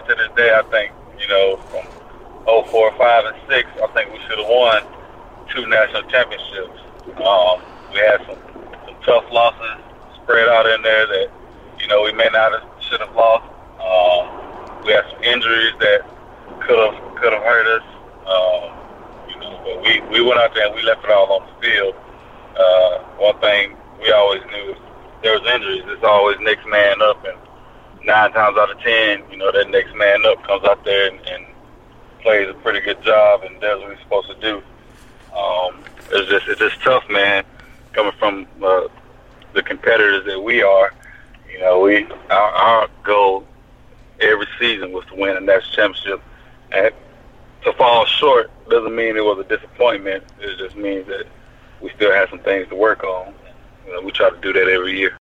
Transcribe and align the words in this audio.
it 0.00 0.08
to 0.08 0.14
this 0.14 0.30
day. 0.36 0.54
I 0.54 0.62
think 0.70 0.92
you 1.20 1.28
know 1.28 1.56
from 1.70 1.86
04, 2.44 2.96
5, 2.98 3.24
and 3.26 3.36
6, 3.48 3.70
I 3.82 3.86
think 3.94 4.12
we 4.12 4.18
should 4.26 4.38
have 4.38 4.48
won 4.48 4.82
two 5.54 5.66
national 5.66 6.02
championships. 6.10 6.80
Um, 7.22 7.62
we 7.92 7.98
had 7.98 8.18
some, 8.26 8.38
some 8.86 8.96
tough 9.04 9.26
losses 9.30 9.82
spread 10.22 10.48
out 10.48 10.66
in 10.66 10.82
there 10.82 11.06
that 11.06 11.28
you 11.78 11.86
know 11.88 12.02
we 12.02 12.12
may 12.12 12.28
not 12.32 12.52
have 12.52 12.68
should 12.82 13.00
have 13.00 13.14
lost. 13.14 13.46
Um, 13.78 14.84
we 14.84 14.92
had 14.92 15.04
some 15.10 15.22
injuries 15.22 15.74
that 15.80 16.02
could 16.60 16.78
have 16.78 17.14
could 17.16 17.32
have 17.32 17.42
hurt 17.42 17.66
us. 17.66 17.86
Um, 18.26 18.64
you 19.28 19.36
know, 19.40 19.60
but 19.64 19.82
we 19.82 20.00
we 20.10 20.20
went 20.22 20.40
out 20.40 20.54
there 20.54 20.66
and 20.66 20.74
we 20.74 20.82
left 20.82 21.04
it 21.04 21.10
all 21.10 21.40
on 21.40 21.46
the 21.46 21.66
field. 21.66 21.94
Uh, 22.58 22.98
one 23.18 23.38
thing 23.40 23.76
we 24.00 24.10
always 24.12 24.42
knew 24.50 24.74
there 25.22 25.38
was 25.38 25.46
injuries. 25.54 25.84
It's 25.86 26.04
always 26.04 26.38
next 26.40 26.66
man 26.66 27.00
up, 27.02 27.24
and 27.24 27.38
nine 28.04 28.32
times 28.32 28.56
out 28.58 28.70
of 28.70 28.78
ten, 28.80 29.22
you 29.30 29.36
know, 29.36 29.52
that 29.52 29.70
next 29.70 29.94
man 29.94 30.24
up 30.26 30.42
comes 30.44 30.64
out 30.64 30.84
there 30.84 31.10
and, 31.10 31.20
and 31.26 31.46
plays 32.20 32.48
a 32.48 32.54
pretty 32.54 32.80
good 32.80 33.02
job 33.02 33.42
and 33.42 33.60
does 33.60 33.80
what 33.80 33.90
he's 33.90 34.02
supposed 34.02 34.28
to 34.28 34.40
do. 34.40 34.62
Um, 35.36 35.82
it's 36.10 36.30
just 36.30 36.48
it's 36.48 36.60
just 36.60 36.80
tough, 36.82 37.04
man, 37.10 37.44
coming 37.92 38.12
from 38.18 38.46
uh, 38.62 38.88
the 39.54 39.62
competitors 39.62 40.24
that 40.26 40.40
we 40.40 40.62
are. 40.62 40.92
You 41.50 41.60
know, 41.60 41.80
we 41.80 42.06
our, 42.30 42.50
our 42.50 42.88
goal 43.02 43.46
every 44.20 44.46
season 44.58 44.92
was 44.92 45.04
to 45.06 45.14
win 45.14 45.36
a 45.36 45.40
national 45.40 45.74
championship, 45.74 46.22
and 46.70 46.92
to 47.64 47.72
fall 47.74 48.04
short 48.06 48.50
doesn't 48.68 48.94
mean 48.94 49.16
it 49.16 49.24
was 49.24 49.38
a 49.38 49.44
disappointment. 49.44 50.24
It 50.40 50.58
just 50.58 50.76
means 50.76 51.06
that 51.06 51.26
we 51.80 51.90
still 51.96 52.12
have 52.12 52.30
some 52.30 52.40
things 52.40 52.68
to 52.68 52.74
work 52.74 53.04
on. 53.04 53.34
You 53.86 53.92
know, 53.94 54.00
we 54.02 54.12
try 54.12 54.30
to 54.30 54.40
do 54.40 54.52
that 54.52 54.68
every 54.68 54.98
year. 54.98 55.16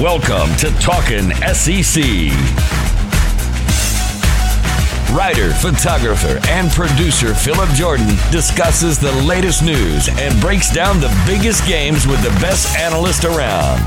Welcome 0.00 0.56
to 0.56 0.70
Talking 0.80 1.30
SEC. 1.52 2.02
Writer, 5.14 5.52
photographer, 5.52 6.40
and 6.48 6.70
producer 6.70 7.34
Phillip 7.34 7.68
Jordan 7.74 8.08
discusses 8.30 8.98
the 8.98 9.12
latest 9.12 9.62
news 9.62 10.08
and 10.08 10.40
breaks 10.40 10.72
down 10.72 11.00
the 11.00 11.14
biggest 11.26 11.66
games 11.68 12.06
with 12.06 12.22
the 12.22 12.30
best 12.40 12.74
analyst 12.78 13.26
around. 13.26 13.84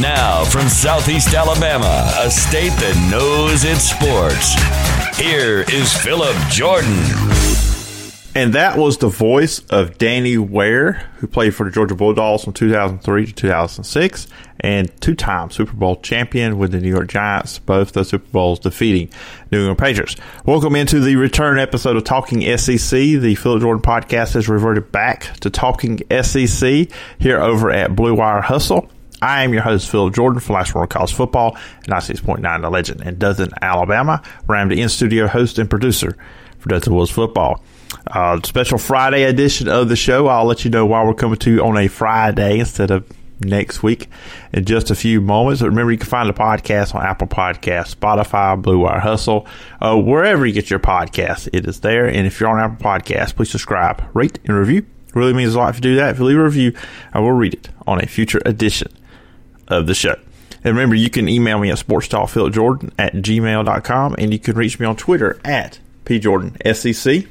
Now, 0.00 0.42
from 0.46 0.68
Southeast 0.68 1.34
Alabama, 1.34 2.12
a 2.18 2.28
state 2.28 2.72
that 2.80 3.08
knows 3.12 3.62
its 3.62 3.90
sports, 3.90 4.56
here 5.16 5.60
is 5.72 5.96
Phillip 5.96 6.34
Jordan. 6.48 6.98
And 8.32 8.54
that 8.54 8.78
was 8.78 8.98
the 8.98 9.08
voice 9.08 9.58
of 9.70 9.98
Danny 9.98 10.38
Ware, 10.38 11.08
who 11.18 11.26
played 11.26 11.52
for 11.52 11.64
the 11.64 11.70
Georgia 11.70 11.96
Bulldogs 11.96 12.44
from 12.44 12.52
2003 12.52 13.26
to 13.26 13.32
2006, 13.32 14.28
and 14.60 14.90
two 15.00 15.14
time 15.14 15.50
Super 15.50 15.72
Bowl 15.72 15.96
champion 15.96 16.58
with 16.58 16.72
the 16.72 16.80
New 16.80 16.88
York 16.88 17.08
Giants, 17.08 17.58
both 17.58 17.92
the 17.92 18.04
Super 18.04 18.28
Bowls 18.30 18.58
defeating 18.58 19.10
New 19.50 19.58
England 19.58 19.78
Patriots. 19.78 20.16
Welcome 20.44 20.76
into 20.76 21.00
the 21.00 21.16
return 21.16 21.58
episode 21.58 21.96
of 21.96 22.04
Talking 22.04 22.42
SEC. 22.56 22.90
The 22.90 23.34
Phillip 23.34 23.62
Jordan 23.62 23.82
podcast 23.82 24.34
has 24.34 24.48
reverted 24.48 24.92
back 24.92 25.34
to 25.40 25.50
Talking 25.50 26.00
SEC 26.22 26.88
here 27.18 27.40
over 27.40 27.70
at 27.70 27.94
Blue 27.96 28.14
Wire 28.14 28.42
Hustle. 28.42 28.90
I 29.22 29.42
am 29.42 29.52
your 29.52 29.62
host, 29.62 29.90
Phil 29.90 30.08
Jordan, 30.10 30.40
for 30.40 30.54
Last 30.54 30.74
World 30.74 30.88
College 30.88 31.12
Football, 31.12 31.56
96.9 31.86 32.62
The 32.62 32.70
Legend 32.70 33.02
in 33.02 33.18
Dothan, 33.18 33.50
Alabama, 33.60 34.22
where 34.46 34.56
I'm 34.56 34.68
the 34.68 34.80
in 34.80 34.88
studio 34.88 35.26
host 35.26 35.58
and 35.58 35.68
producer 35.68 36.16
for 36.58 36.70
Dothan 36.70 36.94
Wolves 36.94 37.10
Football. 37.10 37.62
Uh, 38.06 38.40
special 38.44 38.78
Friday 38.78 39.24
edition 39.24 39.68
of 39.68 39.88
the 39.88 39.96
show. 39.96 40.28
I'll 40.28 40.46
let 40.46 40.64
you 40.64 40.70
know 40.70 40.86
why 40.86 41.04
we're 41.04 41.14
coming 41.14 41.38
to 41.40 41.50
you 41.50 41.64
on 41.64 41.76
a 41.76 41.88
Friday 41.88 42.60
instead 42.60 42.90
of 42.90 43.04
next 43.40 43.82
week 43.82 44.08
in 44.52 44.64
just 44.64 44.90
a 44.90 44.94
few 44.94 45.20
moments. 45.20 45.60
But 45.60 45.68
remember, 45.68 45.92
you 45.92 45.98
can 45.98 46.08
find 46.08 46.28
the 46.28 46.34
podcast 46.34 46.94
on 46.94 47.04
Apple 47.04 47.26
Podcasts, 47.26 47.94
Spotify, 47.94 48.60
Blue 48.60 48.78
Wire 48.78 49.00
Hustle, 49.00 49.46
uh, 49.80 49.96
wherever 49.96 50.46
you 50.46 50.52
get 50.52 50.70
your 50.70 50.78
podcast. 50.78 51.48
It 51.52 51.66
is 51.66 51.80
there. 51.80 52.06
And 52.06 52.26
if 52.26 52.40
you're 52.40 52.48
on 52.48 52.58
Apple 52.58 52.84
Podcasts, 52.84 53.34
please 53.34 53.50
subscribe, 53.50 54.04
rate, 54.14 54.38
and 54.44 54.56
review. 54.56 54.86
It 55.08 55.14
really 55.14 55.32
means 55.32 55.54
a 55.54 55.58
lot 55.58 55.70
if 55.70 55.76
you 55.76 55.82
do 55.82 55.96
that. 55.96 56.10
If 56.10 56.18
you 56.18 56.24
leave 56.24 56.38
a 56.38 56.44
review, 56.44 56.72
I 57.12 57.20
will 57.20 57.32
read 57.32 57.54
it 57.54 57.68
on 57.86 58.00
a 58.00 58.06
future 58.06 58.40
edition 58.44 58.92
of 59.68 59.86
the 59.86 59.94
show. 59.94 60.16
And 60.62 60.76
remember, 60.76 60.94
you 60.94 61.10
can 61.10 61.28
email 61.28 61.58
me 61.58 61.70
at 61.70 61.78
sportstalkphilipjordan 61.78 62.92
at 62.98 63.14
gmail.com 63.14 64.14
and 64.18 64.32
you 64.32 64.38
can 64.38 64.56
reach 64.56 64.78
me 64.78 64.86
on 64.86 64.96
Twitter 64.96 65.40
at 65.44 65.78
pjordansec. 66.04 67.28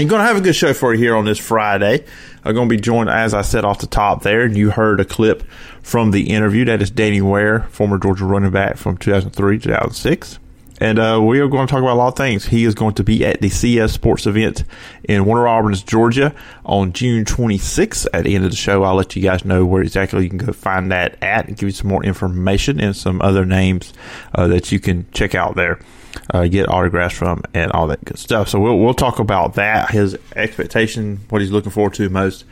I'm 0.00 0.08
going 0.08 0.20
to 0.20 0.26
have 0.26 0.38
a 0.38 0.40
good 0.40 0.56
show 0.56 0.72
for 0.72 0.94
you 0.94 0.98
here 0.98 1.14
on 1.14 1.26
this 1.26 1.38
Friday. 1.38 2.06
I'm 2.42 2.54
going 2.54 2.70
to 2.70 2.74
be 2.74 2.80
joined, 2.80 3.10
as 3.10 3.34
I 3.34 3.42
said 3.42 3.66
off 3.66 3.80
the 3.80 3.86
top 3.86 4.22
there, 4.22 4.40
and 4.40 4.56
you 4.56 4.70
heard 4.70 4.98
a 4.98 5.04
clip 5.04 5.42
from 5.82 6.10
the 6.10 6.30
interview. 6.30 6.64
That 6.64 6.80
is 6.80 6.90
Danny 6.90 7.20
Ware, 7.20 7.64
former 7.64 7.98
Georgia 7.98 8.24
running 8.24 8.50
back 8.50 8.78
from 8.78 8.96
2003 8.96 9.58
2006. 9.58 10.38
And 10.80 10.98
uh, 10.98 11.20
we 11.22 11.40
are 11.40 11.48
going 11.48 11.66
to 11.66 11.70
talk 11.70 11.82
about 11.82 11.92
a 11.92 12.00
lot 12.00 12.08
of 12.08 12.16
things. 12.16 12.46
He 12.46 12.64
is 12.64 12.74
going 12.74 12.94
to 12.94 13.04
be 13.04 13.26
at 13.26 13.42
the 13.42 13.50
CS 13.50 13.92
Sports 13.92 14.26
event 14.26 14.64
in 15.04 15.26
Warner 15.26 15.42
Robins, 15.42 15.82
Georgia 15.82 16.34
on 16.64 16.94
June 16.94 17.26
26th. 17.26 18.06
At 18.14 18.24
the 18.24 18.34
end 18.34 18.46
of 18.46 18.52
the 18.52 18.56
show, 18.56 18.84
I'll 18.84 18.94
let 18.94 19.14
you 19.14 19.20
guys 19.20 19.44
know 19.44 19.66
where 19.66 19.82
exactly 19.82 20.22
you 20.22 20.30
can 20.30 20.38
go 20.38 20.54
find 20.54 20.90
that 20.92 21.22
at 21.22 21.46
and 21.46 21.58
give 21.58 21.68
you 21.68 21.74
some 21.74 21.88
more 21.88 22.02
information 22.02 22.80
and 22.80 22.96
some 22.96 23.20
other 23.20 23.44
names 23.44 23.92
uh, 24.34 24.46
that 24.46 24.72
you 24.72 24.80
can 24.80 25.10
check 25.12 25.34
out 25.34 25.56
there. 25.56 25.78
Uh, 26.32 26.46
get 26.46 26.68
autographs 26.68 27.14
from 27.14 27.42
and 27.54 27.70
all 27.72 27.86
that 27.86 28.04
good 28.04 28.18
stuff. 28.18 28.48
So 28.48 28.58
we'll 28.60 28.78
we'll 28.78 28.94
talk 28.94 29.18
about 29.18 29.54
that, 29.54 29.90
his 29.90 30.16
expectation, 30.34 31.20
what 31.28 31.40
he's 31.40 31.50
looking 31.50 31.70
forward 31.70 31.94
to 31.94 32.08
most 32.08 32.44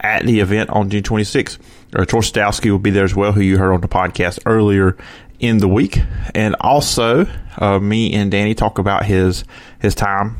at 0.00 0.24
the 0.24 0.40
event 0.40 0.70
on 0.70 0.90
June 0.90 1.02
26th. 1.02 1.58
Uh, 1.94 2.04
Tor 2.04 2.72
will 2.72 2.78
be 2.78 2.90
there 2.90 3.04
as 3.04 3.14
well, 3.14 3.32
who 3.32 3.40
you 3.40 3.58
heard 3.58 3.72
on 3.72 3.80
the 3.80 3.88
podcast 3.88 4.38
earlier 4.46 4.96
in 5.38 5.58
the 5.58 5.68
week, 5.68 5.98
and 6.34 6.54
also 6.60 7.26
uh, 7.58 7.78
me 7.78 8.12
and 8.12 8.30
Danny 8.30 8.54
talk 8.54 8.78
about 8.78 9.06
his 9.06 9.44
his 9.80 9.94
time 9.94 10.36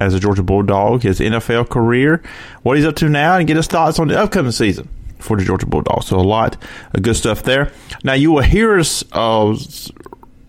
as 0.00 0.14
a 0.14 0.20
Georgia 0.20 0.42
Bulldog, 0.42 1.02
his 1.02 1.20
NFL 1.20 1.68
career, 1.68 2.22
what 2.62 2.76
he's 2.76 2.86
up 2.86 2.96
to 2.96 3.08
now, 3.08 3.36
and 3.36 3.46
get 3.46 3.56
his 3.56 3.66
thoughts 3.66 3.98
on 3.98 4.08
the 4.08 4.18
upcoming 4.18 4.52
season 4.52 4.88
for 5.18 5.36
the 5.36 5.44
Georgia 5.44 5.66
Bulldogs. 5.66 6.06
So 6.06 6.18
a 6.18 6.20
lot 6.20 6.56
of 6.92 7.02
good 7.02 7.16
stuff 7.16 7.42
there. 7.42 7.72
Now 8.02 8.14
you 8.14 8.32
will 8.32 8.42
hear 8.42 8.78
us 8.78 9.04
uh, 9.12 9.56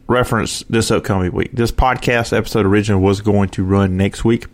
reference 0.07 0.63
this 0.69 0.91
upcoming 0.91 1.31
week. 1.33 1.51
This 1.53 1.71
podcast 1.71 2.35
episode 2.35 2.65
originally 2.65 3.03
was 3.03 3.21
going 3.21 3.49
to 3.49 3.63
run 3.63 3.97
next 3.97 4.23
week, 4.23 4.47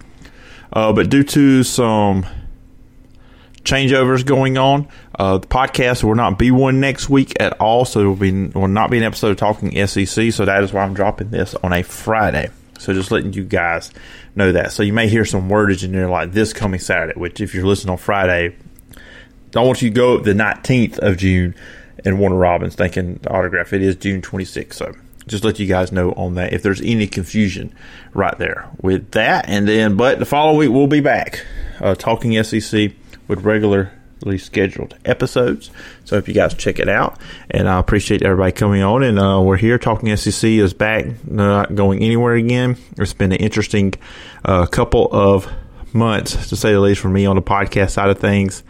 uh, 0.73 0.93
but 0.93 1.09
due 1.09 1.23
to 1.23 1.63
some 1.63 2.25
changeovers 3.63 4.25
going 4.25 4.57
on, 4.57 4.87
uh, 5.19 5.37
the 5.37 5.47
podcast 5.47 6.03
will 6.03 6.15
not 6.15 6.39
be 6.39 6.51
one 6.51 6.79
next 6.79 7.09
week 7.09 7.33
at 7.39 7.53
all. 7.59 7.85
So 7.85 8.01
it 8.01 8.05
will 8.05 8.15
be 8.15 8.47
will 8.47 8.67
not 8.67 8.89
be 8.89 8.97
an 8.97 9.03
episode 9.03 9.31
of 9.31 9.37
talking 9.37 9.87
SEC. 9.87 10.31
So 10.31 10.45
that 10.45 10.63
is 10.63 10.73
why 10.73 10.83
I'm 10.83 10.93
dropping 10.93 11.29
this 11.29 11.55
on 11.55 11.73
a 11.73 11.83
Friday. 11.83 12.49
So 12.79 12.93
just 12.93 13.11
letting 13.11 13.33
you 13.33 13.43
guys 13.43 13.91
know 14.35 14.51
that. 14.53 14.71
So 14.71 14.81
you 14.81 14.93
may 14.93 15.07
hear 15.07 15.25
some 15.25 15.49
wordage 15.49 15.83
in 15.83 15.91
there 15.91 16.09
like 16.09 16.31
this 16.31 16.51
coming 16.51 16.79
Saturday, 16.79 17.19
which 17.19 17.39
if 17.39 17.53
you're 17.53 17.65
listening 17.65 17.91
on 17.91 17.97
Friday, 17.97 18.55
don't 19.51 19.67
want 19.67 19.83
you 19.83 19.89
to 19.89 19.95
go 19.95 20.17
up 20.17 20.23
the 20.23 20.33
19th 20.33 20.97
of 20.97 21.17
June 21.17 21.53
and 22.03 22.19
Warner 22.19 22.37
Robins 22.37 22.73
thinking 22.73 23.19
the 23.21 23.29
autograph. 23.29 23.73
It 23.73 23.83
is 23.83 23.95
June 23.97 24.21
26th. 24.21 24.73
So 24.73 24.95
just 25.31 25.45
let 25.45 25.59
you 25.59 25.65
guys 25.65 25.91
know 25.91 26.11
on 26.11 26.35
that 26.35 26.53
if 26.53 26.61
there's 26.61 26.81
any 26.81 27.07
confusion 27.07 27.73
right 28.13 28.37
there 28.37 28.69
with 28.81 29.11
that. 29.11 29.47
And 29.47 29.67
then, 29.67 29.95
but 29.95 30.19
the 30.19 30.25
following 30.25 30.57
week 30.57 30.69
we'll 30.69 30.87
be 30.87 30.99
back 30.99 31.45
uh, 31.79 31.95
talking 31.95 32.41
SEC 32.43 32.91
with 33.29 33.41
regularly 33.43 34.37
scheduled 34.37 34.97
episodes. 35.05 35.71
So 36.03 36.17
if 36.17 36.27
you 36.27 36.33
guys 36.33 36.53
check 36.53 36.79
it 36.79 36.89
out, 36.89 37.17
and 37.49 37.69
I 37.69 37.79
appreciate 37.79 38.23
everybody 38.23 38.51
coming 38.51 38.83
on. 38.83 39.03
And 39.03 39.17
uh, 39.17 39.41
we're 39.41 39.55
here 39.55 39.79
talking 39.79 40.15
SEC 40.17 40.49
is 40.49 40.73
back, 40.73 41.05
not 41.25 41.75
going 41.75 42.03
anywhere 42.03 42.33
again. 42.35 42.75
It's 42.97 43.13
been 43.13 43.31
an 43.31 43.39
interesting 43.39 43.93
uh, 44.43 44.65
couple 44.65 45.07
of 45.13 45.51
months 45.93 46.49
to 46.49 46.57
say 46.57 46.73
the 46.73 46.79
least 46.81 46.99
for 46.99 47.09
me 47.09 47.25
on 47.25 47.37
the 47.37 47.41
podcast 47.41 47.91
side 47.91 48.09
of 48.09 48.19
things 48.19 48.63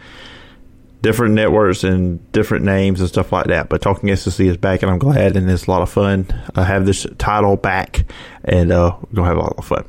different 1.02 1.34
networks 1.34 1.84
and 1.84 2.30
different 2.32 2.64
names 2.64 3.00
and 3.00 3.08
stuff 3.08 3.32
like 3.32 3.46
that. 3.46 3.68
But 3.68 3.82
Talking 3.82 4.14
SEC 4.14 4.46
is 4.46 4.56
back, 4.56 4.82
and 4.82 4.90
I'm 4.90 4.98
glad, 4.98 5.36
and 5.36 5.50
it's 5.50 5.66
a 5.66 5.70
lot 5.70 5.82
of 5.82 5.90
fun. 5.90 6.26
I 6.54 6.64
have 6.64 6.86
this 6.86 7.06
title 7.18 7.56
back, 7.56 8.06
and 8.44 8.72
uh, 8.72 8.96
we're 9.02 9.16
gonna 9.16 9.28
have 9.28 9.36
a 9.36 9.40
lot 9.40 9.54
of 9.58 9.64
fun. 9.64 9.84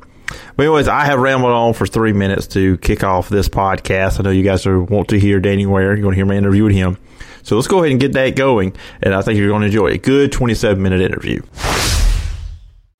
But 0.56 0.64
anyways, 0.64 0.88
I 0.88 1.04
have 1.04 1.20
rambled 1.20 1.52
on 1.52 1.74
for 1.74 1.86
three 1.86 2.12
minutes 2.12 2.46
to 2.48 2.76
kick 2.78 3.04
off 3.04 3.28
this 3.28 3.48
podcast. 3.48 4.18
I 4.18 4.24
know 4.24 4.30
you 4.30 4.42
guys 4.42 4.66
are 4.66 4.82
want 4.82 5.08
to 5.08 5.18
hear 5.18 5.40
Danny 5.40 5.66
Ware. 5.66 5.96
You 5.96 6.04
want 6.04 6.14
to 6.14 6.16
hear 6.16 6.26
my 6.26 6.36
interview 6.36 6.64
with 6.64 6.74
him. 6.74 6.98
So 7.42 7.56
let's 7.56 7.68
go 7.68 7.78
ahead 7.80 7.92
and 7.92 8.00
get 8.00 8.12
that 8.14 8.36
going, 8.36 8.74
and 9.02 9.14
I 9.14 9.22
think 9.22 9.38
you're 9.38 9.48
going 9.48 9.60
to 9.60 9.66
enjoy 9.66 9.88
a 9.88 9.98
good 9.98 10.32
27 10.32 10.82
minute 10.82 11.00
interview. 11.00 11.42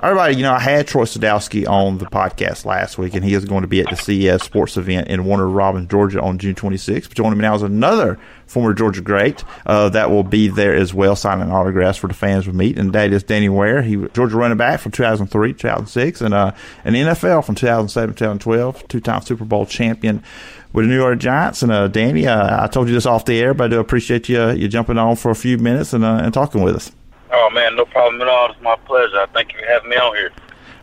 Everybody, 0.04 0.36
you 0.36 0.42
know, 0.42 0.52
I 0.52 0.58
had 0.58 0.86
Troy 0.86 1.04
Sadowski 1.04 1.66
on 1.66 1.96
the 1.98 2.04
podcast 2.04 2.66
last 2.66 2.98
week, 2.98 3.14
and 3.14 3.24
he 3.24 3.32
is 3.32 3.44
going 3.46 3.62
to 3.62 3.66
be 3.66 3.80
at 3.80 3.88
the 3.88 3.96
CES 3.96 4.42
Sports 4.42 4.76
event 4.76 5.08
in 5.08 5.24
Warner 5.24 5.48
Robins, 5.48 5.88
Georgia 5.88 6.20
on 6.20 6.38
June 6.38 6.54
26th. 6.54 7.08
But 7.08 7.16
joining 7.16 7.38
me 7.38 7.42
now 7.42 7.54
is 7.54 7.62
another 7.62 8.18
former 8.46 8.74
Georgia 8.74 9.00
great 9.00 9.42
uh, 9.64 9.88
that 9.88 10.10
will 10.10 10.22
be 10.22 10.48
there 10.48 10.74
as 10.74 10.92
well, 10.92 11.16
signing 11.16 11.50
autographs 11.50 11.96
for 11.96 12.08
the 12.08 12.14
fans 12.14 12.46
will 12.46 12.54
meet, 12.54 12.78
and 12.78 12.92
that 12.92 13.12
is 13.12 13.22
Danny 13.22 13.48
Ware. 13.48 13.80
He 13.80 13.96
Georgia 14.12 14.36
running 14.36 14.58
back 14.58 14.80
from 14.80 14.92
2003 14.92 15.54
2006, 15.54 16.20
and 16.20 16.34
uh, 16.34 16.52
an 16.84 16.92
NFL 16.92 17.44
from 17.46 17.54
2007 17.54 18.14
2012, 18.14 18.88
two 18.88 19.00
time 19.00 19.22
Super 19.22 19.44
Bowl 19.46 19.64
champion 19.64 20.22
with 20.74 20.84
the 20.84 20.90
New 20.90 20.96
York 20.96 21.18
Giants. 21.18 21.62
And 21.62 21.72
uh, 21.72 21.88
Danny, 21.88 22.26
uh, 22.26 22.64
I 22.64 22.66
told 22.66 22.88
you 22.88 22.94
this 22.94 23.06
off 23.06 23.24
the 23.24 23.40
air, 23.40 23.54
but 23.54 23.64
I 23.64 23.68
do 23.68 23.80
appreciate 23.80 24.28
you 24.28 24.50
you 24.50 24.68
jumping 24.68 24.98
on 24.98 25.16
for 25.16 25.30
a 25.30 25.36
few 25.36 25.56
minutes 25.56 25.94
and, 25.94 26.04
uh, 26.04 26.20
and 26.22 26.34
talking 26.34 26.62
with 26.62 26.76
us. 26.76 26.92
Oh 27.36 27.50
man, 27.50 27.74
no 27.74 27.84
problem 27.84 28.22
at 28.22 28.28
all. 28.28 28.50
It's 28.52 28.60
my 28.60 28.76
pleasure. 28.76 29.26
Thank 29.32 29.52
you 29.52 29.58
for 29.58 29.66
having 29.66 29.90
me 29.90 29.96
on 29.96 30.16
here. 30.16 30.30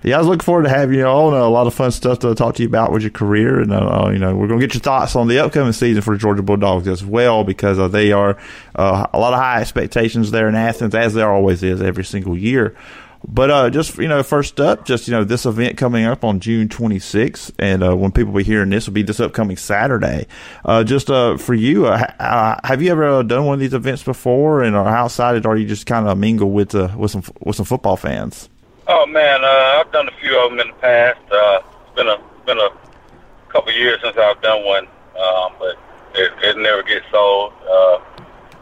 Yeah, 0.04 0.16
I 0.16 0.20
was 0.20 0.28
looking 0.28 0.44
forward 0.44 0.64
to 0.64 0.70
having 0.70 0.98
you 0.98 1.06
on. 1.06 1.34
Uh, 1.34 1.38
a 1.38 1.48
lot 1.48 1.68
of 1.68 1.74
fun 1.76 1.92
stuff 1.92 2.20
to 2.20 2.34
talk 2.34 2.56
to 2.56 2.64
you 2.64 2.68
about 2.68 2.92
with 2.92 3.04
your 3.04 3.12
career, 3.12 3.62
and 3.62 3.72
uh, 3.72 4.10
you 4.12 4.18
know 4.18 4.36
we're 4.36 4.48
going 4.48 4.60
to 4.60 4.66
get 4.66 4.74
your 4.74 4.82
thoughts 4.82 5.16
on 5.16 5.28
the 5.28 5.40
upcoming 5.40 5.74
season 5.74 6.02
for 6.02 6.16
the 6.16 6.20
Georgia 6.20 6.42
Bulldogs 6.42 6.88
as 6.88 7.06
well, 7.06 7.44
because 7.44 7.78
uh, 7.80 7.88
they 7.88 8.12
are 8.12 8.38
uh, 8.76 9.08
a 9.14 9.20
lot 9.20 9.34
of 9.34 9.40
high 9.40 9.62
expectations 9.62 10.32
there 10.32 10.50
in 10.50 10.56
Athens, 10.56 10.96
as 10.96 11.14
there 11.14 11.32
always 11.32 11.62
is 11.64 11.82
every 11.82 12.04
single 12.04 12.36
year. 12.36 12.76
But 13.28 13.52
uh, 13.52 13.70
just 13.70 13.98
you 13.98 14.08
know, 14.08 14.24
first 14.24 14.60
up, 14.60 14.86
just 14.86 15.08
you 15.08 15.14
know, 15.14 15.24
this 15.24 15.46
event 15.46 15.78
coming 15.78 16.06
up 16.06 16.24
on 16.24 16.40
June 16.40 16.68
26th, 16.68 17.52
and 17.60 17.84
uh, 17.84 17.96
when 17.96 18.12
people 18.12 18.34
be 18.34 18.44
hearing 18.44 18.70
this, 18.72 18.88
will 18.88 18.94
be 18.94 19.04
this 19.04 19.20
upcoming 19.20 19.58
Saturday. 19.58 20.26
Uh, 20.66 20.84
just 20.84 21.10
uh, 21.10 21.38
for 21.38 21.54
you, 21.54 21.86
uh, 21.86 22.12
uh, 22.20 22.56
have 22.64 22.82
you 22.82 22.92
ever 22.92 23.22
done 23.24 23.46
one 23.46 23.54
of 23.56 23.60
these 23.60 23.74
events 23.74 24.02
before, 24.02 24.64
and 24.64 24.76
how 24.76 25.06
excited 25.06 25.46
are 25.46 25.56
you 25.56 25.68
just 25.68 25.86
kind 25.86 26.08
of 26.08 26.18
mingle 26.18 26.52
with 26.52 26.74
with 26.74 27.12
some 27.12 27.24
with 27.42 27.56
some 27.56 27.66
football 27.66 27.96
fans? 27.96 28.50
Oh 28.88 29.06
man, 29.06 29.46
I've 29.46 29.92
done 29.92 30.08
a 30.08 30.20
few 30.20 30.38
of 30.44 30.50
them 30.50 30.60
in 30.60 30.68
the 30.68 30.74
past. 30.76 31.20
it's 31.32 31.96
been 31.96 32.08
a 32.08 32.18
been 32.48 32.58
a 32.58 32.70
couple 33.50 33.72
years 33.72 34.00
since 34.02 34.18
I've 34.18 34.42
done 34.42 34.66
one, 34.66 34.88
um, 34.88 35.54
but 35.60 35.78
it, 36.16 36.32
it 36.42 36.58
never 36.58 36.82
gets 36.82 37.06
old. 37.14 37.54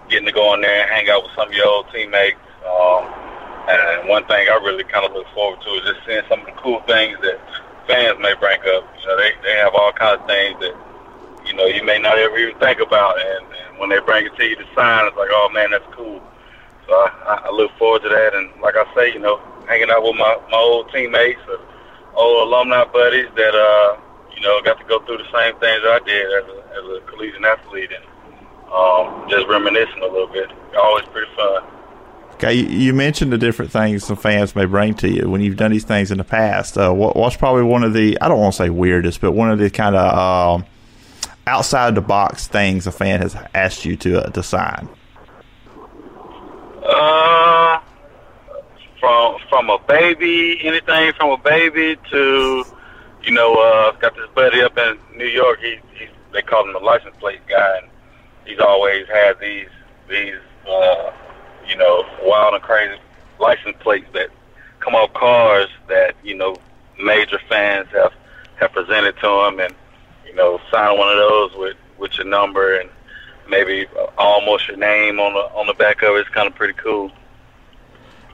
getting 0.10 0.26
to 0.26 0.34
go 0.34 0.54
in 0.56 0.62
there 0.62 0.82
and 0.82 0.90
hang 0.90 1.10
out 1.10 1.24
with 1.24 1.32
some 1.34 1.48
of 1.48 1.54
your 1.54 1.68
old 1.68 1.86
teammates. 1.94 2.38
Um, 2.68 3.29
and 3.68 4.08
one 4.08 4.26
thing 4.26 4.48
I 4.48 4.56
really 4.64 4.84
kind 4.84 5.06
of 5.06 5.14
look 5.14 5.28
forward 5.34 5.62
to 5.62 5.70
is 5.82 5.84
just 5.84 6.06
seeing 6.06 6.22
some 6.30 6.40
of 6.42 6.46
the 6.46 6.56
cool 6.62 6.82
things 6.88 7.18
that 7.22 7.40
fans 7.88 8.18
may 8.20 8.34
bring 8.40 8.60
up. 8.76 8.86
You 9.02 9.08
know, 9.08 9.18
they 9.18 9.32
they 9.44 9.56
have 9.58 9.74
all 9.76 9.92
kinds 9.92 10.22
of 10.22 10.28
things 10.28 10.60
that 10.62 10.76
you 11.46 11.54
know 11.54 11.66
you 11.66 11.84
may 11.84 12.00
not 12.00 12.18
ever 12.18 12.38
even 12.38 12.58
think 12.60 12.80
about, 12.80 13.20
and, 13.20 13.46
and 13.46 13.80
when 13.80 13.90
they 13.90 14.00
bring 14.00 14.26
it 14.26 14.36
to 14.38 14.44
you 14.46 14.56
to 14.56 14.66
sign, 14.76 15.08
it's 15.08 15.18
like, 15.18 15.30
oh 15.32 15.50
man, 15.54 15.72
that's 15.72 15.88
cool. 15.94 16.22
So 16.88 16.94
I, 16.94 17.42
I 17.46 17.52
look 17.52 17.72
forward 17.78 18.04
to 18.04 18.10
that, 18.10 18.34
and 18.34 18.50
like 18.62 18.76
I 18.76 18.86
say, 18.96 19.14
you 19.14 19.20
know, 19.20 19.42
hanging 19.68 19.90
out 19.90 20.04
with 20.04 20.16
my 20.16 20.38
my 20.50 20.58
old 20.58 20.92
teammates, 20.92 21.42
or 21.48 21.60
old 22.16 22.48
alumni 22.48 22.86
buddies 22.86 23.30
that 23.36 23.56
uh 23.56 23.98
you 24.36 24.42
know 24.42 24.62
got 24.62 24.80
to 24.80 24.86
go 24.86 25.00
through 25.06 25.18
the 25.18 25.32
same 25.34 25.54
things 25.60 25.82
I 25.86 26.00
did 26.06 26.26
as 26.26 26.46
a 26.50 26.58
as 26.78 26.86
a 26.98 27.02
collegiate 27.10 27.44
athlete, 27.44 27.92
and 27.92 28.06
um, 28.74 29.28
just 29.30 29.48
reminiscing 29.48 30.02
a 30.02 30.08
little 30.08 30.28
bit. 30.28 30.50
Always 30.78 31.06
pretty 31.06 31.32
fun. 31.36 31.59
Okay, 32.42 32.54
you 32.54 32.94
mentioned 32.94 33.34
the 33.34 33.38
different 33.38 33.70
things 33.70 34.06
some 34.06 34.16
fans 34.16 34.56
may 34.56 34.64
bring 34.64 34.94
to 34.94 35.10
you 35.10 35.30
when 35.30 35.42
you've 35.42 35.58
done 35.58 35.72
these 35.72 35.84
things 35.84 36.10
in 36.10 36.20
the 36.20 36.24
past. 36.24 36.78
Uh, 36.78 36.90
what, 36.94 37.18
what's 37.18 37.36
probably 37.36 37.64
one 37.64 37.84
of 37.84 37.92
the 37.92 38.18
I 38.22 38.30
don't 38.30 38.40
want 38.40 38.54
to 38.54 38.58
say 38.60 38.70
weirdest, 38.70 39.20
but 39.20 39.34
one 39.34 39.52
of 39.52 39.60
the 39.60 39.70
kind 39.70 39.94
of 39.94 40.62
uh, 40.62 40.66
outside 41.46 41.96
the 41.96 42.02
box 42.02 42.48
things 42.48 42.88
a 42.88 42.94
fan 42.94 43.20
has 43.20 43.36
asked 43.54 43.84
you 43.84 43.98
to 43.98 44.24
uh, 44.24 44.30
to 44.30 44.42
sign? 44.42 44.88
Uh, 46.82 47.82
from 49.02 49.36
from 49.50 49.70
a 49.70 49.78
baby, 49.80 50.62
anything 50.64 51.12
from 51.18 51.32
a 51.32 51.38
baby 51.38 51.98
to, 52.10 52.64
you 53.22 53.32
know, 53.32 53.54
uh, 53.56 53.92
I've 53.94 54.00
got 54.00 54.16
this 54.16 54.30
buddy 54.34 54.62
up 54.62 54.78
in 54.78 54.98
New 55.18 55.28
York. 55.28 55.60
He, 55.60 55.76
he 55.94 56.08
they 56.32 56.42
call 56.42 56.66
him 56.66 56.72
the 56.72 56.80
license 56.80 57.18
plate 57.20 57.42
guy, 57.50 57.80
and 57.82 57.92
he's 58.46 58.62
always 58.62 59.06
had 59.10 59.38
these 59.42 59.68
these. 60.08 60.40
Uh, 60.66 61.12
you 61.70 61.78
know, 61.78 62.06
wild 62.24 62.56
and 62.56 62.64
crazy 62.64 63.00
license 63.40 63.76
plates 63.80 64.08
that 64.14 64.30
come 64.80 64.96
off 64.96 65.14
cars 65.14 65.70
that 65.88 66.16
you 66.24 66.36
know 66.36 66.56
major 67.00 67.40
fans 67.48 67.88
have 67.92 68.14
have 68.56 68.72
presented 68.74 69.16
to 69.18 69.28
them, 69.28 69.60
and 69.60 69.74
you 70.26 70.36
know, 70.36 70.60
sign 70.72 70.98
one 70.98 71.10
of 71.10 71.18
those 71.18 71.56
with 71.56 71.78
with 71.98 72.18
your 72.18 72.28
number 72.28 72.80
and 72.80 72.90
maybe 73.50 73.86
almost 74.18 74.68
your 74.68 74.78
name 74.78 75.20
on 75.20 75.34
the 75.34 75.40
on 75.58 75.68
the 75.68 75.74
back 75.74 76.02
of 76.04 76.16
it. 76.16 76.20
It's 76.20 76.30
kind 76.30 76.48
of 76.48 76.56
pretty 76.56 76.74
cool. 76.74 77.12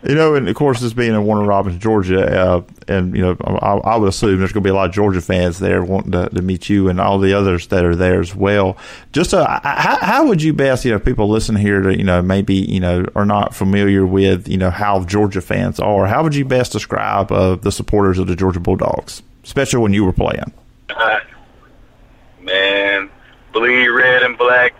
You 0.07 0.13
know, 0.13 0.35
and 0.35 0.47
of 0.47 0.55
course, 0.55 0.81
this 0.81 0.93
being 0.93 1.15
in 1.15 1.25
Warner 1.25 1.45
Robins, 1.45 1.79
Georgia, 1.79 2.39
uh, 2.39 2.61
and 2.87 3.15
you 3.15 3.23
know, 3.23 3.35
I, 3.43 3.73
I, 3.77 3.95
would 3.95 4.07
assume 4.07 4.37
there's 4.37 4.51
going 4.51 4.61
to 4.61 4.67
be 4.67 4.69
a 4.69 4.75
lot 4.75 4.89
of 4.89 4.93
Georgia 4.93 5.19
fans 5.19 5.57
there 5.57 5.83
wanting 5.83 6.11
to, 6.11 6.29
to 6.29 6.41
meet 6.43 6.69
you 6.69 6.89
and 6.89 7.01
all 7.01 7.17
the 7.17 7.33
others 7.33 7.65
that 7.67 7.83
are 7.83 7.95
there 7.95 8.19
as 8.19 8.35
well. 8.35 8.77
Just 9.13 9.33
uh, 9.33 9.59
how, 9.63 9.97
how 9.97 10.27
would 10.27 10.43
you 10.43 10.53
best, 10.53 10.85
you 10.85 10.91
know, 10.91 10.99
people 10.99 11.27
listen 11.27 11.55
here 11.55 11.81
to, 11.81 11.97
you 11.97 12.03
know, 12.03 12.21
maybe 12.21 12.53
you 12.53 12.79
know 12.79 13.05
are 13.15 13.25
not 13.25 13.55
familiar 13.55 14.05
with, 14.05 14.47
you 14.47 14.57
know, 14.57 14.69
how 14.69 15.03
Georgia 15.05 15.41
fans 15.41 15.79
are. 15.79 16.05
How 16.05 16.21
would 16.21 16.35
you 16.35 16.45
best 16.45 16.71
describe 16.71 17.31
uh, 17.31 17.55
the 17.55 17.71
supporters 17.71 18.19
of 18.19 18.27
the 18.27 18.35
Georgia 18.35 18.59
Bulldogs, 18.59 19.23
especially 19.43 19.79
when 19.79 19.93
you 19.93 20.05
were 20.05 20.13
playing? 20.13 20.53
Man, 22.41 23.09
bleed 23.53 23.87
red 23.87 24.21
and 24.21 24.37
black. 24.37 24.75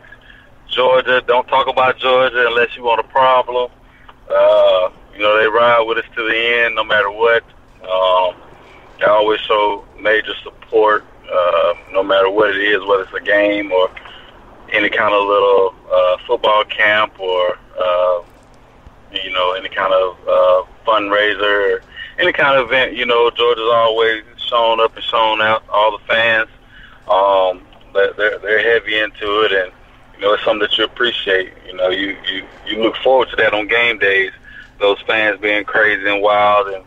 Georgia, 0.69 1.24
don't 1.25 1.48
talk 1.48 1.68
about 1.68 1.98
Georgia 1.98 2.45
unless 2.48 2.75
you 2.75 2.83
want 2.83 3.00
a 3.00 3.04
problem. 3.07 3.71
Uh, 4.30 4.89
you 5.16 5.22
know, 5.22 5.38
they 5.40 5.48
ride 5.48 5.82
with 5.82 5.98
us 5.98 6.06
to 6.16 6.24
the 6.24 6.64
end 6.64 6.76
no 6.76 6.84
matter 6.84 7.10
what. 7.10 7.44
Um, 7.84 8.36
they 9.00 9.06
always 9.06 9.40
show 9.42 9.86
major 10.00 10.34
support, 10.44 11.06
uh, 11.32 11.74
no 11.92 12.04
matter 12.04 12.30
what 12.30 12.50
it 12.50 12.62
is, 12.62 12.84
whether 12.86 13.04
it's 13.04 13.14
a 13.14 13.22
game 13.22 13.72
or 13.72 13.90
any 14.72 14.90
kind 14.90 15.14
of 15.14 15.28
little 15.28 15.74
uh, 15.92 16.18
football 16.28 16.64
camp 16.66 17.20
or, 17.20 17.58
uh, 17.80 18.22
you 19.14 19.32
know, 19.32 19.54
any 19.54 19.70
kind 19.70 19.94
of 19.94 20.18
uh, 20.28 20.64
fundraiser 20.86 21.78
or 21.78 21.82
any 22.20 22.34
kind 22.34 22.58
of 22.58 22.68
event. 22.68 22.96
You 22.96 23.06
know, 23.06 23.30
Georgia's 23.32 23.70
always 23.72 24.24
shown 24.38 24.80
up 24.80 24.96
and 24.96 25.04
shown 25.06 25.42
out. 25.42 25.64
All 25.70 25.98
the 25.98 26.04
fans, 26.06 26.50
um, 27.08 27.62
they're 27.94 28.40
they're 28.40 28.74
heavy 28.74 28.98
into 28.98 29.42
it, 29.42 29.52
and 29.52 29.72
you 30.16 30.22
know, 30.22 30.34
it's 30.34 30.44
something 30.44 30.68
that 30.68 30.78
you 30.78 30.84
appreciate. 30.84 31.54
You 31.68 31.76
know, 31.76 31.90
you 31.90 32.18
you 32.26 32.46
you 32.66 32.84
look 32.84 32.96
forward 32.98 33.30
to 33.30 33.36
that 33.38 33.54
on 33.54 33.68
game 33.68 34.00
days 34.00 34.32
those 34.80 35.01
fans 35.07 35.39
being 35.39 35.63
crazy 35.63 36.07
and 36.07 36.22
wild 36.22 36.68
and 36.68 36.83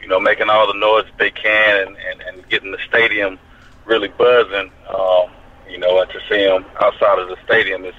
you 0.00 0.08
know 0.08 0.20
making 0.20 0.50
all 0.50 0.66
the 0.66 0.78
noise 0.78 1.04
that 1.04 1.18
they 1.18 1.30
can 1.30 1.88
and, 1.88 1.96
and, 1.96 2.20
and 2.22 2.48
getting 2.48 2.72
the 2.72 2.78
stadium 2.88 3.38
really 3.84 4.08
buzzing. 4.08 4.70
Um, 4.88 5.30
you 5.68 5.78
know, 5.78 6.00
and 6.00 6.10
to 6.10 6.20
see 6.28 6.44
them 6.44 6.64
outside 6.80 7.18
of 7.18 7.28
the 7.28 7.36
stadium 7.44 7.84
is 7.84 7.94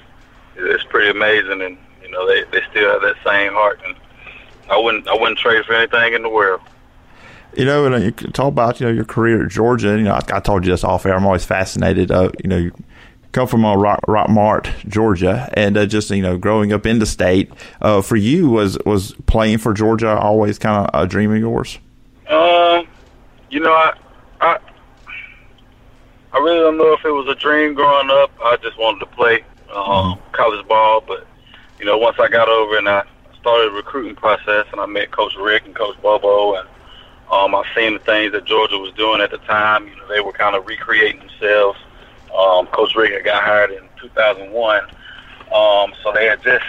is 0.56 0.82
pretty 0.84 1.10
amazing. 1.10 1.60
And 1.62 1.78
you 2.02 2.10
know, 2.10 2.26
they 2.26 2.44
they 2.44 2.64
still 2.70 2.90
have 2.92 3.02
that 3.02 3.16
same 3.24 3.52
heart, 3.52 3.80
and 3.86 3.96
I 4.70 4.78
wouldn't 4.78 5.08
I 5.08 5.14
wouldn't 5.14 5.38
trade 5.38 5.64
for 5.64 5.74
anything 5.74 6.14
in 6.14 6.22
the 6.22 6.28
world. 6.28 6.60
You 7.56 7.64
know, 7.64 7.86
and 7.86 8.04
you 8.04 8.10
talk 8.10 8.48
about 8.48 8.80
you 8.80 8.86
know 8.86 8.92
your 8.92 9.04
career 9.04 9.44
at 9.44 9.50
Georgia. 9.50 9.96
You 9.96 10.04
know, 10.04 10.14
I, 10.14 10.36
I 10.36 10.40
told 10.40 10.64
you 10.64 10.72
this 10.72 10.84
off 10.84 11.06
air. 11.06 11.14
I'm 11.14 11.26
always 11.26 11.44
fascinated. 11.44 12.10
Uh, 12.10 12.30
you 12.42 12.48
know, 12.48 12.70
come 13.34 13.48
from 13.48 13.64
uh, 13.64 13.74
Rock, 13.76 14.00
Rockmart, 14.06 14.88
Georgia, 14.88 15.50
and 15.54 15.76
uh, 15.76 15.84
just 15.84 16.10
you 16.10 16.22
know 16.22 16.38
growing 16.38 16.72
up 16.72 16.86
in 16.86 17.00
the 17.00 17.06
state. 17.06 17.52
Uh, 17.82 18.00
for 18.00 18.16
you, 18.16 18.48
was 18.48 18.78
was 18.86 19.12
playing 19.26 19.58
for 19.58 19.74
Georgia 19.74 20.16
always 20.16 20.58
kind 20.58 20.86
of 20.86 21.02
a 21.02 21.06
dream 21.06 21.32
of 21.32 21.38
yours? 21.38 21.78
Um, 22.28 22.86
you 23.50 23.60
know, 23.60 23.72
I, 23.72 23.92
I 24.40 24.58
I 26.32 26.38
really 26.38 26.60
don't 26.60 26.78
know 26.78 26.94
if 26.94 27.04
it 27.04 27.10
was 27.10 27.28
a 27.28 27.34
dream 27.34 27.74
growing 27.74 28.08
up. 28.10 28.30
I 28.42 28.56
just 28.62 28.78
wanted 28.78 29.00
to 29.00 29.06
play 29.06 29.42
um, 29.70 29.84
mm-hmm. 29.84 30.30
college 30.32 30.66
ball, 30.66 31.02
but 31.06 31.26
you 31.78 31.84
know, 31.84 31.98
once 31.98 32.16
I 32.18 32.28
got 32.28 32.48
over 32.48 32.78
and 32.78 32.88
I 32.88 33.04
started 33.40 33.72
the 33.72 33.76
recruiting 33.76 34.14
process, 34.14 34.66
and 34.72 34.80
I 34.80 34.86
met 34.86 35.10
Coach 35.10 35.34
Richt 35.36 35.66
and 35.66 35.74
Coach 35.74 36.00
Bobo, 36.00 36.54
and 36.54 36.68
um, 37.30 37.54
I 37.54 37.64
seen 37.74 37.94
the 37.94 37.98
things 37.98 38.32
that 38.32 38.44
Georgia 38.44 38.78
was 38.78 38.92
doing 38.92 39.20
at 39.20 39.32
the 39.32 39.38
time. 39.38 39.88
You 39.88 39.96
know, 39.96 40.08
they 40.08 40.20
were 40.20 40.32
kind 40.32 40.54
of 40.54 40.66
recreating 40.66 41.18
themselves 41.18 41.78
um, 42.34 42.66
Coach 42.68 42.94
Richt 42.94 43.24
got 43.24 43.42
hired 43.42 43.70
in 43.70 43.82
2001, 44.00 44.84
um, 45.52 45.92
so 46.02 46.12
they 46.12 46.26
had 46.26 46.42
just 46.42 46.64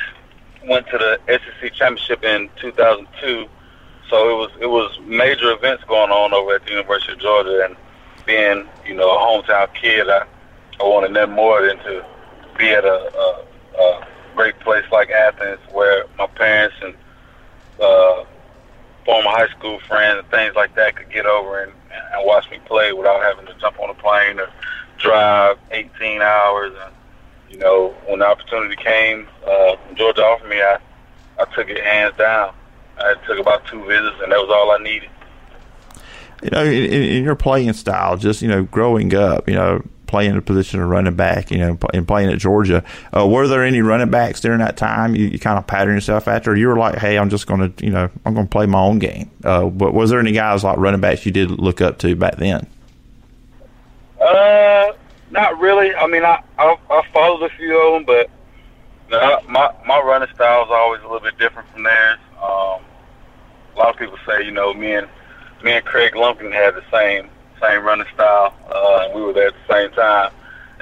went 0.67 0.87
to 0.87 0.97
the 0.97 1.19
SEC 1.27 1.73
championship 1.73 2.23
in 2.23 2.49
2002. 2.59 3.47
So 4.09 4.29
it 4.29 4.37
was 4.37 4.51
it 4.61 4.67
was 4.67 4.99
major 5.05 5.51
events 5.51 5.83
going 5.85 6.11
on 6.11 6.33
over 6.33 6.55
at 6.55 6.65
the 6.65 6.71
University 6.71 7.13
of 7.13 7.19
Georgia, 7.19 7.65
and 7.65 7.75
being 8.25 8.67
you 8.85 8.93
know 8.95 9.09
a 9.09 9.19
hometown 9.19 9.73
kid, 9.73 10.07
I, 10.07 10.25
I 10.79 10.83
wanted 10.83 11.11
nothing 11.11 11.35
more 11.35 11.65
than 11.65 11.77
to 11.79 12.05
be 12.57 12.69
at 12.69 12.85
a, 12.85 12.87
a, 13.17 13.81
a 13.81 14.07
great 14.35 14.59
place 14.59 14.85
like 14.91 15.09
Athens, 15.09 15.59
where 15.71 16.05
my 16.17 16.27
parents 16.27 16.75
and 16.83 16.93
uh, 17.81 18.25
former 19.05 19.29
high 19.29 19.47
school 19.49 19.79
friends 19.87 20.19
and 20.19 20.29
things 20.29 20.55
like 20.55 20.75
that 20.75 20.95
could 20.95 21.11
get 21.11 21.25
over 21.25 21.63
and, 21.63 21.71
and 21.91 22.25
watch 22.25 22.49
me 22.51 22.59
play 22.65 22.93
without 22.93 23.21
having 23.21 23.45
to 23.45 23.59
jump 23.59 23.79
on 23.79 23.89
a 23.89 23.93
plane 23.95 24.39
or 24.39 24.49
drive 25.05 25.57
18 25.71 26.21
hours. 26.21 26.73
And, 26.83 26.93
you 27.49 27.57
know, 27.59 27.95
when 28.07 28.19
the 28.19 28.27
opportunity 28.27 28.75
came, 28.75 29.27
uh, 29.47 29.75
Georgia 29.95 30.23
offered 30.23 30.49
me, 30.49 30.57
I, 30.57 30.77
I 31.39 31.45
took 31.55 31.69
it 31.69 31.83
hands 31.83 32.15
down. 32.17 32.53
I 32.97 33.15
took 33.27 33.39
about 33.39 33.65
two 33.67 33.83
visits, 33.85 34.17
and 34.23 34.31
that 34.31 34.37
was 34.39 34.49
all 34.49 34.71
I 34.71 34.77
needed. 34.77 35.09
you 36.43 36.49
know, 36.51 36.63
in, 36.63 37.03
in 37.03 37.23
your 37.23 37.35
playing 37.35 37.73
style, 37.73 38.17
just 38.17 38.41
you 38.41 38.47
know, 38.47 38.63
growing 38.63 39.13
up, 39.13 39.47
you 39.49 39.55
know, 39.55 39.81
playing 40.07 40.37
a 40.37 40.41
position 40.41 40.81
of 40.81 40.87
running 40.87 41.15
back, 41.15 41.51
you 41.51 41.57
know, 41.57 41.77
and 41.93 42.07
playing 42.07 42.29
at 42.29 42.39
Georgia. 42.39 42.83
Uh, 43.15 43.27
were 43.27 43.47
there 43.47 43.63
any 43.63 43.81
running 43.81 44.09
backs 44.09 44.39
during 44.39 44.59
that 44.59 44.77
time 44.77 45.15
you, 45.15 45.25
you 45.25 45.39
kind 45.39 45.57
of 45.57 45.67
pattern 45.67 45.95
yourself 45.95 46.27
after? 46.27 46.55
You 46.55 46.67
were 46.67 46.77
like, 46.77 46.97
hey, 46.97 47.17
I'm 47.17 47.29
just 47.29 47.47
going 47.47 47.73
to, 47.73 47.85
you 47.85 47.91
know, 47.91 48.09
I'm 48.25 48.33
going 48.33 48.45
to 48.45 48.49
play 48.49 48.65
my 48.65 48.79
own 48.79 48.99
game. 48.99 49.29
Uh, 49.43 49.65
but 49.65 49.93
was 49.93 50.09
there 50.09 50.19
any 50.19 50.31
guys 50.31 50.63
like 50.63 50.77
running 50.77 51.01
backs 51.01 51.25
you 51.25 51.33
did 51.33 51.51
look 51.51 51.81
up 51.81 51.97
to 51.99 52.15
back 52.15 52.37
then? 52.37 52.67
Uh, 54.25 54.93
not 55.29 55.59
really. 55.59 55.93
I 55.93 56.07
mean, 56.07 56.23
I 56.23 56.41
I, 56.57 56.75
I 56.89 57.01
followed 57.13 57.43
a 57.43 57.49
few 57.55 57.79
of 57.79 57.93
them, 57.93 58.05
but 58.05 58.29
no, 59.11 59.39
my 59.47 59.71
my 59.85 59.99
running 60.01 60.33
style 60.33 60.63
is 60.63 60.71
always 60.71 61.01
a 61.01 61.03
little 61.03 61.19
bit 61.19 61.37
different 61.37 61.69
from 61.69 61.83
theirs. 61.83 62.17
Um, 62.41 62.81
a 63.75 63.77
lot 63.77 63.89
of 63.93 63.97
people 63.97 64.17
say, 64.25 64.43
you 64.43 64.51
know, 64.51 64.73
me 64.73 64.93
and 64.93 65.07
me 65.63 65.73
and 65.73 65.85
Kregg 65.85 66.15
Lumpkin 66.15 66.51
had 66.51 66.73
the 66.73 66.83
same 66.91 67.29
same 67.61 67.83
running 67.83 68.07
style. 68.13 68.55
Uh, 68.71 69.09
we 69.13 69.21
were 69.21 69.33
there 69.33 69.49
at 69.49 69.53
the 69.67 69.73
same 69.73 69.91
time, 69.91 70.31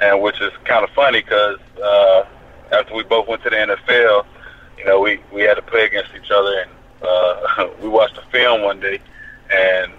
and 0.00 0.22
which 0.22 0.40
is 0.40 0.52
kind 0.64 0.82
of 0.82 0.90
funny 0.90 1.20
because 1.20 1.58
uh, 1.82 2.24
after 2.72 2.94
we 2.94 3.02
both 3.02 3.28
went 3.28 3.42
to 3.42 3.50
the 3.50 3.56
NFL, 3.56 4.24
you 4.78 4.84
know, 4.86 5.00
we 5.00 5.20
we 5.32 5.42
had 5.42 5.54
to 5.54 5.62
play 5.62 5.84
against 5.84 6.14
each 6.14 6.30
other, 6.30 6.60
and 6.60 6.70
uh, 7.02 7.68
we 7.82 7.88
watched 7.88 8.16
a 8.16 8.22
film 8.30 8.62
one 8.62 8.80
day, 8.80 9.00
and 9.50 9.92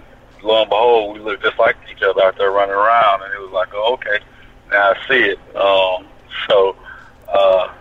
lo 0.46 0.62
and 0.62 0.70
behold, 0.70 1.14
we 1.18 1.20
looked 1.20 1.42
just 1.42 1.58
like 1.58 1.76
each 1.90 2.02
other 2.02 2.22
out 2.24 2.38
there 2.38 2.50
running 2.50 2.74
around, 2.74 3.22
and 3.22 3.34
it 3.34 3.40
was 3.40 3.52
like, 3.52 3.68
oh, 3.74 3.94
okay, 3.94 4.18
now 4.70 4.92
I 4.92 5.08
see 5.08 5.34
it. 5.34 5.38
Um, 5.56 6.06
so 6.48 6.76
uh, 7.28 7.72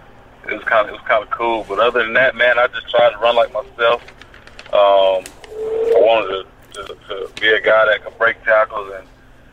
it 0.48 0.54
was 0.54 0.64
kind 0.64 0.88
of 0.88 0.90
it 0.90 0.94
was 0.94 1.08
kind 1.08 1.24
of 1.24 1.30
cool. 1.30 1.66
But 1.68 1.80
other 1.80 2.04
than 2.04 2.14
that, 2.14 2.36
man, 2.36 2.58
I 2.58 2.68
just 2.68 2.90
tried 2.90 3.12
to 3.12 3.18
run 3.18 3.36
like 3.36 3.54
myself. 3.54 4.02
Um, 4.74 5.24
I 5.24 5.98
wanted 5.98 6.28
to 6.28 6.46
to, 6.76 6.96
to 7.08 7.32
be 7.40 7.48
a 7.48 7.62
guy 7.62 7.86
that 7.86 8.04
could 8.04 8.18
break 8.18 8.44
tackles 8.44 8.92
and 8.96 9.08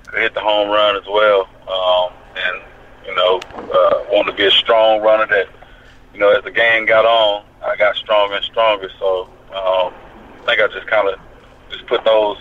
could 0.06 0.20
hit 0.20 0.34
the 0.34 0.40
home 0.40 0.68
run 0.68 0.96
as 0.96 1.06
well. 1.06 1.48
Um, 1.68 2.12
and 2.36 2.62
you 3.06 3.14
know, 3.14 3.40
uh, 3.54 4.04
wanted 4.10 4.32
to 4.32 4.36
be 4.36 4.46
a 4.46 4.50
strong 4.50 5.02
runner. 5.02 5.26
That 5.26 5.48
you 6.14 6.20
know, 6.20 6.30
as 6.30 6.42
the 6.44 6.50
game 6.50 6.86
got 6.86 7.04
on, 7.04 7.44
I 7.64 7.76
got 7.76 7.96
stronger 7.96 8.36
and 8.36 8.44
stronger. 8.44 8.88
So 8.98 9.24
um, 9.50 9.92
I 9.94 10.42
think 10.46 10.60
I 10.60 10.68
just 10.68 10.86
kind 10.86 11.08
of 11.08 11.18
just 11.70 11.86
put 11.86 12.04
those 12.04 12.38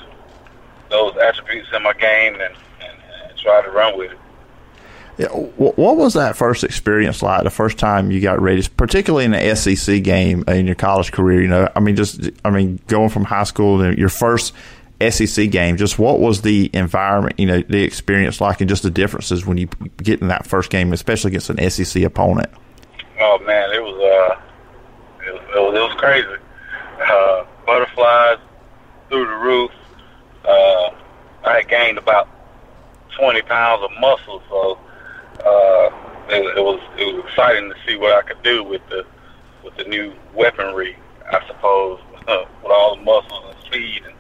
those 0.92 1.16
attributes 1.18 1.70
in 1.74 1.82
my 1.84 1.94
game 1.94 2.34
and, 2.36 2.56
and, 2.82 2.98
and 3.30 3.38
try 3.38 3.62
to 3.64 3.72
run 3.72 3.98
with 3.98 4.12
it. 4.12 4.18
Yeah, 5.18 5.28
what 5.28 5.98
was 5.98 6.14
that 6.14 6.36
first 6.36 6.64
experience 6.64 7.22
like? 7.22 7.44
The 7.44 7.50
first 7.50 7.78
time 7.78 8.12
you 8.12 8.22
got 8.22 8.42
ready, 8.42 8.66
particularly 8.78 9.26
in 9.26 9.32
the 9.32 9.56
SEC 9.56 10.02
game 10.04 10.44
in 10.48 10.66
your 10.66 10.76
college 10.76 11.12
career. 11.12 11.42
You 11.42 11.48
know, 11.48 11.70
I 11.76 11.80
mean, 11.80 11.96
just 11.96 12.30
I 12.46 12.50
mean, 12.50 12.80
going 12.88 13.10
from 13.10 13.26
high 13.26 13.44
school 13.44 13.80
to 13.80 13.98
your 14.00 14.10
first 14.10 14.54
SEC 15.10 15.52
game. 15.52 15.78
Just 15.78 16.00
what 16.00 16.20
was 16.20 16.42
the 16.42 16.70
environment? 16.74 17.40
You 17.40 17.46
know, 17.46 17.62
the 17.62 17.84
experience 17.84 18.40
like, 18.40 18.62
and 18.62 18.70
just 18.70 18.84
the 18.84 18.90
differences 18.90 19.46
when 19.46 19.58
you 19.58 19.68
get 19.98 20.22
in 20.22 20.28
that 20.30 20.48
first 20.48 20.70
game, 20.70 20.94
especially 20.94 21.30
against 21.30 21.50
an 21.50 21.70
SEC 21.70 22.04
opponent. 22.04 22.50
Oh 23.20 23.38
man, 23.46 23.72
it 23.72 23.82
was 23.82 23.96
uh, 23.96 25.28
it 25.28 25.34
was, 25.34 25.42
it 25.42 25.60
was, 25.60 25.76
it 25.76 25.82
was 25.82 25.96
crazy. 26.00 26.42
Uh, 27.04 27.46
butterflies 27.66 28.38
through 29.10 29.28
the 29.28 29.36
roof. 29.36 29.72
Uh, 30.46 30.90
I 31.44 31.58
had 31.58 31.68
gained 31.68 31.98
about 31.98 32.28
20 33.18 33.42
pounds 33.44 33.84
of 33.84 33.92
muscle, 34.00 34.42
so 34.50 34.78
uh, 35.46 35.90
it, 36.30 36.58
it 36.58 36.62
was 36.62 36.80
it 36.98 37.14
was 37.14 37.26
exciting 37.26 37.70
to 37.70 37.76
see 37.86 37.96
what 37.96 38.14
I 38.14 38.22
could 38.22 38.42
do 38.44 38.64
with 38.64 38.82
the 38.90 39.06
with 39.64 39.76
the 39.78 39.84
new 39.84 40.14
weaponry. 40.34 40.96
I 41.32 41.46
suppose 41.48 42.00
with 42.28 42.72
all 42.72 42.96
the 42.96 43.04
muscles 43.04 43.56
and 43.56 43.66
speed, 43.66 44.04
and 44.06 44.16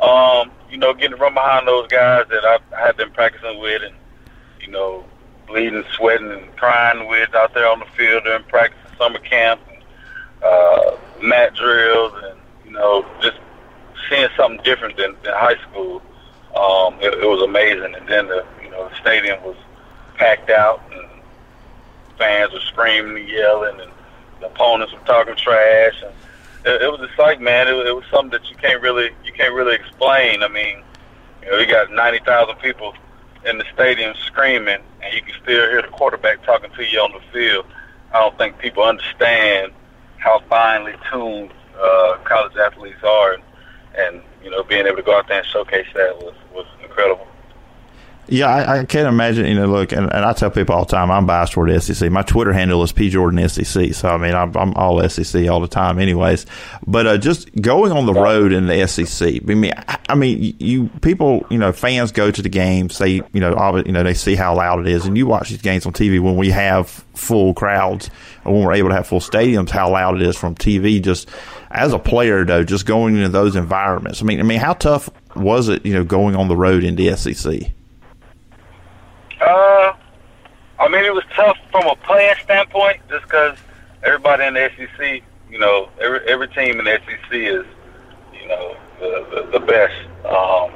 um, 0.00 0.50
you 0.70 0.78
know, 0.78 0.94
getting 0.94 1.16
from 1.16 1.34
behind 1.34 1.66
those 1.66 1.88
guys 1.88 2.26
that 2.30 2.44
I, 2.44 2.58
I 2.76 2.86
had 2.86 2.96
been 2.96 3.10
practicing 3.10 3.58
with, 3.58 3.82
and 3.82 3.94
you 4.60 4.68
know, 4.70 5.04
bleeding, 5.46 5.84
sweating, 5.94 6.30
and 6.30 6.56
crying 6.56 7.08
with 7.08 7.34
out 7.34 7.54
there 7.54 7.68
on 7.68 7.80
the 7.80 7.86
field 7.96 8.24
during 8.24 8.44
practice, 8.44 8.78
summer 8.98 9.18
camp, 9.18 9.60
and, 9.68 9.82
uh, 10.42 10.96
mat 11.22 11.54
drills, 11.54 12.12
and 12.24 12.38
you 12.64 12.72
know, 12.72 13.04
just 13.20 13.38
seeing 14.08 14.28
something 14.36 14.62
different 14.64 14.96
than, 14.96 15.16
than 15.22 15.34
high 15.34 15.56
school. 15.70 16.02
Um, 16.56 16.94
it, 17.00 17.14
it 17.14 17.26
was 17.26 17.42
amazing, 17.42 17.94
and 17.94 18.08
then 18.08 18.26
the 18.26 18.44
you 18.62 18.70
know 18.70 18.88
the 18.88 18.94
stadium 18.96 19.42
was 19.44 19.56
packed 20.16 20.50
out, 20.50 20.82
and 20.92 21.08
fans 22.16 22.52
were 22.52 22.60
screaming 22.60 23.16
and 23.16 23.28
yelling, 23.28 23.80
and 23.80 23.92
the 24.40 24.46
opponents 24.46 24.92
were 24.92 25.00
talking 25.00 25.36
trash, 25.36 26.02
and 26.02 26.12
it, 26.64 26.82
it 26.82 26.90
was 26.90 27.00
exciting, 27.08 27.44
man. 27.44 27.68
It, 27.68 27.86
it 27.86 27.94
was 27.94 28.04
something 28.10 28.30
that 28.30 28.48
you 28.50 28.56
can't 28.56 28.82
really 28.82 29.10
you 29.24 29.32
can't 29.32 29.54
really 29.54 29.74
explain. 29.74 30.42
I 30.42 30.48
mean, 30.48 30.82
you 31.42 31.50
know, 31.50 31.58
you 31.58 31.66
got 31.66 31.92
ninety 31.92 32.18
thousand 32.24 32.56
people 32.56 32.94
in 33.44 33.58
the 33.58 33.64
stadium 33.72 34.14
screaming, 34.26 34.80
and 35.02 35.14
you 35.14 35.22
can 35.22 35.34
still 35.42 35.68
hear 35.68 35.82
the 35.82 35.88
quarterback 35.88 36.42
talking 36.44 36.70
to 36.72 36.84
you 36.84 37.00
on 37.00 37.12
the 37.12 37.20
field. 37.32 37.66
I 38.12 38.20
don't 38.20 38.36
think 38.38 38.58
people 38.58 38.82
understand 38.82 39.72
how 40.16 40.40
finely 40.48 40.94
tuned 41.10 41.52
uh, 41.80 42.16
college 42.24 42.56
athletes 42.56 43.02
are, 43.04 43.34
and, 43.34 43.42
and 43.98 44.22
you 44.42 44.50
know, 44.50 44.62
being 44.62 44.86
able 44.86 44.96
to 44.96 45.02
go 45.02 45.16
out 45.16 45.28
there 45.28 45.38
and 45.38 45.46
showcase 45.46 45.86
that 45.94 46.16
was 46.18 46.34
was 46.52 46.66
incredible. 46.82 47.26
Yeah, 48.30 48.48
I, 48.48 48.80
I, 48.80 48.84
can't 48.84 49.08
imagine. 49.08 49.46
You 49.46 49.54
know, 49.54 49.66
look, 49.66 49.92
and, 49.92 50.12
and, 50.12 50.24
I 50.24 50.34
tell 50.34 50.50
people 50.50 50.74
all 50.74 50.84
the 50.84 50.90
time, 50.90 51.10
I'm 51.10 51.24
biased 51.24 51.54
toward 51.54 51.70
the 51.70 51.80
SEC. 51.80 52.10
My 52.12 52.20
Twitter 52.20 52.52
handle 52.52 52.82
is 52.82 52.92
P 52.92 53.08
Jordan 53.08 53.48
SEC, 53.48 53.94
so 53.94 54.08
I 54.08 54.18
mean, 54.18 54.34
I'm, 54.34 54.54
I'm 54.54 54.74
all 54.74 55.06
SEC 55.08 55.48
all 55.48 55.60
the 55.60 55.68
time, 55.68 55.98
anyways. 55.98 56.44
But 56.86 57.06
uh, 57.06 57.16
just 57.16 57.50
going 57.60 57.90
on 57.90 58.04
the 58.04 58.12
road 58.12 58.52
in 58.52 58.66
the 58.66 58.86
SEC, 58.86 59.40
I 59.48 59.54
mean, 59.54 59.72
I, 59.88 59.98
I 60.10 60.14
mean, 60.14 60.54
you 60.58 60.88
people, 61.00 61.46
you 61.48 61.56
know, 61.56 61.72
fans 61.72 62.12
go 62.12 62.30
to 62.30 62.42
the 62.42 62.50
game, 62.50 62.90
say, 62.90 63.22
you 63.32 63.40
know, 63.40 63.54
all, 63.54 63.80
you 63.80 63.92
know, 63.92 64.02
they 64.02 64.14
see 64.14 64.34
how 64.34 64.54
loud 64.54 64.80
it 64.80 64.88
is, 64.88 65.06
and 65.06 65.16
you 65.16 65.26
watch 65.26 65.48
these 65.48 65.62
games 65.62 65.86
on 65.86 65.94
TV 65.94 66.20
when 66.20 66.36
we 66.36 66.50
have 66.50 66.88
full 67.14 67.54
crowds, 67.54 68.10
or 68.44 68.52
when 68.52 68.64
we're 68.64 68.74
able 68.74 68.90
to 68.90 68.94
have 68.94 69.06
full 69.06 69.20
stadiums, 69.20 69.70
how 69.70 69.90
loud 69.90 70.16
it 70.16 70.22
is 70.22 70.36
from 70.36 70.54
TV. 70.54 71.02
Just 71.02 71.30
as 71.70 71.92
a 71.92 71.98
player, 71.98 72.44
though, 72.44 72.64
just 72.64 72.86
going 72.86 73.16
into 73.16 73.28
those 73.28 73.56
environments. 73.56 74.22
I 74.22 74.24
mean, 74.24 74.40
I 74.40 74.42
mean, 74.42 74.58
how 74.58 74.72
tough 74.74 75.10
was 75.36 75.68
it, 75.68 75.84
you 75.84 75.92
know, 75.92 76.04
going 76.04 76.34
on 76.34 76.48
the 76.48 76.56
road 76.56 76.84
in 76.84 76.96
the 76.96 77.14
SEC? 77.16 77.70
Uh, 79.40 79.92
I 80.78 80.88
mean, 80.88 81.04
it 81.04 81.12
was 81.12 81.24
tough 81.34 81.56
from 81.70 81.86
a 81.86 81.96
playing 81.96 82.34
standpoint, 82.42 83.00
just 83.08 83.24
because 83.24 83.58
everybody 84.02 84.44
in 84.44 84.54
the 84.54 84.70
SEC, 84.76 85.22
you 85.50 85.58
know, 85.58 85.88
every 86.00 86.20
every 86.28 86.48
team 86.48 86.78
in 86.78 86.84
the 86.84 87.00
SEC 87.06 87.32
is, 87.32 87.64
you 88.32 88.48
know, 88.48 88.76
the 89.00 89.26
the, 89.30 89.58
the 89.58 89.66
best. 89.66 89.94
Um, 90.24 90.72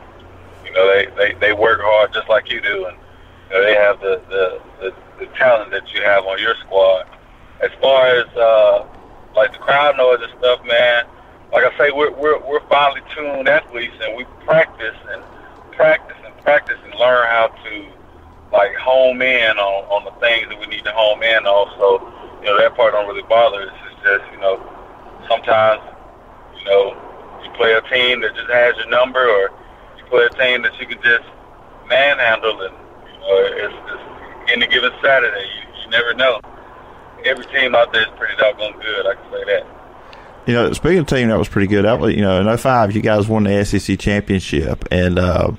you 0.64 0.72
know, 0.72 0.86
they, 0.94 1.06
they 1.16 1.34
they 1.40 1.52
work 1.52 1.80
hard 1.82 2.12
just 2.12 2.28
like 2.28 2.50
you 2.50 2.60
do, 2.60 2.86
and 2.86 2.96
you 3.50 3.56
know, 3.56 3.62
they 3.62 3.74
have 3.74 4.00
the, 4.00 4.20
the 4.28 4.62
the 4.80 4.94
the 5.20 5.26
talent 5.34 5.70
that 5.70 5.92
you 5.92 6.02
have 6.02 6.24
on 6.24 6.38
your 6.38 6.54
squad. 6.56 7.06
As 7.60 7.70
far 7.80 8.06
as 8.06 8.26
uh, 8.36 8.86
like 9.34 9.52
the 9.52 9.58
crowd 9.58 9.96
noise 9.96 10.20
and 10.22 10.32
stuff, 10.38 10.64
man, 10.64 11.04
like 11.52 11.64
I 11.64 11.76
say, 11.78 11.90
we're 11.90 12.12
we're 12.12 12.38
we're 12.46 12.66
finely 12.68 13.02
tuned 13.14 13.48
athletes, 13.48 13.94
and 14.02 14.16
we 14.16 14.24
practice 14.44 14.96
and 15.10 15.22
practice 15.72 16.16
and 16.24 16.36
practice 16.42 16.78
and 16.84 16.94
learn 16.98 17.26
how 17.28 17.48
to 17.48 17.86
like 18.52 18.74
home 18.76 19.22
in 19.22 19.58
on 19.58 19.84
on 19.88 20.04
the 20.04 20.12
things 20.20 20.48
that 20.48 20.58
we 20.58 20.66
need 20.66 20.84
to 20.84 20.92
home 20.92 21.22
in 21.22 21.44
on. 21.46 21.68
So, 21.78 22.00
you 22.40 22.48
know, 22.48 22.58
that 22.58 22.74
part 22.74 22.92
don't 22.92 23.06
really 23.06 23.26
bother 23.28 23.68
us. 23.68 23.76
It's 23.92 24.02
just, 24.02 24.24
you 24.32 24.40
know, 24.40 24.60
sometimes, 25.28 25.80
you 26.58 26.64
know, 26.64 26.96
you 27.44 27.50
play 27.52 27.72
a 27.72 27.82
team 27.88 28.20
that 28.22 28.34
just 28.34 28.50
has 28.50 28.76
your 28.76 28.88
number, 28.88 29.20
or 29.20 29.52
you 29.98 30.04
play 30.08 30.24
a 30.24 30.30
team 30.30 30.62
that 30.62 30.78
you 30.80 30.86
can 30.86 31.00
just 31.02 31.24
manhandle, 31.88 32.60
and 32.62 32.74
you 33.06 33.18
know, 33.20 33.36
it's, 33.60 33.74
it's 33.92 34.52
any 34.52 34.66
given 34.66 34.92
Saturday, 35.02 35.44
you, 35.44 35.84
you 35.84 35.90
never 35.90 36.14
know. 36.14 36.40
Every 37.24 37.46
team 37.46 37.74
out 37.74 37.92
there 37.92 38.02
is 38.02 38.18
pretty 38.18 38.36
doggone 38.36 38.80
good. 38.80 39.06
I 39.06 39.14
can 39.14 39.30
say 39.30 39.44
that. 39.44 39.66
You 40.46 40.54
know, 40.54 40.72
speaking 40.72 40.98
of 40.98 41.06
team 41.06 41.28
that 41.28 41.38
was 41.38 41.48
pretty 41.48 41.68
good, 41.68 41.84
that 41.84 42.00
was, 42.00 42.14
you 42.14 42.20
know, 42.20 42.40
in 42.40 42.56
05, 42.56 42.96
you 42.96 43.02
guys 43.02 43.28
won 43.28 43.44
the 43.44 43.64
SEC 43.64 43.96
championship, 43.98 44.84
and 44.90 45.18
uh, 45.18 45.52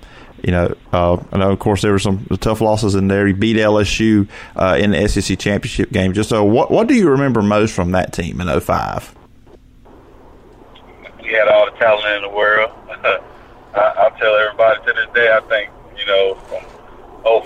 you 0.43 0.51
know, 0.51 0.75
uh, 0.91 1.23
I 1.31 1.37
know, 1.37 1.51
of 1.51 1.59
course, 1.59 1.81
there 1.81 1.93
were 1.93 1.99
some 1.99 2.25
tough 2.41 2.59
losses 2.59 2.95
in 2.95 3.07
there. 3.07 3.25
You 3.25 3.33
beat 3.33 3.55
LSU 3.55 4.27
uh, 4.57 4.77
in 4.77 4.91
the 4.91 5.07
SEC 5.07 5.39
championship 5.39 5.89
game. 5.91 6.11
Just 6.11 6.29
so, 6.29 6.43
what 6.43 6.69
what 6.69 6.87
do 6.87 6.95
you 6.95 7.09
remember 7.09 7.41
most 7.41 7.73
from 7.73 7.91
that 7.91 8.11
team 8.11 8.41
in 8.41 8.59
05? 8.59 9.15
We 11.21 11.29
had 11.29 11.47
all 11.47 11.71
the 11.71 11.77
talent 11.77 12.17
in 12.17 12.21
the 12.23 12.35
world. 12.35 12.71
I, 12.89 13.21
I 13.73 14.19
tell 14.19 14.35
everybody 14.35 14.85
to 14.85 14.93
this 14.93 15.07
day, 15.15 15.31
I 15.33 15.39
think, 15.47 15.71
you 15.97 16.05
know, 16.05 16.35
from 16.49 16.63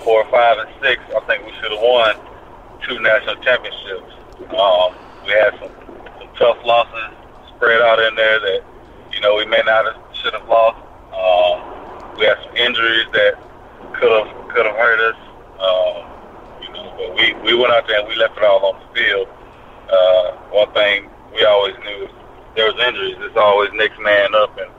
04, 0.02 0.24
5, 0.28 0.58
and 0.58 0.68
6, 0.82 1.02
I 1.16 1.20
think 1.20 1.46
we 1.46 1.52
should 1.62 1.70
have 1.70 1.80
won 1.80 2.16
two 2.86 2.98
national 3.00 3.36
championships. 3.42 4.12
Um, 4.50 4.94
we 5.26 5.32
had 5.32 5.52
some, 5.60 5.72
some 6.18 6.30
tough 6.38 6.58
losses 6.64 7.14
spread 7.54 7.80
out 7.82 7.98
in 8.00 8.14
there 8.14 8.40
that, 8.40 8.60
you 9.12 9.20
know, 9.20 9.36
we 9.36 9.46
may 9.46 9.62
not 9.64 9.84
have 9.84 9.98
should 10.14 10.34
have 10.34 10.48
lost. 10.48 10.78
Um, 11.14 12.18
we 12.18 12.26
had 12.26 12.38
some 12.44 12.56
injuries 12.56 13.06
that 13.12 13.34
could 13.94 14.10
have 14.10 14.48
could 14.48 14.66
have 14.66 14.76
hurt 14.76 15.00
us. 15.00 15.18
Um, 15.58 15.98
you 16.62 16.70
know, 16.72 16.94
but 16.96 17.14
we 17.14 17.34
we 17.42 17.54
went 17.54 17.72
out 17.72 17.86
there 17.86 18.00
and 18.00 18.08
we 18.08 18.16
left 18.16 18.36
it 18.36 18.44
all 18.44 18.64
on 18.66 18.80
the 18.80 19.00
field. 19.00 19.28
Uh, 19.90 20.32
one 20.50 20.72
thing 20.72 21.08
we 21.34 21.44
always 21.44 21.74
knew 21.84 22.08
there 22.56 22.66
was 22.72 22.78
injuries. 22.86 23.16
It's 23.20 23.36
always 23.36 23.70
next 23.74 23.98
man 24.00 24.34
up, 24.34 24.56
and 24.58 24.70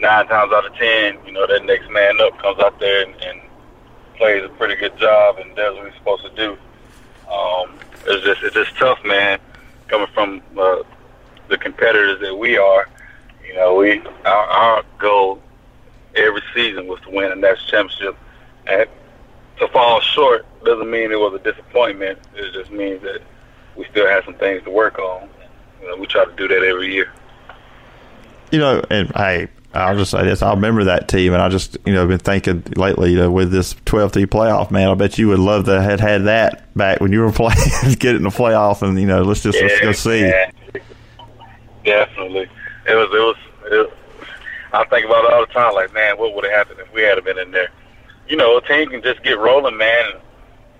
nine 0.00 0.26
times 0.26 0.52
out 0.52 0.66
of 0.66 0.74
ten, 0.74 1.18
you 1.26 1.32
know, 1.32 1.46
that 1.46 1.64
next 1.64 1.90
man 1.90 2.20
up 2.20 2.38
comes 2.38 2.58
out 2.60 2.78
there 2.80 3.04
and, 3.06 3.14
and 3.22 3.40
plays 4.16 4.44
a 4.44 4.48
pretty 4.50 4.76
good 4.76 4.96
job 4.98 5.38
and 5.38 5.54
does 5.56 5.76
what 5.76 5.86
he's 5.86 5.96
supposed 5.96 6.24
to 6.24 6.34
do. 6.34 6.56
Um, 7.30 7.78
it's 8.06 8.24
just 8.24 8.42
it's 8.42 8.54
just 8.54 8.76
tough, 8.76 8.98
man, 9.04 9.38
coming 9.88 10.08
from 10.14 10.42
uh, 10.58 10.82
the 11.48 11.58
competitors 11.58 12.20
that 12.20 12.34
we 12.34 12.56
are. 12.56 12.88
You 13.46 13.54
know, 13.54 13.76
we 13.76 14.00
our, 14.24 14.46
our 14.46 14.84
goal 14.98 15.42
every 16.14 16.42
season 16.54 16.86
was 16.86 17.00
to 17.02 17.10
win 17.10 17.32
a 17.32 17.36
national 17.36 17.66
championship, 17.66 18.16
and 18.66 18.88
to 19.58 19.68
fall 19.68 20.00
short 20.00 20.46
doesn't 20.64 20.90
mean 20.90 21.12
it 21.12 21.18
was 21.18 21.34
a 21.34 21.38
disappointment. 21.38 22.18
It 22.34 22.52
just 22.52 22.70
means 22.70 23.02
that 23.02 23.22
we 23.76 23.84
still 23.86 24.08
have 24.08 24.24
some 24.24 24.34
things 24.34 24.62
to 24.64 24.70
work 24.70 24.98
on. 24.98 25.28
You 25.80 25.88
know, 25.88 25.96
we 25.96 26.06
try 26.06 26.24
to 26.24 26.32
do 26.32 26.48
that 26.48 26.62
every 26.62 26.92
year. 26.92 27.12
You 28.50 28.58
know, 28.58 28.82
and 28.90 29.10
hey, 29.14 29.48
I'll 29.72 29.96
just 29.96 30.10
say 30.10 30.24
this: 30.24 30.42
I 30.42 30.50
remember 30.50 30.84
that 30.84 31.08
team, 31.08 31.32
and 31.32 31.40
I 31.40 31.48
just 31.48 31.78
you 31.86 31.92
know 31.92 32.06
been 32.06 32.18
thinking 32.18 32.64
lately, 32.76 33.12
you 33.12 33.18
know, 33.18 33.30
with 33.30 33.52
this 33.52 33.76
12 33.84 34.12
team 34.12 34.26
playoff, 34.26 34.70
man, 34.70 34.88
I 34.88 34.94
bet 34.94 35.16
you 35.16 35.28
would 35.28 35.38
love 35.38 35.66
to 35.66 35.80
have 35.80 36.00
had 36.00 36.24
that 36.24 36.74
back 36.76 37.00
when 37.00 37.12
you 37.12 37.20
were 37.20 37.32
playing, 37.32 37.56
get 37.98 38.14
it 38.14 38.16
in 38.16 38.22
the 38.24 38.30
playoff, 38.30 38.82
and 38.82 38.98
you 38.98 39.06
know, 39.06 39.22
let's 39.22 39.42
just 39.42 39.58
yeah, 39.58 39.66
let's 39.66 39.80
go 39.80 39.92
see. 39.92 40.20
Yeah. 40.20 40.50
Definitely, 41.84 42.48
it 42.86 42.94
was. 42.94 43.08
It 43.12 43.20
was. 43.20 43.36
It, 43.66 43.96
I 44.72 44.84
think 44.84 45.06
about 45.06 45.24
it 45.24 45.32
all 45.32 45.46
the 45.46 45.52
time. 45.52 45.74
Like, 45.74 45.92
man, 45.92 46.18
what 46.18 46.34
would 46.34 46.44
have 46.44 46.52
happened 46.52 46.80
if 46.80 46.92
we 46.92 47.02
had 47.02 47.22
been 47.24 47.38
in 47.38 47.50
there? 47.50 47.70
You 48.28 48.36
know, 48.36 48.56
a 48.56 48.62
team 48.62 48.88
can 48.88 49.02
just 49.02 49.22
get 49.22 49.38
rolling, 49.38 49.76
man, 49.76 50.12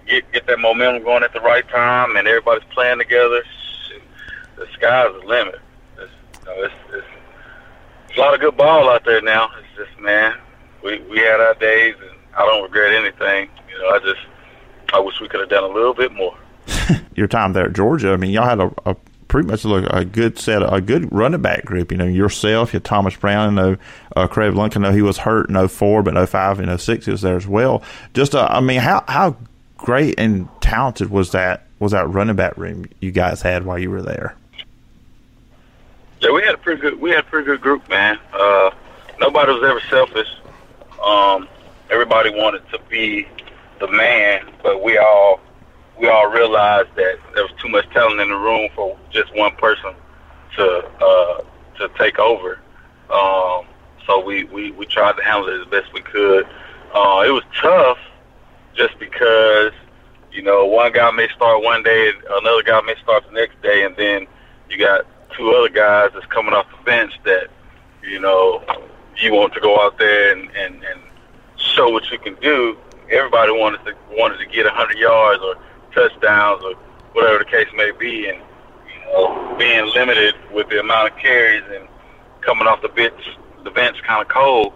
get 0.07 0.31
get 0.33 0.47
that 0.47 0.59
momentum 0.59 1.05
going 1.05 1.23
at 1.23 1.33
the 1.33 1.41
right 1.41 1.67
time, 1.69 2.17
and 2.17 2.27
everybody's 2.27 2.69
playing 2.71 2.99
together. 2.99 3.43
The 4.57 4.67
sky's 4.75 5.09
the 5.19 5.27
limit. 5.27 5.59
It's, 5.97 6.13
you 6.41 6.45
know, 6.45 6.63
it's, 6.65 6.75
it's 6.93 7.07
a 8.17 8.21
lot 8.21 8.35
of 8.35 8.41
good 8.41 8.57
ball 8.57 8.89
out 8.91 9.05
there 9.05 9.21
now. 9.23 9.51
It's 9.59 9.89
just, 9.89 10.01
man, 10.01 10.35
we 10.83 11.01
we 11.03 11.19
had 11.19 11.41
our 11.41 11.55
days, 11.55 11.95
and 12.01 12.11
I 12.37 12.47
don't 12.47 12.63
regret 12.63 12.93
anything. 12.93 13.49
You 13.71 13.79
know, 13.79 13.91
I 13.91 13.99
just 13.99 14.21
I 14.93 15.01
wish 15.01 15.21
we 15.21 15.29
could 15.29 15.41
have 15.41 15.49
done 15.49 15.65
a 15.65 15.73
little 15.73 15.95
bit 15.95 16.13
more. 16.13 16.37
Your 17.15 17.29
time 17.29 17.53
there 17.53 17.67
at 17.67 17.73
Georgia, 17.73 18.13
I 18.13 18.17
mean, 18.17 18.31
y'all 18.31 18.45
had 18.45 18.61
a, 18.61 18.73
a 18.87 18.97
pretty 19.29 19.49
much 19.49 19.65
a 19.65 20.05
good 20.05 20.39
set, 20.39 20.61
a 20.63 20.81
good 20.81 21.11
running 21.13 21.41
back 21.41 21.65
group. 21.65 21.93
You 21.93 21.99
know, 21.99 22.07
yourself, 22.07 22.75
you 22.75 22.81
Thomas 22.81 23.15
Brown, 23.17 23.59
I 23.59 23.63
know 23.63 23.77
uh, 24.17 24.27
Kregg 24.27 24.55
Lumpkin, 24.55 24.83
know 24.83 24.93
he 24.93 25.03
was 25.03 25.19
hurt 25.19 25.49
in 25.49 25.69
04, 25.69 26.03
but 26.03 26.17
in 26.17 26.27
05 26.27 26.61
and 26.61 26.81
06 26.81 27.05
he 27.05 27.11
was 27.13 27.23
there 27.23 27.37
as 27.37 27.47
well. 27.47 27.83
Just, 28.13 28.35
uh, 28.35 28.49
I 28.51 28.61
mean, 28.61 28.81
how 28.81 29.05
how 29.09 29.37
great 29.77 30.19
and 30.19 30.49
talented 30.61 31.11
was 31.11 31.33
that 31.33 31.67
was 31.79 31.93
that 31.93 32.09
running 32.11 32.37
back 32.37 32.57
room 32.57 32.87
you 33.01 33.13
guys 33.13 33.41
had 33.41 33.65
while 33.65 33.79
you 33.79 33.91
were 33.91 34.03
there? 34.03 34.37
Yeah, 36.21 36.33
we 36.33 36.43
had 36.43 36.55
a 36.55 36.59
pretty 36.59 36.81
good 36.81 37.01
we 37.01 37.11
had 37.11 37.21
a 37.21 37.29
pretty 37.29 37.47
good 37.47 37.61
group, 37.61 37.89
man. 37.89 38.19
Uh, 38.33 38.71
nobody 39.21 39.53
was 39.53 39.65
ever 39.65 39.81
selfish. 39.89 40.29
Um, 41.03 41.49
everybody 41.91 42.31
wanted 42.31 42.69
to 42.71 42.79
be 42.91 43.27
the 43.81 43.89
man, 43.89 44.51
but 44.63 44.83
we 44.83 44.99
all 44.99 45.41
we 45.99 46.09
all 46.09 46.31
realized 46.31 46.91
that 46.97 47.19
there 47.35 47.45
was 47.45 47.53
too 47.59 47.69
much 47.69 47.89
talent 47.91 48.21
in 48.21 48.29
the 48.29 48.37
room 48.37 48.69
for 48.75 48.99
just 49.11 49.35
one 49.35 49.55
person 49.57 49.95
to 50.57 50.91
uh, 51.01 51.43
to 51.79 51.89
take 51.99 52.19
over. 52.19 52.61
Um, 53.11 53.67
so 54.07 54.25
we, 54.25 54.45
we, 54.45 54.71
we 54.73 54.87
tried 54.87 55.17
to 55.17 55.23
handle 55.25 55.49
it 55.49 55.61
as 55.61 55.67
best 55.69 55.93
we 55.93 56.01
could. 56.01 56.45
Uh, 56.95 57.25
it 57.27 57.31
was 57.31 57.45
tough 57.61 57.99
just 58.75 58.99
because, 58.99 59.73
you 60.33 60.43
know, 60.43 60.67
one 60.67 60.93
guy 60.93 61.11
may 61.11 61.29
start 61.29 61.63
one 61.63 61.83
day, 61.83 62.13
another 62.29 62.63
guy 62.63 62.81
may 62.83 62.95
start 63.03 63.25
the 63.27 63.33
next 63.33 63.61
day, 63.63 63.85
and 63.85 63.97
then 63.97 64.27
you 64.69 64.79
got 64.79 65.07
two 65.37 65.51
other 65.51 65.69
guys 65.69 66.11
that's 66.15 66.27
coming 66.27 66.55
off 66.55 66.67
the 66.71 66.85
bench 66.85 67.13
that, 67.25 67.49
you 68.03 68.21
know, 68.21 68.63
you 69.17 69.33
want 69.33 69.53
to 69.55 69.61
go 69.61 69.81
out 69.81 69.99
there 69.99 70.33
and, 70.33 70.51
and, 70.57 70.83
and 70.83 71.01
show 71.57 71.91
what 71.91 72.11
you 72.11 72.19
can 72.19 72.35
do. 72.37 72.77
Everybody 73.11 73.53
wanted 73.53 73.85
to 73.85 73.95
wanted 74.11 74.39
to 74.39 74.47
get 74.47 74.67
a 74.67 74.71
hundred 74.71 74.99
yards 74.99 75.43
or 75.43 75.57
touchdowns 75.93 76.63
or 76.65 76.75
whatever 77.13 77.39
the 77.39 77.45
case 77.45 77.67
may 77.75 77.91
be, 77.91 78.29
and 78.29 78.39
you 78.39 79.01
know, 79.07 79.57
being 79.59 79.85
limited 79.95 80.35
with 80.53 80.69
the 80.69 80.79
amount 80.81 81.13
of 81.13 81.19
carries 81.19 81.65
and 81.75 81.89
coming 82.41 82.69
off 82.69 82.81
the 82.83 82.89
bench, 82.89 83.37
the 83.65 83.71
bench 83.71 84.01
kind 84.03 84.23
of 84.23 84.29
cold, 84.29 84.73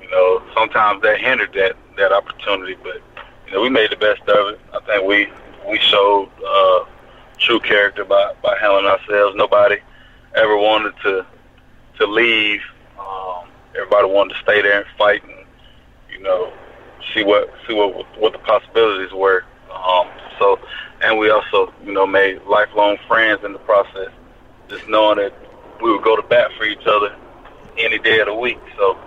you 0.00 0.08
know, 0.10 0.42
sometimes 0.54 1.02
that 1.02 1.20
hindered 1.20 1.52
that 1.54 1.76
that 1.96 2.12
opportunity. 2.12 2.76
But 2.82 3.02
you 3.46 3.52
know, 3.52 3.60
we 3.60 3.68
made 3.68 3.90
the 3.90 3.96
best 3.96 4.22
of 4.22 4.54
it. 4.54 4.60
I 4.72 4.80
think 4.86 5.06
we 5.06 5.28
we 5.68 5.78
showed 5.78 6.30
uh, 6.46 6.84
true 7.38 7.60
character 7.60 8.04
by 8.04 8.34
by 8.42 8.56
handling 8.60 8.86
ourselves. 8.86 9.34
Nobody 9.36 9.78
ever 10.34 10.56
wanted 10.56 10.94
to 11.02 11.26
to 11.98 12.06
leave. 12.06 12.60
Um, 12.98 13.48
everybody 13.76 14.08
wanted 14.08 14.34
to 14.34 14.40
stay 14.40 14.62
there 14.62 14.78
and 14.78 14.86
fight 14.96 15.22
and 15.24 15.46
you 16.10 16.22
know 16.22 16.52
see 17.14 17.24
what 17.24 17.50
see 17.66 17.74
what 17.74 17.94
what 18.18 18.32
the 18.32 18.38
possibilities 18.38 19.12
were. 19.12 19.44
Um, 19.72 20.08
so, 20.38 20.58
and 21.02 21.18
we 21.18 21.30
also, 21.30 21.72
you 21.84 21.92
know, 21.92 22.06
made 22.06 22.42
lifelong 22.42 22.98
friends 23.08 23.42
in 23.44 23.52
the 23.52 23.58
process. 23.60 24.10
Just 24.68 24.88
knowing 24.88 25.18
that 25.18 25.32
we 25.82 25.92
would 25.92 26.04
go 26.04 26.16
to 26.16 26.22
bat 26.22 26.50
for 26.56 26.64
each 26.64 26.86
other 26.86 27.14
any 27.78 27.98
day 27.98 28.20
of 28.20 28.26
the 28.26 28.34
week. 28.34 28.60
So 28.76 28.98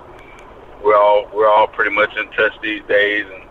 we're 0.83 0.97
all 0.97 1.29
we're 1.33 1.49
all 1.49 1.67
pretty 1.67 1.91
much 1.91 2.15
in 2.17 2.29
touch 2.31 2.53
these 2.61 2.83
days 2.87 3.25
and 3.33 3.43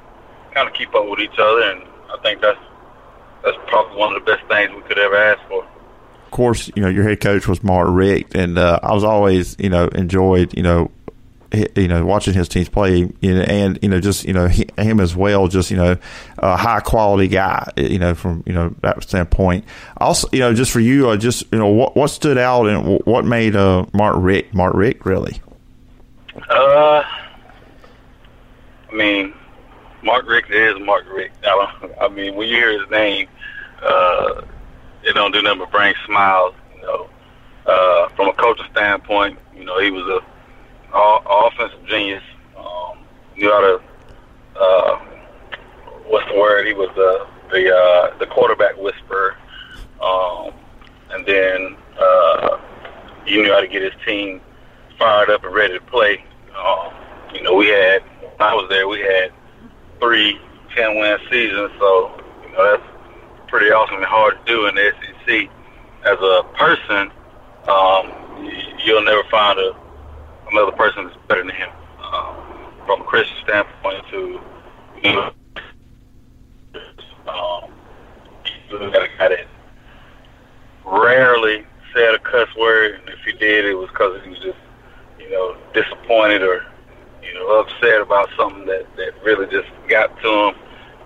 kind 0.53 0.68
of 0.68 0.75
keep 0.75 0.94
up 0.94 1.09
with 1.09 1.20
each 1.20 1.38
other. 1.38 1.62
And 1.70 1.83
I 2.12 2.18
think 2.22 2.40
that's 2.40 2.59
that's 3.42 3.57
probably 3.66 3.96
one 3.96 4.14
of 4.14 4.25
the 4.25 4.33
best 4.33 4.46
things 4.49 4.70
we 4.75 4.83
could 4.83 4.99
ever 4.99 5.16
ask 5.16 5.40
for. 5.49 5.66
Course, 6.35 6.68
you 6.75 6.83
know 6.83 6.88
your 6.88 7.05
head 7.05 7.20
coach 7.20 7.47
was 7.47 7.62
Mark 7.62 7.87
Richt, 7.92 8.35
and 8.35 8.59
uh, 8.59 8.81
I 8.83 8.92
was 8.92 9.05
always, 9.05 9.55
you 9.57 9.68
know, 9.68 9.87
enjoyed, 9.87 10.53
you 10.57 10.64
know, 10.64 10.90
you 11.77 11.87
know, 11.87 12.05
watching 12.05 12.35
his 12.35 12.49
teams 12.49 12.68
play, 12.68 13.09
you 13.20 13.35
know, 13.37 13.42
and 13.42 13.79
you 13.83 13.88
know, 13.88 14.01
just 14.01 14.25
you 14.25 14.33
know, 14.33 14.49
he, 14.49 14.66
him 14.77 14.99
as 14.99 15.14
well, 15.14 15.47
just 15.47 15.70
you 15.70 15.77
know, 15.77 15.97
a 16.38 16.57
high 16.57 16.81
quality 16.81 17.29
guy, 17.29 17.70
you 17.77 18.01
know, 18.01 18.16
from 18.16 18.42
you 18.47 18.53
know 18.53 18.75
that 18.81 19.01
standpoint. 19.05 19.64
Also, 19.99 20.27
you 20.33 20.40
know, 20.40 20.53
just 20.53 20.73
for 20.73 20.81
you, 20.81 21.09
uh, 21.09 21.16
just 21.16 21.44
you 21.53 21.59
know, 21.59 21.68
what 21.68 21.94
what 21.94 22.09
stood 22.09 22.37
out 22.37 22.66
and 22.66 23.01
what 23.05 23.25
made 23.25 23.55
uh, 23.55 23.87
Mark 23.92 24.16
Richt, 24.18 24.53
Mark 24.53 24.75
Richt, 24.75 25.07
really? 25.07 25.40
Uh, 26.51 27.05
I 28.90 28.92
mean, 28.92 29.33
Mark 30.03 30.27
Richt 30.27 30.51
is 30.51 30.81
Mark 30.81 31.07
Richt. 31.12 31.37
I. 31.44 31.90
I 32.01 32.09
mean, 32.09 32.35
when 32.35 32.49
you 32.49 32.57
hear 32.57 32.81
his 32.81 32.90
name, 32.90 33.29
uh, 33.81 34.42
it 35.05 35.14
don't 35.14 35.33
do 35.33 35.43
nothing 35.43 35.61
but 35.61 35.71
bring 35.71 35.95
smiles. 36.07 36.55
You 36.77 36.83
know, 36.83 37.09
uh, 37.67 38.09
from 38.11 38.29
a 38.29 38.33
coaching 38.35 38.67
standpoint, 38.73 39.38
you 39.57 39.64
know, 39.64 39.81
he 39.81 39.90
was 39.90 40.05
a 40.07 40.21
offensive 40.95 41.87
genius. 41.87 42.23
Um, 42.57 42.99
knew 43.37 43.51
how 43.51 43.61
to 43.61 43.83
uh, 44.61 44.99
what's 46.07 46.31
the 46.31 46.38
word? 46.38 46.67
He 46.67 46.73
was 46.73 46.90
the 46.95 47.27
the 47.51 47.75
uh, 47.75 48.19
the 48.19 48.27
quarterback 48.27 48.77
whisperer, 48.77 49.37
um, 50.03 50.53
and 51.11 51.27
then 51.27 51.77
uh, 51.99 52.59
he 53.27 53.37
knew 53.37 53.53
how 53.53 53.61
to 53.61 53.69
get 53.69 53.83
his 53.83 53.93
team 54.07 54.40
fired 54.99 55.31
up 55.31 55.45
and 55.45 55.55
ready 55.55 55.75
to 55.75 55.85
play. 55.85 56.25
Um, 56.57 56.93
you 57.35 57.43
know, 57.43 57.55
we 57.55 57.67
had 57.67 58.03
when 58.03 58.40
I 58.40 58.55
was 58.55 58.69
there, 58.69 58.88
we 58.88 59.01
had 59.01 59.33
three 60.01 60.38
ten 60.75 60.99
win 60.99 61.19
seasons, 61.31 61.71
so 61.79 62.23
you 62.45 62.53
know 62.53 62.77
that's 62.77 62.93
pretty 63.55 63.71
awesome 63.71 63.95
and 63.95 64.05
hard 64.05 64.35
to 64.35 64.53
do 64.53 64.67
in 64.67 64.75
the 64.75 64.93
SEC. 64.99 65.49
As 66.05 66.19
a 66.19 66.43
person, 66.59 67.09
um, 67.71 68.11
you'll 68.85 69.05
never 69.05 69.23
find 69.31 69.61
a 69.61 69.71
another 70.51 70.73
person 70.73 71.05
that's 71.05 71.17
better 71.29 71.45
than 71.45 71.55
him. 71.55 71.71
Um, 72.12 72.35
from 72.85 73.03
a 73.03 73.05
Christian 73.05 73.37
standpoint, 73.45 74.05
to 74.11 74.40
you 75.05 75.12
know, 75.12 75.31
um, 77.29 77.71
he's 78.45 78.75
a 78.75 79.09
guy 79.19 79.29
that 79.29 79.47
rarely 80.85 81.64
said 81.95 82.12
a 82.12 82.19
cuss 82.19 82.49
word, 82.59 82.99
and 82.99 83.09
if 83.09 83.21
he 83.25 83.38
did, 83.38 83.67
it 83.67 83.75
was 83.75 83.88
because 83.90 84.21
he 84.25 84.31
was 84.31 84.40
just, 84.40 84.59
you 85.21 85.31
know, 85.31 85.57
disappointed 85.73 86.43
or, 86.43 86.67
you 87.23 87.33
know, 87.35 87.61
upset 87.61 88.01
about 88.01 88.29
something 88.37 88.67
that 88.67 88.85
that 88.97 89.12
really 89.23 89.47
just 89.47 89.71
got 89.88 90.09
to 90.23 90.49
him. 90.49 90.55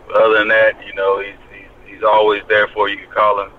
But 0.06 0.22
other 0.22 0.38
than 0.38 0.48
that, 0.48 0.82
you 0.86 0.94
know, 0.94 1.20
he's 1.20 1.37
he's, 1.98 2.04
always 2.04 2.42
there 2.48 2.68
for 2.68 2.88
you. 2.88 2.96
You 2.96 3.04
can 3.04 3.14
call 3.14 3.42
him 3.42 3.50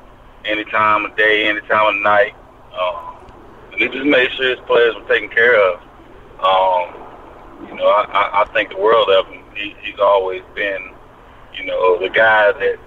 any 0.46 0.64
time 0.66 1.06
of 1.06 1.16
day, 1.16 1.48
any 1.48 1.62
time 1.62 1.96
of 1.96 2.02
night. 2.02 2.34
Um, 2.80 3.16
and 3.72 3.82
he 3.82 3.88
just 3.88 4.06
made 4.06 4.32
sure 4.32 4.50
his 4.50 4.60
players 4.66 4.96
were 4.96 5.08
taken 5.08 5.30
care 5.30 5.56
of. 5.56 5.80
Um, 6.40 7.68
you 7.68 7.76
know, 7.76 7.88
I, 7.88 8.44
I 8.44 8.46
think 8.54 8.70
the 8.70 8.78
world 8.78 9.10
of 9.10 9.28
him. 9.28 9.44
He, 9.56 9.76
he's 9.82 10.00
always 10.00 10.42
been, 10.56 10.94
you 11.54 11.66
know, 11.66 12.00
the 12.00 12.10
guy 12.10 12.54
that 12.54 12.78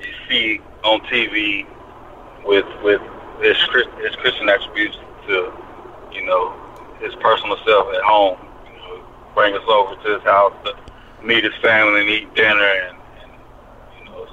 you 0.00 0.12
see 0.28 0.60
on 0.84 1.00
TV 1.00 1.66
with 2.44 2.66
with 2.82 3.00
his 3.40 3.56
his 4.00 4.14
Christian 4.16 4.48
attributes 4.48 4.96
to, 5.26 5.52
you 6.12 6.24
know, 6.24 6.54
his 7.00 7.14
personal 7.16 7.56
self 7.66 7.92
at 7.92 8.02
home. 8.02 8.38
You 8.66 8.78
know, 8.78 9.04
bring 9.34 9.54
us 9.54 9.64
over 9.66 10.00
to 10.00 10.14
his 10.14 10.22
house 10.22 10.54
to 10.64 10.76
meet 11.24 11.42
his 11.42 11.54
family 11.60 12.00
and 12.00 12.10
eat 12.10 12.34
dinner 12.34 12.64
and, 12.64 13.01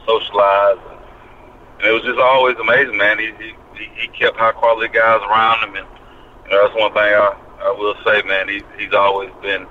socialize. 0.09 0.81
And, 0.89 0.99
and 1.79 1.87
it 1.87 1.93
was 1.93 2.03
just 2.03 2.19
always 2.19 2.57
amazing, 2.57 2.97
man. 2.97 3.19
He 3.19 3.29
he 3.37 3.53
he 3.95 4.07
kept 4.17 4.37
high 4.37 4.51
quality 4.51 4.91
guys 4.91 5.21
around 5.29 5.69
him, 5.69 5.75
and 5.75 5.87
you 6.45 6.51
know, 6.51 6.65
that's 6.65 6.75
one 6.75 6.93
thing 6.93 7.13
I 7.13 7.37
I 7.61 7.75
will 7.77 7.95
say, 8.05 8.21
man, 8.23 8.47
he, 8.47 8.63
he's 8.77 8.93
always 8.93 9.29
been 9.41 9.67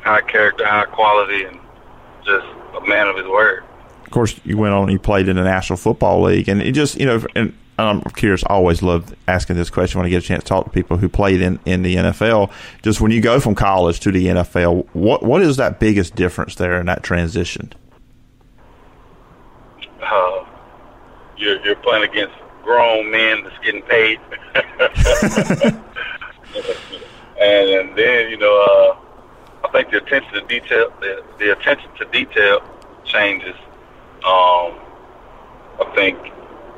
high 0.00 0.22
character, 0.22 0.66
high 0.66 0.86
quality, 0.86 1.44
and 1.44 1.58
just 2.24 2.46
a 2.76 2.86
man 2.86 3.06
of 3.06 3.16
his 3.16 3.26
word. 3.26 3.64
Of 4.04 4.10
course, 4.10 4.38
you 4.44 4.58
went 4.58 4.74
on 4.74 4.90
you 4.90 4.98
played 4.98 5.28
in 5.28 5.36
the 5.36 5.44
National 5.44 5.76
Football 5.76 6.22
League, 6.22 6.48
and 6.48 6.60
it 6.60 6.72
just 6.72 6.98
you 6.98 7.06
know, 7.06 7.24
and 7.34 7.54
I'm 7.78 8.02
curious. 8.02 8.44
I 8.44 8.54
always 8.54 8.82
love 8.82 9.14
asking 9.28 9.56
this 9.56 9.70
question 9.70 9.98
when 9.98 10.06
I 10.06 10.10
get 10.10 10.22
a 10.22 10.26
chance 10.26 10.44
to 10.44 10.48
talk 10.48 10.64
to 10.64 10.70
people 10.70 10.98
who 10.98 11.08
played 11.08 11.40
in, 11.40 11.58
in 11.64 11.82
the 11.82 11.96
NFL. 11.96 12.52
Just 12.82 13.00
when 13.00 13.10
you 13.10 13.20
go 13.20 13.40
from 13.40 13.54
college 13.54 14.00
to 14.00 14.12
the 14.12 14.26
NFL, 14.26 14.86
what 14.92 15.22
what 15.22 15.42
is 15.42 15.56
that 15.56 15.80
biggest 15.80 16.14
difference 16.14 16.54
there 16.56 16.78
in 16.78 16.86
that 16.86 17.02
transition? 17.02 17.72
Uh, 20.02 20.44
you're 21.36 21.64
you're 21.64 21.76
playing 21.76 22.04
against 22.08 22.34
grown 22.62 23.10
men 23.10 23.44
that's 23.44 23.58
getting 23.64 23.82
paid, 23.82 24.20
and, 27.40 27.70
and 27.70 27.98
then 27.98 28.30
you 28.30 28.36
know, 28.36 28.64
uh, 28.68 29.66
I 29.66 29.72
think 29.72 29.90
the 29.90 29.98
attention 29.98 30.32
to 30.34 30.40
detail, 30.42 30.92
the, 31.00 31.24
the 31.38 31.52
attention 31.52 31.90
to 31.98 32.04
detail 32.06 32.60
changes. 33.04 33.56
Um, 34.24 34.78
I 35.80 35.92
think 35.94 36.18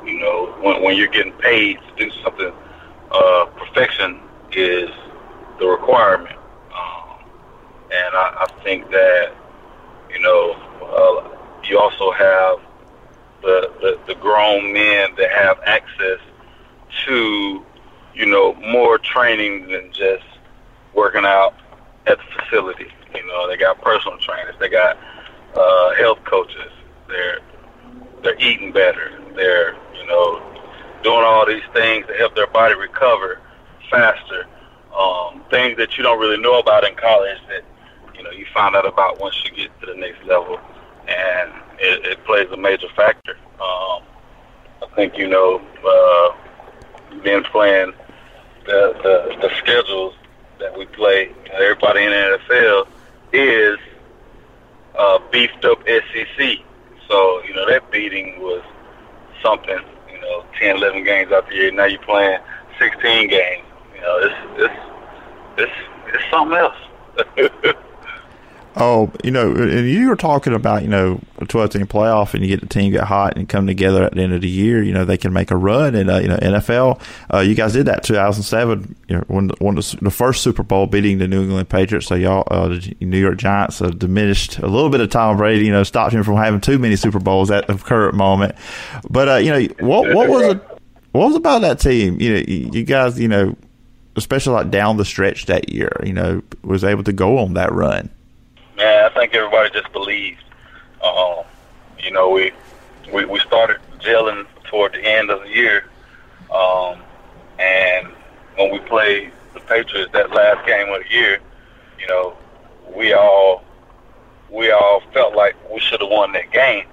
you 0.05 0.19
know, 0.19 0.55
when, 0.61 0.81
when 0.83 0.97
you're 0.97 1.07
getting 1.07 1.33
paid 1.33 1.79
to 1.79 2.05
do 2.05 2.11
something, 2.23 2.51
uh, 3.11 3.45
perfection 3.57 4.19
is 4.51 4.89
the 5.59 5.65
requirement. 5.65 6.35
Um, 6.73 7.19
and 7.91 8.15
I, 8.15 8.45
I 8.45 8.63
think 8.63 8.89
that, 8.91 9.33
you 10.09 10.19
know, 10.19 10.51
uh, 10.81 11.37
you 11.67 11.79
also 11.79 12.11
have 12.11 12.59
the, 13.45 13.71
the, 13.79 13.99
the 14.07 14.15
grown 14.19 14.73
men 14.73 15.15
that 15.17 15.31
have 15.31 15.59
access 15.65 16.19
to, 17.05 17.63
you 18.13 18.25
know, 18.25 18.53
more 18.55 18.97
training 18.97 19.67
than 19.67 19.91
just 19.91 20.25
working 20.93 21.25
out 21.25 21.53
at 22.07 22.17
the 22.17 22.41
facility. 22.41 22.87
You 23.13 23.25
know, 23.27 23.47
they 23.47 23.57
got 23.57 23.81
personal 23.81 24.17
trainers, 24.17 24.55
they 24.59 24.69
got 24.69 24.97
uh, 25.55 25.93
health 25.95 26.23
coaches, 26.25 26.71
they're 27.07 27.39
they're 28.23 28.39
eating 28.41 28.71
better, 28.71 29.21
they're 29.35 29.75
you 29.95 30.07
know, 30.07 30.39
doing 31.03 31.23
all 31.23 31.45
these 31.45 31.63
things 31.73 32.05
to 32.07 32.13
help 32.13 32.35
their 32.35 32.47
body 32.47 32.75
recover 32.75 33.41
faster. 33.89 34.47
Um, 34.97 35.43
things 35.49 35.77
that 35.77 35.97
you 35.97 36.03
don't 36.03 36.19
really 36.19 36.41
know 36.41 36.59
about 36.59 36.87
in 36.87 36.95
college 36.95 37.39
that, 37.49 37.63
you 38.15 38.23
know, 38.23 38.31
you 38.31 38.45
find 38.53 38.75
out 38.75 38.87
about 38.87 39.19
once 39.19 39.35
you 39.43 39.51
get 39.51 39.79
to 39.81 39.87
the 39.87 39.95
next 39.95 40.23
level. 40.25 40.59
And 41.07 41.51
it, 41.79 42.05
it 42.05 42.25
plays 42.25 42.49
a 42.51 42.57
major 42.57 42.87
factor. 42.95 43.37
Um, 43.55 44.03
I 44.81 44.87
think, 44.95 45.17
you 45.17 45.27
know, 45.27 45.61
uh, 45.85 47.21
being 47.23 47.43
playing 47.43 47.93
the, 48.65 48.93
the, 49.03 49.47
the 49.47 49.55
schedules 49.57 50.13
that 50.59 50.77
we 50.77 50.85
play, 50.87 51.31
everybody 51.51 52.03
in 52.03 52.11
the 52.11 52.39
NFL 52.39 52.87
is 53.33 53.77
uh, 54.97 55.19
beefed 55.31 55.65
up 55.65 55.79
SEC. 55.87 56.59
So, 57.07 57.43
you 57.43 57.53
know, 57.53 57.67
that 57.69 57.91
beating 57.91 58.39
was 58.39 58.63
something 59.43 59.79
You 60.11 60.21
know, 60.21 60.45
10, 60.59 60.77
11 60.77 61.03
games 61.03 61.31
out 61.31 61.47
the 61.47 61.55
year. 61.55 61.71
Now 61.71 61.85
you're 61.85 62.01
playing 62.01 62.39
16 62.79 63.29
games. 63.29 63.65
You 63.95 64.01
know, 64.01 64.19
it's 64.19 64.35
it's 64.63 64.79
it's 65.57 66.15
it's 66.15 66.23
something 66.31 66.57
else. 66.57 67.75
oh, 68.75 69.11
you 69.23 69.31
know, 69.31 69.51
and 69.51 69.89
you 69.89 70.07
were 70.09 70.15
talking 70.15 70.53
about 70.53 70.83
you 70.83 70.87
know 70.87 71.19
a 71.39 71.45
12 71.45 71.69
team 71.71 71.87
playoff, 71.87 72.33
and 72.33 72.43
you 72.43 72.49
get 72.49 72.61
the 72.61 72.67
team 72.67 72.91
get 72.91 73.03
hot 73.05 73.37
and 73.37 73.47
come 73.47 73.67
together 73.67 74.03
at 74.03 74.13
the 74.13 74.21
end 74.21 74.33
of 74.33 74.41
the 74.41 74.49
year. 74.49 74.83
You 74.83 74.93
know, 74.93 75.05
they 75.05 75.17
can 75.17 75.33
make 75.33 75.51
a 75.51 75.57
run, 75.57 75.95
and 75.95 76.09
uh, 76.09 76.17
you 76.17 76.27
know 76.27 76.37
NFL. 76.37 77.01
Uh, 77.33 77.39
you 77.39 77.55
guys 77.55 77.73
did 77.73 77.85
that 77.87 78.03
2007. 78.03 78.95
You 79.07 79.17
know, 79.17 79.23
when 79.27 79.49
when 79.59 79.75
the, 79.75 79.97
the, 80.01 80.11
first 80.11 80.43
Super 80.43 80.63
Bowl 80.63 80.87
beating 80.87 81.17
the 81.17 81.27
New 81.27 81.43
England 81.43 81.69
Patriots. 81.69 82.07
So 82.07 82.15
y'all, 82.15 82.47
uh, 82.51 82.69
the 82.69 82.95
New 83.01 83.19
York 83.19 83.37
Giants, 83.37 83.81
uh, 83.81 83.89
diminished 83.89 84.59
a 84.59 84.67
little 84.67 84.89
bit 84.89 85.01
of 85.01 85.09
Tom 85.09 85.37
Brady. 85.37 85.65
You 85.65 85.71
know, 85.71 85.83
stopped 85.83 86.13
him 86.13 86.23
from 86.23 86.35
having 86.37 86.61
too 86.61 86.79
many 86.79 86.95
Super 86.95 87.19
Bowls 87.19 87.51
at 87.51 87.67
the 87.67 87.75
current 87.75 88.15
moment. 88.15 88.55
But 89.09 89.29
uh, 89.29 89.35
you 89.35 89.51
know, 89.51 89.61
what 89.79 90.13
what 90.13 90.29
was 90.29 90.43
it? 90.43 90.61
What 91.11 91.27
was 91.27 91.35
about 91.35 91.61
that 91.61 91.79
team? 91.79 92.19
You 92.19 92.33
know, 92.33 92.39
you 92.45 92.83
guys, 92.83 93.17
you 93.17 93.29
know, 93.29 93.55
especially 94.17 94.53
like 94.53 94.69
down 94.69 94.97
the 94.97 95.05
stretch 95.05 95.45
that 95.45 95.69
year, 95.69 95.91
you 96.03 96.11
know, 96.11 96.41
was 96.63 96.83
able 96.83 97.03
to 97.03 97.13
go 97.13 97.37
on 97.37 97.53
that 97.53 97.71
run. 97.71 98.09
Man, 98.77 99.05
I 99.05 99.09
think 99.09 99.33
everybody 99.33 99.69
just 99.69 99.91
believed. 99.93 100.43
Um, 101.01 101.43
you 101.97 102.11
know, 102.11 102.29
we, 102.29 102.51
we 103.13 103.23
we 103.25 103.39
started 103.39 103.79
gelling 103.99 104.45
toward 104.65 104.93
the 104.93 105.05
end 105.05 105.29
of 105.29 105.43
the 105.43 105.49
year, 105.49 105.85
um, 106.53 107.01
and 107.57 108.07
when 108.57 108.71
we 108.71 108.79
played 108.79 109.31
the 109.53 109.61
Patriots 109.61 110.11
that 110.11 110.31
last 110.31 110.65
game 110.67 110.89
of 110.89 111.03
the 111.03 111.09
year, 111.09 111.39
you 111.99 112.07
know, 112.07 112.35
we 112.93 113.13
all 113.13 113.63
we 114.51 114.71
all 114.71 115.01
felt 115.13 115.35
like 115.35 115.55
we 115.71 115.79
should 115.79 116.01
have 116.01 116.09
won 116.09 116.33
that 116.33 116.51
game. 116.51 116.85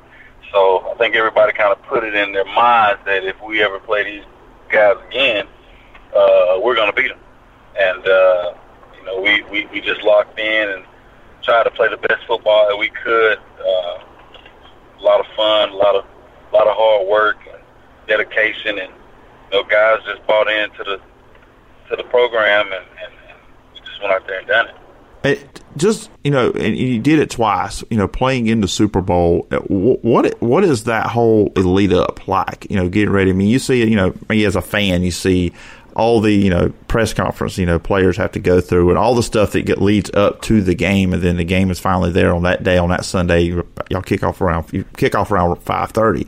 So 0.53 0.88
I 0.88 0.95
think 0.95 1.16
everybody 1.16 1.53
kind 1.53 1.73
of 1.73 1.83
put 1.83 2.05
it 2.05 2.14
in 2.14 2.33
their 2.33 2.45
minds 2.45 3.01
that 3.07 3.25
if 3.25 3.40
we 3.42 3.62
ever 3.62 3.81
play 3.81 4.05
these 4.05 4.25
guys 4.71 4.97
again, 5.09 5.47
uh, 6.14 6.61
we're 6.62 6.77
going 6.77 6.92
to 6.92 6.97
beat 6.97 7.09
them. 7.09 7.18
And 7.79 8.07
uh, 8.07 8.55
you 8.99 9.07
know, 9.07 9.21
we, 9.21 9.42
we 9.51 9.66
we 9.66 9.81
just 9.81 10.03
locked 10.03 10.38
in 10.38 10.68
and 10.68 10.85
tried 11.42 11.64
to 11.64 11.70
play 11.70 11.88
the 11.88 11.96
best 11.96 12.26
football 12.26 12.68
that 12.68 12.76
we 12.76 12.90
could. 12.90 13.38
Uh, 13.61 13.98
a 14.98 15.02
lot 15.02 15.20
of 15.20 15.26
fun, 15.37 15.70
a 15.70 15.76
lot 15.76 15.94
of 15.94 16.05
a 16.05 16.55
lot 16.55 16.66
of 16.66 16.76
hard 16.76 17.09
work 17.09 17.38
and 17.52 17.62
dedication, 18.07 18.78
and 18.78 18.92
you 19.50 19.59
know, 19.59 19.64
guys 19.64 19.98
just 20.07 20.26
bought 20.26 20.48
into 20.48 20.85
the 20.85 21.00
to 21.90 21.96
the 21.96 22.05
program, 22.05 22.66
and, 22.66 22.74
and, 22.74 23.12
and 23.28 23.38
we 23.74 23.81
just 23.81 24.00
went 24.00 24.12
out 24.12 24.26
there 24.26 24.38
and 24.38 24.48
done 24.48 24.68
it. 24.68 24.74
It 25.24 25.62
just 25.76 26.11
you 26.24 26.31
know, 26.31 26.50
and 26.50 26.76
you 26.76 26.98
did 26.98 27.18
it 27.20 27.31
twice. 27.31 27.85
You 27.90 27.96
know, 27.96 28.09
playing 28.09 28.48
in 28.48 28.61
the 28.61 28.68
Super 28.68 29.00
Bowl. 29.00 29.46
Uh, 29.50 29.59
what 29.59 30.40
what 30.40 30.64
is 30.64 30.85
that 30.85 31.07
whole 31.07 31.52
lead 31.55 31.92
up 31.92 32.26
like? 32.26 32.66
You 32.68 32.76
know, 32.76 32.88
getting 32.88 33.11
ready. 33.11 33.31
I 33.31 33.33
mean, 33.33 33.48
you 33.48 33.61
see, 33.61 33.85
you 33.85 33.96
know, 33.96 34.14
me 34.28 34.44
as 34.44 34.57
a 34.57 34.62
fan, 34.62 35.02
you 35.02 35.12
see 35.12 35.52
all 35.96 36.20
the 36.20 36.33
you 36.33 36.50
know 36.50 36.72
press 36.88 37.12
conference 37.12 37.59
you 37.59 37.66
know 37.66 37.78
players 37.78 38.16
have 38.16 38.33
to 38.33 38.40
go 38.40 38.61
through 38.61 38.88
and 38.90 38.98
all 38.98 39.14
the 39.14 39.22
stuff 39.22 39.52
that 39.52 39.62
get 39.62 39.81
leads 39.81 40.11
up 40.14 40.40
to 40.42 40.61
the 40.62 40.74
game 40.74 41.12
and 41.12 41.22
then 41.22 41.37
the 41.37 41.44
game 41.44 41.70
is 41.70 41.78
finally 41.78 42.11
there 42.11 42.35
on 42.35 42.42
that 42.42 42.62
day 42.62 42.78
on 42.78 42.88
that 42.88 43.05
Sunday 43.05 43.44
y'all 43.90 44.02
kick 44.02 44.22
off 44.22 44.40
around 44.40 44.72
you 44.72 44.85
kick 44.96 45.14
off 45.14 45.31
around 45.31 45.57
five 45.57 45.90
thirty. 45.90 46.26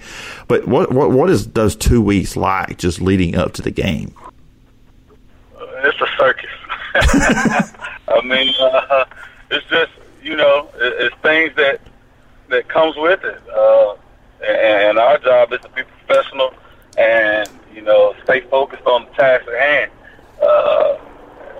But 0.48 0.66
what 0.66 0.92
what 0.92 1.10
what 1.10 1.30
is 1.30 1.48
those 1.48 1.76
two 1.76 2.00
weeks 2.00 2.36
like 2.36 2.78
just 2.78 3.00
leading 3.00 3.36
up 3.36 3.52
to 3.54 3.62
the 3.62 3.70
game? 3.70 4.14
It's 5.58 6.00
a 6.00 6.06
circus. 6.18 6.50
I 8.08 8.20
mean 8.24 8.54
uh, 8.60 9.04
it's 9.50 9.66
just 9.66 9.92
you 10.22 10.36
know 10.36 10.68
it's 10.76 11.14
things 11.22 11.54
that 11.56 11.80
that 12.48 12.68
comes 12.68 12.96
with 12.96 13.22
it. 13.24 13.40
Uh, 13.48 13.96
and 14.46 14.98
our 14.98 15.18
job 15.18 15.52
is 15.52 15.60
to 15.60 15.68
be 15.70 15.82
professional 15.82 16.52
and 16.98 17.48
know, 17.84 18.14
stay 18.24 18.40
focused 18.42 18.86
on 18.86 19.04
the 19.04 19.10
task 19.12 19.46
at 19.48 19.60
hand, 19.60 19.90
uh, 20.42 20.96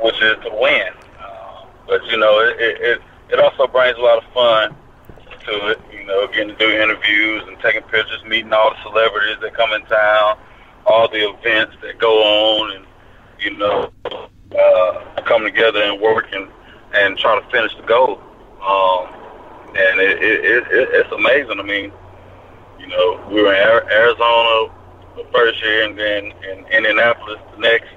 which 0.03 0.21
is 0.23 0.37
to 0.45 0.51
win. 0.61 0.93
Uh, 1.21 1.67
but 1.87 2.05
you 2.07 2.17
know, 2.17 2.41
it, 2.41 2.81
it 2.81 3.03
it 3.31 3.41
also 3.41 3.67
brings 3.67 3.97
a 3.99 4.01
lot 4.01 4.19
of 4.19 4.33
fun 4.33 4.75
to 5.47 5.71
it. 5.71 5.81
You 5.93 6.05
know, 6.07 6.27
getting 6.29 6.49
to 6.49 6.57
do 6.57 6.71
interviews 6.71 7.43
and 7.47 7.59
taking 7.61 7.83
pictures, 7.83 8.23
meeting 8.27 8.53
all 8.53 8.71
the 8.71 8.83
celebrities 8.83 9.37
that 9.41 9.55
come 9.55 9.73
in 9.73 9.83
town, 9.87 10.39
all 10.87 11.09
the 11.09 11.29
events 11.31 11.77
that 11.83 11.99
go 11.99 12.23
on, 12.23 12.77
and 12.77 12.87
you 13.39 13.57
know, 13.57 13.91
uh, 14.07 15.23
come 15.25 15.45
together 15.45 15.83
and 15.83 16.01
work 16.01 16.27
and 16.33 16.49
and 16.95 17.19
try 17.19 17.41
to 17.41 17.51
finish 17.51 17.75
the 17.77 17.83
goal. 17.83 18.21
Um, 18.63 19.13
and 19.77 20.01
it, 20.01 20.23
it, 20.23 20.45
it, 20.45 20.89
it's 20.93 21.13
amazing. 21.13 21.59
I 21.59 21.63
mean, 21.65 21.93
you 22.79 22.87
know, 22.87 23.27
we 23.29 23.43
were 23.43 23.53
in 23.53 23.91
Arizona 23.91 24.73
the 25.17 25.25
first 25.33 25.63
year, 25.63 25.85
and 25.85 25.99
then 25.99 26.33
in 26.49 26.67
Indianapolis 26.67 27.41
the 27.55 27.61
next. 27.61 27.91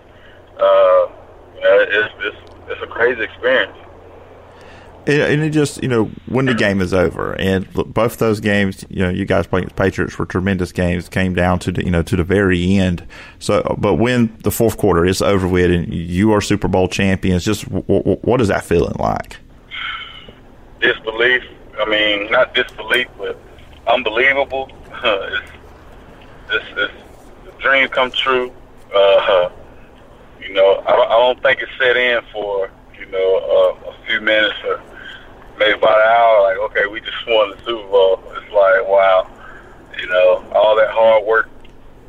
Uh, 0.59 1.11
you 1.55 1.61
know, 1.61 1.85
it's 1.89 2.13
it's 2.19 2.51
it's 2.69 2.81
a 2.81 2.87
crazy 2.87 3.23
experience. 3.23 3.77
And 5.07 5.41
it 5.41 5.51
just, 5.51 5.81
you 5.81 5.87
know, 5.87 6.11
when 6.25 6.47
the 6.47 6.53
game 6.53 6.81
is 6.81 6.93
over, 6.93 7.33
and 7.39 7.71
both 7.71 8.17
those 8.17 8.41
games, 8.41 8.83
you 8.89 8.99
know, 8.99 9.09
you 9.09 9.23
guys 9.23 9.47
playing 9.47 9.69
the 9.69 9.73
Patriots 9.73 10.19
were 10.19 10.25
tremendous 10.25 10.73
games. 10.73 11.07
Came 11.07 11.33
down 11.33 11.59
to 11.59 11.71
the, 11.71 11.85
you 11.85 11.89
know, 11.89 12.03
to 12.03 12.17
the 12.17 12.25
very 12.25 12.75
end. 12.75 13.07
So, 13.39 13.77
but 13.79 13.93
when 13.93 14.35
the 14.43 14.51
fourth 14.51 14.75
quarter 14.75 15.05
is 15.05 15.21
over 15.21 15.47
with, 15.47 15.71
and 15.71 15.93
you 15.93 16.33
are 16.33 16.41
Super 16.41 16.67
Bowl 16.67 16.89
champions, 16.89 17.45
just 17.45 17.61
what 17.69 18.41
is 18.41 18.49
that 18.49 18.65
feeling 18.65 18.97
like? 18.99 19.37
Disbelief. 20.81 21.41
I 21.79 21.85
mean, 21.85 22.29
not 22.29 22.53
disbelief, 22.53 23.07
but 23.17 23.39
unbelievable. 23.87 24.69
it's, 25.03 25.51
it's, 26.49 26.65
it's 26.75 27.06
dream 27.67 27.87
come 27.89 28.11
true. 28.11 28.51
Uh, 28.95 29.49
you 30.39 30.53
know, 30.53 30.75
I 30.87 30.93
I 30.93 31.19
don't 31.19 31.41
think 31.43 31.59
it 31.61 31.69
set 31.77 31.97
in 31.97 32.21
for 32.31 32.71
you 32.97 33.05
know 33.07 33.29
uh, 33.83 33.91
a 33.91 34.05
few 34.05 34.21
minutes 34.21 34.55
or 34.65 34.81
maybe 35.59 35.73
about 35.73 35.99
an 35.99 36.07
hour. 36.07 36.41
Like, 36.43 36.57
okay, 36.71 36.87
we 36.87 37.01
just 37.01 37.27
won 37.27 37.51
the 37.51 37.57
Super 37.65 37.87
Bowl. 37.89 38.23
It's 38.37 38.51
like, 38.53 38.87
wow, 38.87 39.27
you 39.99 40.07
know, 40.07 40.45
all 40.55 40.75
that 40.77 40.89
hard 40.91 41.25
work 41.25 41.49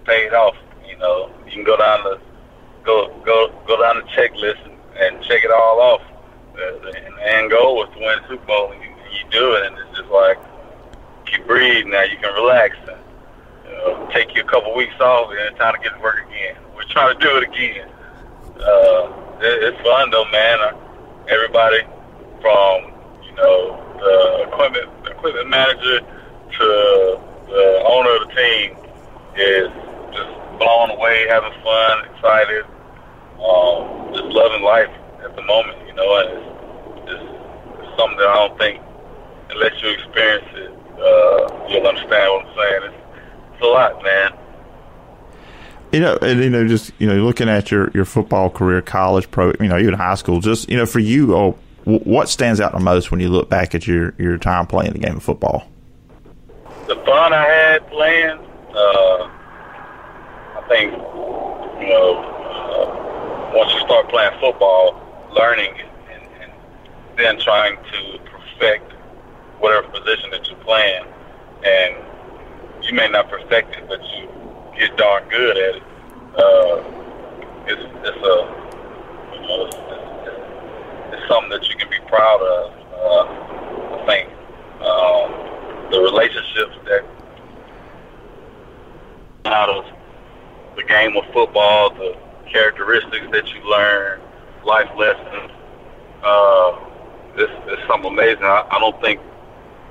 paid 0.04 0.32
off. 0.32 0.56
You 0.88 0.96
know, 0.98 1.30
you 1.46 1.52
can 1.52 1.64
go 1.64 1.76
down 1.76 2.04
the 2.04 2.20
go 2.84 3.08
go 3.24 3.52
go 3.66 3.80
down 3.82 3.96
the 3.96 4.06
checklist 4.12 4.64
and, 4.64 4.78
and 4.96 5.24
check 5.24 5.42
it 5.44 5.50
all 5.50 5.80
off. 5.80 6.02
Uh, 6.54 6.78
the 6.82 7.34
end 7.34 7.50
goal 7.50 7.76
was 7.76 7.88
to 7.94 7.98
win 7.98 8.18
the 8.22 8.28
Super 8.28 8.46
Bowl, 8.46 8.72
and 8.72 8.82
you, 8.82 8.90
you 9.12 9.30
do 9.30 9.54
it, 9.54 9.66
and 9.66 9.76
it's 9.78 9.98
just 9.98 10.10
like 10.10 10.38
you 11.32 11.42
breathe 11.44 11.86
now. 11.86 12.02
You 12.02 12.16
can 12.16 12.32
relax 12.34 12.76
and 12.88 12.97
know, 13.72 14.08
take 14.12 14.34
you 14.34 14.42
a 14.42 14.44
couple 14.44 14.74
weeks 14.74 14.98
off, 15.00 15.30
and 15.30 15.38
it's 15.40 15.58
time 15.58 15.74
to 15.74 15.80
get 15.80 15.94
to 15.94 16.00
work 16.00 16.24
again. 16.26 16.56
We're 16.74 16.84
trying 16.84 17.18
to 17.18 17.24
do 17.24 17.36
it 17.36 17.44
again. 17.44 17.88
Uh, 18.56 19.38
it, 19.40 19.74
it's 19.74 19.80
fun 19.82 20.10
though, 20.10 20.26
man. 20.30 20.60
Uh, 20.60 20.76
everybody 21.28 21.82
from 22.40 22.92
you 23.24 23.34
know 23.36 23.76
the 23.98 24.48
equipment 24.48 24.88
equipment 25.06 25.48
manager 25.48 26.00
to 26.00 27.20
the 27.48 27.82
owner 27.86 28.14
of 28.16 28.28
the 28.28 28.34
team 28.34 28.76
is 29.36 29.68
just 30.12 30.32
blown 30.58 30.90
away, 30.90 31.26
having 31.28 31.52
fun, 31.62 32.04
excited, 32.14 32.64
um, 33.38 34.12
just 34.12 34.24
loving 34.34 34.62
life 34.62 34.90
at 35.22 35.34
the 35.36 35.42
moment, 35.42 35.78
you 35.86 35.94
know, 35.94 36.08
and 36.18 36.28
it's, 36.34 37.12
it's, 37.12 37.26
it's 37.80 37.92
something 37.96 38.18
that 38.18 38.28
I 38.28 38.46
don't 38.46 38.58
think, 38.58 38.82
unless 39.50 39.80
you 39.82 39.90
experience 39.90 40.48
it, 40.54 40.72
uh, 40.98 41.68
you'll 41.70 41.86
understand 41.86 42.26
what 42.32 42.46
I'm 42.46 42.54
saying. 42.56 42.80
It's 42.90 43.07
a 43.60 43.66
lot, 43.66 44.02
man. 44.02 44.32
You 45.92 46.00
know, 46.00 46.18
and 46.20 46.40
you 46.40 46.50
know, 46.50 46.68
just 46.68 46.92
you 46.98 47.06
know, 47.06 47.24
looking 47.24 47.48
at 47.48 47.70
your, 47.70 47.90
your 47.92 48.04
football 48.04 48.50
career, 48.50 48.82
college, 48.82 49.30
pro, 49.30 49.52
you 49.60 49.68
know, 49.68 49.78
even 49.78 49.94
high 49.94 50.16
school, 50.16 50.40
just 50.40 50.68
you 50.68 50.76
know, 50.76 50.84
for 50.84 50.98
you, 50.98 51.34
oh, 51.34 51.58
what 51.84 52.28
stands 52.28 52.60
out 52.60 52.72
the 52.72 52.80
most 52.80 53.10
when 53.10 53.20
you 53.20 53.30
look 53.30 53.48
back 53.48 53.74
at 53.74 53.86
your 53.86 54.12
your 54.18 54.36
time 54.36 54.66
playing 54.66 54.92
the 54.92 54.98
game 54.98 55.16
of 55.16 55.22
football? 55.22 55.66
The 56.86 56.96
fun 56.96 57.32
I 57.32 57.44
had 57.44 57.88
playing, 57.88 58.38
uh, 58.74 59.30
I 60.56 60.64
think, 60.68 60.92
you 60.92 61.88
know, 61.88 62.18
uh, 62.20 63.52
once 63.56 63.72
you 63.72 63.80
start 63.80 64.10
playing 64.10 64.38
football, 64.40 65.00
learning 65.32 65.72
and, 66.10 66.22
and 66.42 66.52
then 67.16 67.40
trying 67.40 67.76
to 67.76 68.18
perfect 68.30 68.92
whatever 69.60 69.88
position 69.88 70.30
that 70.30 70.46
you're 70.46 70.58
playing, 70.58 71.04
and 71.64 71.96
you 72.88 72.94
may 72.94 73.08
not 73.08 73.28
perfect 73.28 73.76
it, 73.76 73.86
but 73.86 74.00
you 74.16 74.28
get 74.78 74.96
darn 74.96 75.28
good 75.28 75.56
at 75.58 75.74
it. 75.76 75.82
Uh, 76.34 76.80
it's 77.66 77.82
it's 78.08 78.16
a 78.16 78.36
you 79.34 79.40
know 79.46 79.66
it's, 79.66 79.76
it's, 79.76 81.14
it's 81.14 81.28
something 81.28 81.50
that 81.50 81.68
you 81.68 81.76
can 81.76 81.90
be 81.90 81.98
proud 82.08 82.40
of. 82.40 82.72
Uh, 82.98 83.24
I 83.94 84.06
think 84.06 84.28
um, 84.80 85.90
the 85.92 86.00
relationships 86.00 86.76
that 86.86 87.04
out 89.44 89.68
of 89.68 89.84
the 90.76 90.84
game 90.84 91.14
of 91.16 91.24
football, 91.34 91.90
the 91.90 92.16
characteristics 92.50 93.26
that 93.32 93.52
you 93.52 93.60
learn, 93.68 94.20
life 94.64 94.88
lessons. 94.96 95.52
Uh, 96.22 96.78
it's, 97.36 97.52
it's 97.66 97.86
something 97.86 98.10
amazing. 98.12 98.44
I, 98.44 98.66
I 98.70 98.78
don't 98.78 98.98
think 99.02 99.20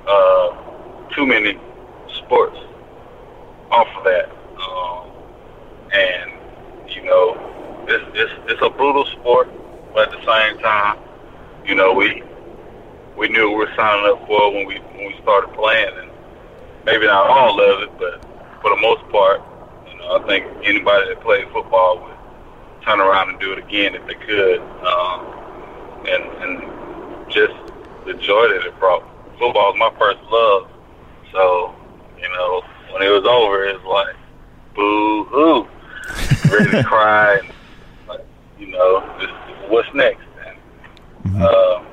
uh, 0.06 1.08
too 1.14 1.26
many 1.26 1.58
sports 2.24 2.58
offer 3.70 4.00
that. 4.04 4.30
Um, 4.58 5.10
and 5.92 6.32
you 6.90 7.04
know, 7.04 7.86
it's, 7.88 8.04
it's 8.14 8.32
it's 8.52 8.62
a 8.62 8.70
brutal 8.70 9.06
sport, 9.06 9.48
but 9.94 10.12
at 10.12 10.18
the 10.18 10.24
same 10.26 10.58
time, 10.60 10.98
you 11.64 11.74
know, 11.74 11.92
we 11.92 12.22
we 13.16 13.28
knew 13.28 13.50
we 13.50 13.56
were 13.56 13.72
signing 13.76 14.10
up 14.12 14.26
for 14.26 14.52
when 14.52 14.66
we 14.66 14.78
when 14.78 15.06
we 15.06 15.14
started 15.22 15.52
playing, 15.54 15.94
and 15.98 16.10
maybe 16.84 17.06
not 17.06 17.28
all 17.28 17.60
of 17.60 17.82
it, 17.82 17.98
but 17.98 18.22
for 18.62 18.70
the 18.70 18.80
most 18.80 19.06
part, 19.10 19.42
you 19.90 19.98
know, 19.98 20.18
I 20.18 20.26
think 20.26 20.46
anybody 20.64 21.08
that 21.08 21.20
played 21.22 21.48
football 21.52 22.00
would 22.02 22.84
turn 22.84 23.00
around 23.00 23.30
and 23.30 23.40
do 23.40 23.52
it 23.52 23.58
again 23.58 23.94
if 23.94 24.06
they 24.06 24.14
could. 24.14 24.60
Um, 24.60 25.38
and 26.06 26.24
and 26.42 27.30
just 27.30 27.54
the 28.06 28.14
joy 28.14 28.48
that 28.48 28.66
it 28.66 28.78
brought. 28.78 29.04
Football 29.38 29.72
is 29.72 29.78
my 29.78 29.92
first 29.98 30.18
love. 30.30 30.70
So, 31.32 31.74
you 32.20 32.28
know, 32.30 32.62
when 32.98 33.06
it 33.06 33.10
was 33.10 33.24
over, 33.24 33.64
it 33.64 33.80
was 33.82 33.84
like, 33.84 34.16
boo 34.74 35.24
hoo. 35.24 35.68
Ready 36.50 36.70
to 36.70 36.84
cry. 36.84 37.38
And, 37.38 37.52
like, 38.08 38.26
you 38.58 38.68
know, 38.68 39.18
just, 39.20 39.70
what's 39.70 39.88
next? 39.94 40.22
And, 40.44 40.56
mm-hmm. 41.24 41.42
uh, 41.42 41.84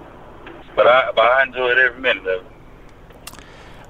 but 0.75 0.87
I 0.87 1.11
but 1.15 1.25
I 1.25 1.43
enjoyed 1.43 1.77
every 1.77 2.01
minute 2.01 2.25
of 2.25 2.45
it. 2.45 2.51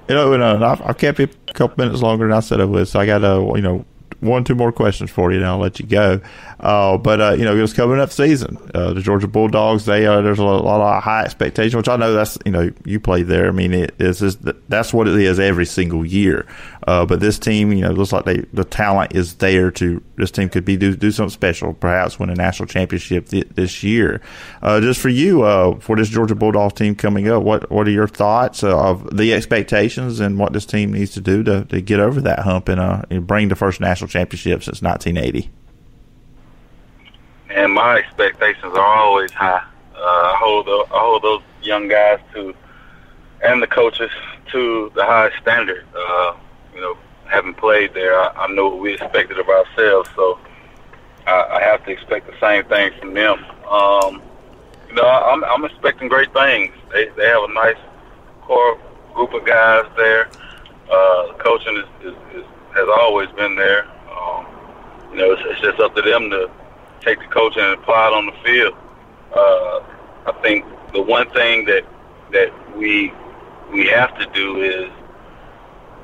You 0.08 0.14
know, 0.14 0.32
and, 0.34 0.42
uh, 0.42 0.64
I've, 0.64 0.82
I've 0.82 0.98
kept 0.98 1.20
it 1.20 1.36
a 1.48 1.52
couple 1.52 1.84
minutes 1.84 2.02
longer 2.02 2.26
than 2.26 2.36
I 2.36 2.40
said 2.40 2.60
I 2.60 2.64
would, 2.64 2.86
so 2.86 3.00
I 3.00 3.06
got 3.06 3.18
to, 3.18 3.52
you 3.56 3.62
know, 3.62 3.84
one, 4.20 4.44
two 4.44 4.54
more 4.54 4.72
questions 4.72 5.10
for 5.10 5.32
you, 5.32 5.38
and 5.38 5.46
I'll 5.46 5.58
let 5.58 5.80
you 5.80 5.86
go. 5.86 6.20
Uh, 6.58 6.96
but 6.96 7.20
uh, 7.20 7.32
you 7.32 7.44
know, 7.44 7.54
it 7.54 7.60
was 7.60 7.74
coming 7.74 8.00
up 8.00 8.10
season. 8.10 8.56
Uh, 8.74 8.92
the 8.94 9.02
Georgia 9.02 9.28
Bulldogs. 9.28 9.84
They 9.84 10.06
uh, 10.06 10.22
there's 10.22 10.38
a 10.38 10.44
lot 10.44 10.80
of 10.80 11.02
high 11.02 11.24
expectation, 11.24 11.76
which 11.76 11.88
I 11.88 11.96
know 11.96 12.12
that's 12.14 12.38
you 12.46 12.52
know 12.52 12.70
you 12.84 12.98
played 12.98 13.26
there. 13.26 13.48
I 13.48 13.50
mean, 13.50 13.74
it 13.74 13.94
is 13.98 14.38
that's 14.68 14.92
what 14.92 15.06
it 15.06 15.16
is 15.16 15.38
every 15.38 15.66
single 15.66 16.04
year. 16.04 16.46
Uh, 16.86 17.04
but 17.04 17.20
this 17.20 17.38
team, 17.38 17.72
you 17.72 17.82
know, 17.82 17.90
looks 17.90 18.12
like 18.12 18.24
they 18.24 18.38
the 18.54 18.64
talent 18.64 19.14
is 19.14 19.34
there 19.34 19.70
to. 19.72 20.02
This 20.16 20.30
team 20.30 20.48
could 20.48 20.64
be 20.64 20.78
do 20.78 20.96
do 20.96 21.10
something 21.10 21.30
special, 21.30 21.74
perhaps 21.74 22.18
win 22.18 22.30
a 22.30 22.34
national 22.34 22.68
championship 22.68 23.28
th- 23.28 23.48
this 23.54 23.82
year. 23.82 24.22
Uh, 24.62 24.80
just 24.80 24.98
for 24.98 25.10
you, 25.10 25.40
for 25.80 25.96
this 25.96 26.08
Georgia 26.08 26.34
Bulldogs 26.34 26.74
team 26.74 26.94
coming 26.94 27.28
up, 27.28 27.42
what 27.42 27.70
what 27.70 27.86
are 27.86 27.90
your 27.90 28.08
thoughts 28.08 28.64
of 28.64 29.14
the 29.14 29.34
expectations 29.34 30.20
and 30.20 30.38
what 30.38 30.54
this 30.54 30.64
team 30.64 30.92
needs 30.92 31.10
to 31.12 31.20
do 31.20 31.42
to, 31.42 31.66
to 31.66 31.82
get 31.82 32.00
over 32.00 32.20
that 32.22 32.40
hump 32.40 32.68
and, 32.68 32.80
and 33.10 33.26
bring 33.26 33.48
the 33.48 33.56
first 33.56 33.78
national 33.78 34.08
championship 34.08 34.62
since 34.62 34.80
1980? 34.80 35.50
And 37.50 37.72
my 37.72 37.98
expectations 37.98 38.74
are 38.76 38.80
always 38.80 39.32
high. 39.32 39.64
Uh, 39.94 39.98
I 39.98 40.36
hold 40.38 40.66
the, 40.66 40.94
I 40.94 40.98
hold 40.98 41.22
those 41.22 41.42
young 41.62 41.88
guys 41.88 42.20
to, 42.34 42.54
and 43.42 43.62
the 43.62 43.66
coaches 43.66 44.10
to 44.52 44.92
the 44.94 45.04
highest 45.04 45.38
standard. 45.38 45.86
Uh, 45.96 46.36
you 46.74 46.80
know, 46.80 46.96
having 47.24 47.54
played 47.54 47.94
there, 47.94 48.18
I, 48.18 48.28
I 48.28 48.46
know 48.48 48.68
what 48.68 48.80
we 48.80 48.94
expected 48.94 49.38
of 49.38 49.48
ourselves, 49.48 50.10
so 50.14 50.38
I, 51.26 51.58
I 51.58 51.62
have 51.62 51.84
to 51.86 51.90
expect 51.90 52.26
the 52.26 52.38
same 52.40 52.64
thing 52.64 52.92
from 52.98 53.14
them. 53.14 53.44
Um, 53.68 54.22
you 54.88 54.94
know, 54.94 55.06
I'm, 55.08 55.44
I'm 55.44 55.64
expecting 55.64 56.08
great 56.08 56.32
things. 56.32 56.72
They 56.92 57.08
they 57.16 57.26
have 57.26 57.42
a 57.48 57.52
nice 57.52 57.76
core 58.42 58.78
group 59.14 59.34
of 59.34 59.44
guys 59.44 59.84
there. 59.96 60.28
Uh, 60.90 61.32
coaching 61.38 61.76
is, 61.76 62.06
is, 62.06 62.14
is 62.34 62.44
has 62.74 62.88
always 63.00 63.28
been 63.30 63.56
there. 63.56 63.86
Um, 64.10 64.46
you 65.10 65.16
know, 65.16 65.32
it's, 65.32 65.42
it's 65.46 65.60
just 65.60 65.80
up 65.80 65.96
to 65.96 66.02
them 66.02 66.30
to 66.30 66.50
take 67.06 67.20
the 67.20 67.26
coaching 67.26 67.62
and 67.62 67.74
apply 67.74 68.08
it 68.08 68.12
on 68.12 68.26
the 68.26 68.32
field. 68.44 68.74
Uh, 69.34 69.80
I 70.26 70.32
think 70.42 70.64
the 70.92 71.00
one 71.00 71.30
thing 71.30 71.64
that 71.66 71.84
that 72.32 72.76
we 72.76 73.12
we 73.72 73.86
have 73.86 74.18
to 74.18 74.26
do 74.34 74.60
is 74.60 74.90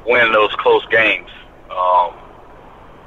win 0.07 0.33
those 0.33 0.55
close 0.57 0.87
games. 0.87 1.29
Um, 1.71 2.15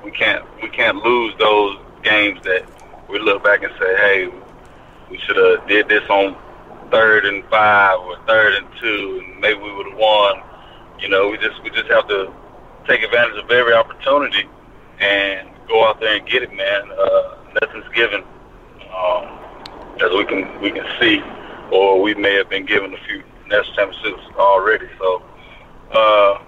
we 0.04 0.12
can't 0.12 0.44
we 0.62 0.70
can't 0.70 0.98
lose 0.98 1.34
those 1.40 1.78
games 2.04 2.40
that 2.44 2.66
we 3.10 3.20
look 3.20 3.44
back 3.44 3.64
and 3.64 3.72
say, 3.80 3.96
hey, 3.96 4.28
we 5.10 5.18
should 5.20 5.38
have 5.38 5.68
did 5.68 5.88
this 5.88 6.08
on 6.10 6.36
third 6.92 7.26
and 7.26 7.44
five 7.46 8.00
or 8.00 8.18
third 8.28 8.56
and 8.56 8.68
two, 8.80 9.24
and 9.24 9.40
maybe 9.40 9.60
we 9.60 9.74
would 9.74 9.88
have 9.88 9.98
won. 9.98 10.42
You 11.00 11.10
know, 11.10 11.30
we 11.30 11.38
just 11.38 11.62
we 11.64 11.70
just 11.70 11.90
have 11.90 12.08
to 12.10 12.32
take 12.88 13.02
advantage 13.04 13.42
of 13.44 13.50
every 13.50 13.74
opportunity 13.74 14.48
and 15.00 15.50
go 15.68 15.88
out 15.88 16.00
there 16.00 16.18
and 16.18 16.28
get 16.28 16.44
it, 16.44 16.54
man. 16.54 16.92
Uh, 16.92 17.36
nothing's 17.62 17.88
given, 17.94 18.24
um, 18.96 19.26
as 20.02 20.12
we 20.12 20.26
can 20.26 20.62
we 20.62 20.72
can 20.72 20.86
see, 21.00 21.22
or 21.72 22.02
we 22.02 22.14
may 22.16 22.34
have 22.36 22.50
been 22.50 22.66
given 22.66 22.94
a 22.94 22.98
few 23.06 23.24
national 23.48 23.76
championships 23.76 24.24
already. 24.38 24.88
So, 25.00 25.24
uh, 25.92 26.42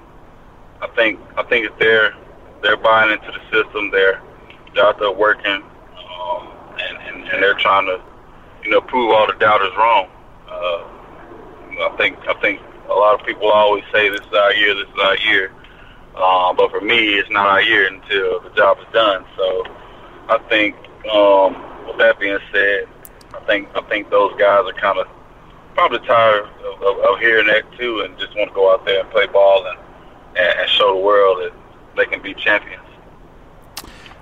I 0.81 0.87
think 0.95 1.19
I 1.37 1.43
think 1.43 1.65
if 1.65 1.77
they're 1.79 2.13
they're 2.61 2.77
buying 2.77 3.11
into 3.11 3.31
the 3.31 3.41
system, 3.51 3.91
they're 3.91 4.21
they're 4.73 4.85
out 4.85 4.99
there 4.99 5.11
working, 5.11 5.61
um, 5.61 6.47
and, 6.79 6.97
and 6.97 7.29
and 7.29 7.43
they're 7.43 7.55
trying 7.55 7.85
to, 7.85 8.01
you 8.63 8.71
know, 8.71 8.81
prove 8.81 9.11
all 9.11 9.27
the 9.27 9.33
doubters 9.33 9.71
wrong. 9.77 10.09
Uh, 10.49 10.83
I 11.79 11.95
think 11.97 12.17
I 12.27 12.33
think 12.41 12.61
a 12.89 12.93
lot 12.93 13.19
of 13.19 13.25
people 13.25 13.49
always 13.51 13.83
say 13.91 14.09
this 14.09 14.21
is 14.21 14.33
our 14.33 14.53
year, 14.53 14.73
this 14.75 14.87
is 14.87 14.99
our 15.03 15.17
year. 15.17 15.51
Uh, 16.15 16.51
but 16.53 16.71
for 16.71 16.81
me, 16.81 17.13
it's 17.13 17.29
not 17.29 17.45
our 17.45 17.61
year 17.61 17.87
until 17.87 18.39
the 18.41 18.49
job 18.55 18.79
is 18.79 18.87
done. 18.91 19.23
So 19.37 19.63
I 20.29 20.39
think 20.49 20.75
um, 21.09 21.87
with 21.87 21.97
that 21.97 22.19
being 22.19 22.39
said, 22.51 22.87
I 23.33 23.39
think 23.45 23.69
I 23.75 23.81
think 23.81 24.09
those 24.09 24.33
guys 24.37 24.65
are 24.65 24.73
kind 24.73 24.99
of 24.99 25.07
probably 25.73 25.99
tired 26.07 26.43
of, 26.43 26.81
of, 26.81 26.97
of 26.99 27.19
hearing 27.19 27.47
that 27.47 27.71
too, 27.77 28.01
and 28.01 28.17
just 28.17 28.35
want 28.35 28.49
to 28.49 28.55
go 28.55 28.73
out 28.73 28.85
there 28.85 29.01
and 29.01 29.09
play 29.11 29.27
ball 29.27 29.65
and, 29.67 29.79
and, 30.35 30.59
and 30.59 30.69
show 30.69 30.95
the 30.95 31.01
world 31.01 31.37
that 31.39 31.53
they 31.95 32.05
can 32.05 32.21
be 32.21 32.33
champions. 32.33 32.86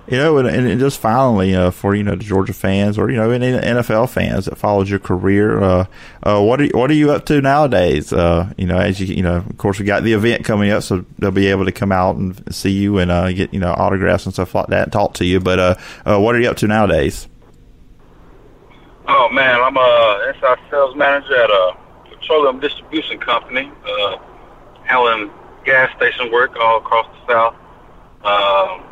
You 0.07 0.17
know, 0.17 0.37
and, 0.37 0.47
and 0.47 0.79
just 0.79 0.99
finally, 0.99 1.55
uh, 1.55 1.71
for 1.71 1.95
you 1.95 2.03
know 2.03 2.15
the 2.15 2.23
Georgia 2.23 2.53
fans 2.53 2.99
or 2.99 3.09
you 3.09 3.17
know 3.17 3.31
any 3.31 3.47
NFL 3.47 4.09
fans 4.09 4.45
that 4.45 4.55
followed 4.55 4.87
your 4.87 4.99
career, 4.99 5.59
uh, 5.59 5.85
uh, 6.21 6.41
what 6.41 6.61
are 6.61 6.67
what 6.67 6.91
are 6.91 6.95
you 6.95 7.11
up 7.11 7.25
to 7.25 7.41
nowadays? 7.41 8.13
Uh, 8.13 8.53
you 8.55 8.67
know, 8.67 8.77
as 8.77 8.99
you 8.99 9.07
you 9.07 9.23
know, 9.23 9.37
of 9.37 9.57
course, 9.57 9.79
we 9.79 9.85
got 9.85 10.03
the 10.03 10.13
event 10.13 10.45
coming 10.45 10.69
up, 10.69 10.83
so 10.83 11.03
they'll 11.17 11.31
be 11.31 11.47
able 11.47 11.65
to 11.65 11.71
come 11.71 11.91
out 11.91 12.17
and 12.17 12.53
see 12.53 12.69
you 12.69 12.99
and 12.99 13.09
uh, 13.09 13.31
get 13.31 13.51
you 13.51 13.59
know 13.59 13.73
autographs 13.73 14.25
and 14.25 14.33
stuff 14.33 14.53
like 14.53 14.67
that, 14.67 14.83
and 14.83 14.93
talk 14.93 15.15
to 15.15 15.25
you. 15.25 15.39
But 15.39 15.59
uh, 15.59 16.19
what 16.19 16.35
are 16.35 16.39
you 16.39 16.49
up 16.49 16.57
to 16.57 16.67
nowadays? 16.67 17.27
Oh 19.07 19.29
man, 19.29 19.59
I'm 19.59 19.75
a 19.75 20.33
inside 20.35 20.59
sales 20.69 20.95
manager 20.95 21.35
at 21.35 21.49
a 21.49 21.77
petroleum 22.11 22.59
distribution 22.59 23.19
company, 23.19 23.71
uh, 23.87 24.17
handling 24.83 25.31
gas 25.65 25.95
station 25.97 26.31
work 26.31 26.55
all 26.57 26.77
across 26.77 27.07
the 27.07 27.33
south. 27.33 27.55
Um, 28.23 28.83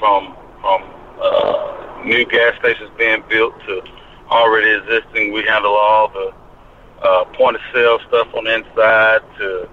from 0.00 0.34
from 0.60 0.82
uh, 1.20 2.02
new 2.04 2.24
gas 2.26 2.56
stations 2.58 2.90
being 2.98 3.22
built 3.28 3.58
to 3.66 3.82
already 4.30 4.70
existing, 4.70 5.32
we 5.32 5.42
handle 5.44 5.74
all 5.74 6.08
the 6.08 6.32
uh, 7.02 7.24
point 7.36 7.56
of 7.56 7.62
sale 7.72 7.98
stuff 8.08 8.28
on 8.34 8.44
the 8.44 8.54
inside 8.54 9.20
to 9.38 9.68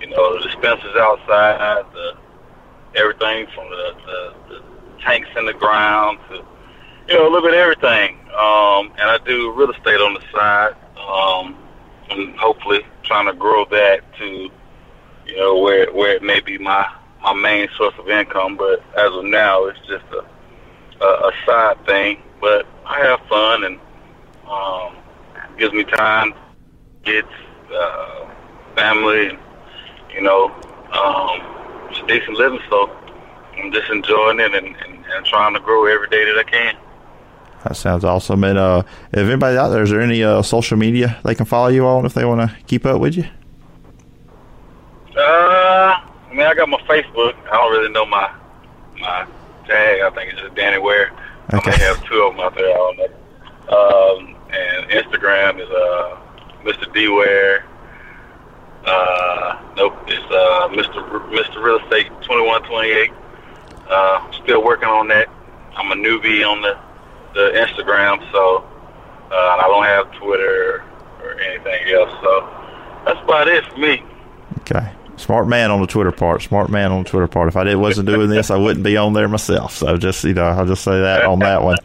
you 0.00 0.06
know 0.08 0.36
the 0.38 0.48
dispensers 0.48 0.94
outside, 0.96 1.84
the 1.92 2.16
everything 2.94 3.46
from 3.54 3.68
the, 3.70 3.94
the, 4.06 4.34
the 4.48 4.62
tanks 5.02 5.28
in 5.36 5.46
the 5.46 5.52
ground 5.52 6.18
to 6.28 6.36
you 7.08 7.14
know 7.14 7.24
a 7.24 7.30
little 7.30 7.42
bit 7.42 7.54
of 7.54 7.60
everything. 7.60 8.18
Um, 8.30 8.92
and 8.98 9.10
I 9.10 9.18
do 9.24 9.52
real 9.52 9.70
estate 9.70 10.00
on 10.00 10.14
the 10.14 10.22
side, 10.32 10.76
um, 10.98 11.56
and 12.10 12.36
hopefully 12.38 12.80
trying 13.02 13.26
to 13.26 13.32
grow 13.32 13.64
that 13.66 14.00
to 14.18 14.50
you 15.26 15.36
know 15.36 15.58
where 15.58 15.92
where 15.92 16.14
it 16.14 16.22
may 16.22 16.40
be 16.40 16.58
my 16.58 16.86
my 17.22 17.34
main 17.34 17.68
source 17.76 17.94
of 17.98 18.08
income. 18.08 18.56
But 18.56 18.82
as 18.96 19.12
of 19.12 19.24
now, 19.24 19.66
it's 19.66 19.78
just 19.80 20.04
a 20.12 20.24
a, 21.00 21.06
a 21.06 21.32
side 21.46 21.84
thing. 21.86 22.22
But 22.40 22.66
I 22.86 23.00
have 23.00 23.20
fun 23.28 23.64
and 23.64 23.80
um, 24.48 24.96
gives 25.58 25.72
me 25.72 25.84
time, 25.84 26.34
gets 27.04 27.28
uh, 27.74 28.30
family, 28.76 29.28
and 29.28 29.38
you 30.12 30.22
know, 30.22 30.46
um, 30.92 31.90
it's 31.90 32.00
a 32.00 32.06
decent 32.06 32.36
living. 32.36 32.60
So 32.70 32.90
I'm 33.56 33.72
just 33.72 33.90
enjoying 33.90 34.40
it 34.40 34.54
and, 34.54 34.66
and, 34.76 35.04
and 35.04 35.26
trying 35.26 35.54
to 35.54 35.60
grow 35.60 35.86
every 35.86 36.08
day 36.08 36.24
that 36.24 36.38
I 36.38 36.44
can. 36.44 36.76
That 37.64 37.76
sounds 37.76 38.04
awesome. 38.04 38.44
And 38.44 38.56
uh, 38.56 38.82
if 39.12 39.18
anybody 39.18 39.56
out 39.56 39.70
there, 39.70 39.82
is 39.82 39.90
there 39.90 40.00
any 40.00 40.22
uh, 40.22 40.42
social 40.42 40.76
media 40.76 41.18
they 41.24 41.34
can 41.34 41.44
follow 41.44 41.68
you 41.68 41.86
on 41.86 42.06
if 42.06 42.14
they 42.14 42.24
want 42.24 42.48
to 42.48 42.56
keep 42.66 42.86
up 42.86 43.00
with 43.00 43.16
you? 43.16 43.24
Uh, 45.16 46.00
I 46.30 46.34
mean, 46.34 46.46
I 46.46 46.54
got 46.54 46.68
my 46.68 46.78
Facebook. 46.82 47.34
I 47.50 47.56
don't 47.56 47.72
really 47.72 47.92
know 47.92 48.06
my 48.06 48.30
my 49.00 49.26
tag. 49.66 50.00
I 50.00 50.10
think 50.10 50.32
it's 50.32 50.40
just 50.42 50.54
Danny 50.54 50.78
Ware. 50.78 51.10
Okay. 51.54 51.70
I 51.70 51.76
may 51.78 51.84
have 51.84 52.04
two 52.04 52.22
of 52.22 52.36
them 52.36 52.44
out 52.44 52.54
there. 52.54 52.66
I 52.70 52.74
don't 52.74 52.96
know. 52.98 53.08
Um, 53.68 54.36
and 54.50 54.90
Instagram 54.90 55.60
is 55.60 55.68
uh, 55.68 56.18
Mr. 56.64 56.92
D 56.92 57.08
Ware. 57.08 57.64
Uh, 58.84 59.60
nope, 59.76 59.94
it's 60.06 60.24
uh, 60.30 60.68
Mr. 60.70 60.96
R- 60.96 61.20
Mr. 61.30 61.62
Real 61.62 61.78
Estate 61.80 62.08
2128. 62.22 63.10
Uh, 63.88 64.32
still 64.42 64.62
working 64.62 64.88
on 64.88 65.08
that. 65.08 65.28
I'm 65.76 65.92
a 65.92 65.94
newbie 65.94 66.46
on 66.46 66.60
the 66.62 66.78
the 67.34 67.50
Instagram, 67.54 68.20
so 68.32 68.64
uh, 69.30 69.34
I 69.34 69.66
don't 69.68 69.84
have 69.84 70.10
Twitter 70.18 70.82
or 71.22 71.40
anything 71.40 71.88
else. 71.94 72.10
So 72.22 72.48
that's 73.04 73.20
about 73.22 73.48
it 73.48 73.64
for 73.66 73.78
me. 73.78 74.02
Okay. 74.60 74.92
Smart 75.18 75.48
man 75.48 75.70
on 75.70 75.80
the 75.80 75.86
Twitter 75.86 76.12
part. 76.12 76.42
Smart 76.42 76.70
man 76.70 76.92
on 76.92 77.02
the 77.02 77.08
Twitter 77.08 77.28
part. 77.28 77.48
If 77.48 77.56
I 77.56 77.64
did, 77.64 77.76
wasn't 77.76 78.08
doing 78.08 78.28
this, 78.28 78.50
I 78.50 78.56
wouldn't 78.56 78.84
be 78.84 78.96
on 78.96 79.12
there 79.12 79.28
myself. 79.28 79.74
So 79.76 79.96
just 79.96 80.24
you 80.24 80.34
know, 80.34 80.44
I'll 80.44 80.66
just 80.66 80.84
say 80.84 81.00
that 81.00 81.24
on 81.24 81.40
that 81.40 81.62
one. 81.62 81.78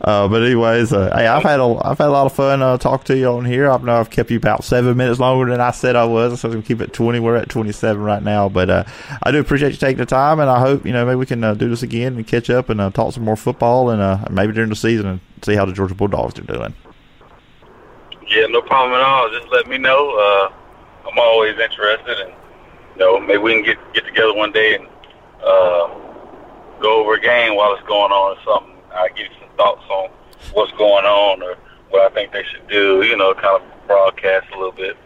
Uh, 0.00 0.28
but 0.28 0.42
anyways, 0.42 0.92
uh, 0.92 1.14
hey, 1.16 1.26
I've 1.26 1.42
had 1.42 1.58
a 1.58 1.80
I've 1.82 1.98
had 1.98 2.08
a 2.08 2.10
lot 2.10 2.26
of 2.26 2.32
fun 2.32 2.62
uh, 2.62 2.76
talking 2.78 3.06
to 3.06 3.16
you 3.16 3.28
on 3.28 3.44
here. 3.44 3.70
I 3.70 3.78
know 3.78 3.98
I've 3.98 4.10
kept 4.10 4.30
you 4.30 4.36
about 4.36 4.62
seven 4.62 4.96
minutes 4.96 5.18
longer 5.18 5.50
than 5.50 5.60
I 5.60 5.70
said 5.70 5.96
I 5.96 6.04
was. 6.04 6.40
So 6.40 6.48
I'm 6.48 6.54
gonna 6.54 6.66
keep 6.66 6.80
it 6.80 6.92
twenty. 6.92 7.18
We're 7.18 7.36
at 7.36 7.48
twenty 7.48 7.72
seven 7.72 8.02
right 8.02 8.22
now. 8.22 8.48
But 8.48 8.70
uh, 8.70 8.84
I 9.22 9.30
do 9.30 9.40
appreciate 9.40 9.72
you 9.72 9.78
taking 9.78 9.98
the 9.98 10.06
time, 10.06 10.38
and 10.38 10.50
I 10.50 10.60
hope 10.60 10.84
you 10.84 10.92
know 10.92 11.06
maybe 11.06 11.16
we 11.16 11.26
can 11.26 11.42
uh, 11.42 11.54
do 11.54 11.68
this 11.68 11.82
again 11.82 12.16
and 12.16 12.26
catch 12.26 12.50
up 12.50 12.68
and 12.68 12.80
uh, 12.80 12.90
talk 12.90 13.14
some 13.14 13.24
more 13.24 13.36
football, 13.36 13.90
and 13.90 14.02
uh, 14.02 14.18
maybe 14.30 14.52
during 14.52 14.70
the 14.70 14.76
season 14.76 15.06
and 15.06 15.20
see 15.42 15.54
how 15.54 15.64
the 15.64 15.72
Georgia 15.72 15.94
Bulldogs 15.94 16.38
are 16.38 16.42
doing. 16.42 16.74
Yeah, 18.28 18.46
no 18.48 18.60
problem 18.60 18.92
at 18.98 19.02
all. 19.02 19.30
Just 19.30 19.50
let 19.50 19.66
me 19.66 19.78
know. 19.78 20.50
I'm 21.06 21.18
always 21.18 21.58
interested, 21.58 22.20
and 22.20 22.32
you 22.96 23.04
know, 23.04 23.20
maybe 23.20 23.38
we 23.38 23.52
can 23.52 23.62
get 23.62 23.78
get 23.92 24.06
together 24.06 24.32
one 24.32 24.52
day 24.52 24.74
and 24.74 24.86
uh, 25.44 25.88
go 26.80 27.02
over 27.02 27.14
a 27.14 27.20
game 27.20 27.54
while 27.54 27.74
it's 27.74 27.86
going 27.86 28.10
on 28.10 28.36
or 28.36 28.42
something. 28.42 28.74
I 28.92 29.08
give 29.08 29.26
you 29.26 29.38
some 29.38 29.50
thoughts 29.56 29.84
on 29.90 30.10
what's 30.54 30.72
going 30.72 31.04
on 31.04 31.42
or 31.42 31.56
what 31.90 32.10
I 32.10 32.14
think 32.14 32.32
they 32.32 32.42
should 32.44 32.66
do. 32.68 33.02
You 33.02 33.16
know, 33.16 33.34
kind 33.34 33.62
of 33.62 33.86
broadcast 33.86 34.46
a 34.52 34.56
little 34.56 34.72
bit. 34.72 34.96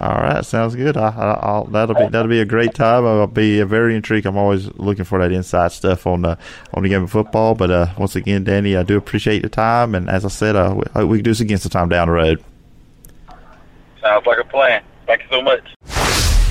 All 0.00 0.14
right, 0.14 0.44
sounds 0.44 0.74
good. 0.74 0.96
I, 0.96 1.08
I, 1.08 1.32
I'll, 1.42 1.64
that'll 1.64 1.96
be 1.96 2.06
that'll 2.08 2.28
be 2.28 2.40
a 2.40 2.44
great 2.44 2.74
time. 2.74 3.04
I'll 3.04 3.26
be 3.26 3.60
very 3.62 3.96
intrigued. 3.96 4.26
I'm 4.26 4.36
always 4.36 4.72
looking 4.74 5.04
for 5.04 5.18
that 5.18 5.32
inside 5.32 5.72
stuff 5.72 6.06
on 6.06 6.22
the 6.22 6.38
on 6.74 6.84
the 6.84 6.88
game 6.88 7.02
of 7.02 7.10
football. 7.10 7.56
But 7.56 7.72
uh, 7.72 7.86
once 7.98 8.14
again, 8.14 8.44
Danny, 8.44 8.76
I 8.76 8.84
do 8.84 8.96
appreciate 8.96 9.42
the 9.42 9.48
time, 9.48 9.96
and 9.96 10.08
as 10.08 10.24
I 10.24 10.28
said, 10.28 10.54
uh, 10.54 10.74
we, 10.76 10.84
hope 10.92 11.10
we 11.10 11.18
can 11.18 11.24
do 11.24 11.30
this 11.30 11.40
again 11.40 11.58
sometime 11.58 11.88
down 11.88 12.06
the 12.06 12.14
road. 12.14 12.44
Sounds 14.00 14.26
like 14.26 14.38
a 14.38 14.44
plan. 14.44 14.82
Thank 15.06 15.22
you 15.22 15.28
so 15.30 15.42
much. 15.42 16.41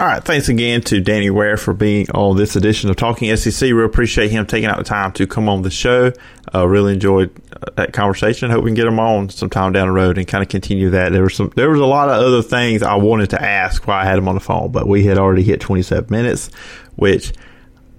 All 0.00 0.06
right, 0.06 0.24
thanks 0.24 0.48
again 0.48 0.80
to 0.84 0.98
Danny 0.98 1.28
Ware 1.28 1.58
for 1.58 1.74
being 1.74 2.10
on 2.12 2.34
this 2.34 2.56
edition 2.56 2.88
of 2.88 2.96
Talking 2.96 3.36
SEC. 3.36 3.60
Real 3.68 3.84
appreciate 3.84 4.30
him 4.30 4.46
taking 4.46 4.70
out 4.70 4.78
the 4.78 4.84
time 4.84 5.12
to 5.12 5.26
come 5.26 5.46
on 5.46 5.60
the 5.60 5.70
show. 5.70 6.10
Uh, 6.54 6.66
really 6.66 6.94
enjoyed 6.94 7.30
uh, 7.52 7.70
that 7.76 7.92
conversation. 7.92 8.50
Hope 8.50 8.64
we 8.64 8.70
can 8.70 8.76
get 8.76 8.86
him 8.86 8.98
on 8.98 9.28
sometime 9.28 9.74
down 9.74 9.88
the 9.88 9.92
road 9.92 10.16
and 10.16 10.26
kind 10.26 10.40
of 10.40 10.48
continue 10.48 10.88
that. 10.88 11.12
There 11.12 11.24
was 11.24 11.34
some, 11.34 11.52
there 11.54 11.68
was 11.68 11.80
a 11.80 11.84
lot 11.84 12.08
of 12.08 12.14
other 12.14 12.40
things 12.40 12.82
I 12.82 12.94
wanted 12.94 13.28
to 13.28 13.42
ask 13.44 13.86
while 13.86 13.98
I 13.98 14.06
had 14.06 14.16
him 14.16 14.26
on 14.26 14.36
the 14.36 14.40
phone, 14.40 14.72
but 14.72 14.88
we 14.88 15.04
had 15.04 15.18
already 15.18 15.42
hit 15.42 15.60
27 15.60 16.06
minutes, 16.08 16.48
which 16.96 17.34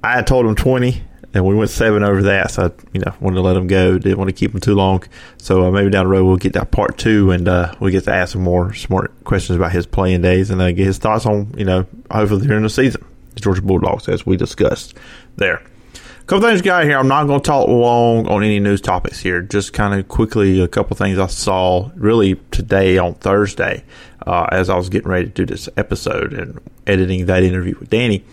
I 0.04 0.14
had 0.14 0.26
told 0.26 0.48
him 0.48 0.56
20, 0.56 1.04
and 1.34 1.46
we 1.46 1.56
went 1.56 1.70
seven 1.70 2.04
over 2.04 2.24
that. 2.24 2.52
So 2.52 2.66
I, 2.66 2.72
you 2.94 3.00
know, 3.00 3.14
wanted 3.20 3.36
to 3.36 3.42
let 3.42 3.56
him 3.56 3.68
go. 3.68 3.98
Didn't 3.98 4.18
want 4.18 4.30
to 4.30 4.34
keep 4.34 4.54
him 4.54 4.60
too 4.60 4.76
long. 4.76 5.04
So 5.38 5.66
uh, 5.66 5.72
maybe 5.72 5.90
down 5.90 6.06
the 6.06 6.12
road 6.12 6.26
we'll 6.26 6.38
get 6.38 6.54
that 6.54 6.72
part 6.72 6.98
two, 6.98 7.32
and 7.32 7.48
uh, 7.48 7.74
we 7.80 7.92
get 7.92 8.04
to 8.06 8.14
ask 8.14 8.34
some 8.34 8.44
more 8.44 8.74
smart 8.74 9.12
questions 9.24 9.56
about 9.56 9.72
his 9.72 9.86
playing 9.86 10.22
days, 10.22 10.50
and 10.50 10.62
uh, 10.62 10.72
get 10.72 10.86
his 10.86 10.98
thoughts 10.98 11.26
on 11.26 11.54
you 11.58 11.66
know 11.66 11.86
hopefully 12.10 12.48
during 12.48 12.64
the 12.64 12.70
season, 12.70 13.06
the 13.34 13.40
Georgia 13.40 13.62
Bulldogs 13.62 14.08
as 14.08 14.26
we 14.26 14.38
discussed 14.38 14.96
there. 15.38 15.62
A 15.96 16.24
couple 16.26 16.48
things 16.48 16.62
got 16.62 16.84
here. 16.84 16.98
I'm 16.98 17.08
not 17.08 17.26
going 17.26 17.42
to 17.42 17.46
talk 17.46 17.68
long 17.68 18.28
on 18.28 18.44
any 18.44 18.60
news 18.60 18.80
topics 18.80 19.20
here. 19.20 19.42
Just 19.42 19.74
kind 19.74 20.00
of 20.00 20.08
quickly, 20.08 20.62
a 20.62 20.68
couple 20.68 20.96
things 20.96 21.18
I 21.18 21.28
saw 21.28 21.90
really 21.96 22.36
today 22.52 22.98
on 22.98 23.16
Thursday 23.16 23.84
uh, 24.26 24.48
as 24.52 24.70
I 24.70 24.76
was 24.76 24.90
getting 24.90 25.10
ready 25.10 25.26
to 25.26 25.32
do 25.32 25.46
this 25.46 25.68
episode 25.78 26.34
and 26.34 26.60
editing 26.88 27.26
that 27.26 27.44
interview 27.44 27.76
with 27.80 27.90
Danny. 27.90 28.24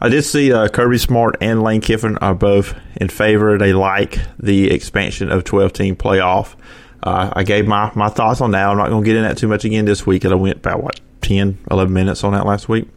I 0.00 0.08
did 0.08 0.22
see 0.22 0.52
uh, 0.52 0.68
Kirby 0.68 0.98
Smart 0.98 1.36
and 1.40 1.62
Lane 1.62 1.80
Kiffin 1.80 2.18
are 2.18 2.34
both 2.34 2.74
in 2.96 3.08
favor. 3.08 3.58
They 3.58 3.72
like 3.72 4.18
the 4.38 4.70
expansion 4.70 5.30
of 5.30 5.44
12 5.44 5.72
team 5.72 5.96
playoff. 5.96 6.54
Uh, 7.02 7.30
I 7.32 7.42
gave 7.42 7.66
my, 7.66 7.90
my 7.94 8.08
thoughts 8.08 8.40
on 8.40 8.52
that. 8.52 8.68
I'm 8.68 8.76
not 8.76 8.90
going 8.90 9.02
to 9.02 9.06
get 9.06 9.16
into 9.16 9.28
that 9.28 9.38
too 9.38 9.48
much 9.48 9.64
again 9.64 9.84
this 9.84 10.06
week. 10.06 10.24
I 10.24 10.34
went 10.34 10.58
about, 10.58 10.82
what, 10.82 11.00
10, 11.22 11.58
11 11.70 11.92
minutes 11.92 12.22
on 12.22 12.32
that 12.32 12.46
last 12.46 12.68
week 12.68 12.88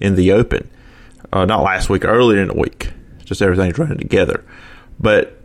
in 0.00 0.14
the 0.14 0.32
open. 0.32 0.68
Uh, 1.32 1.46
not 1.46 1.62
last 1.62 1.88
week, 1.88 2.04
earlier 2.04 2.42
in 2.42 2.48
the 2.48 2.54
week. 2.54 2.92
Just 3.24 3.40
everything's 3.40 3.78
running 3.78 3.98
together. 3.98 4.44
But 5.00 5.38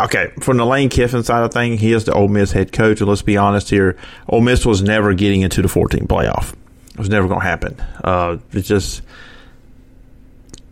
okay, 0.00 0.32
from 0.40 0.58
the 0.58 0.66
Lane 0.66 0.88
Kiffin 0.88 1.24
side 1.24 1.42
of 1.42 1.52
thing, 1.52 1.76
he 1.78 1.92
is 1.92 2.04
the 2.04 2.12
Ole 2.12 2.28
Miss 2.28 2.52
head 2.52 2.72
coach, 2.72 3.00
and 3.00 3.08
let's 3.08 3.22
be 3.22 3.36
honest 3.36 3.68
here, 3.68 3.96
Ole 4.28 4.40
Miss 4.40 4.64
was 4.64 4.82
never 4.82 5.12
getting 5.14 5.40
into 5.40 5.60
the 5.60 5.68
14 5.68 6.06
playoff. 6.06 6.54
It 6.90 6.98
was 6.98 7.08
never 7.08 7.26
going 7.26 7.40
to 7.40 7.46
happen. 7.46 7.80
Uh, 8.04 8.38
it's 8.52 8.68
just 8.68 9.02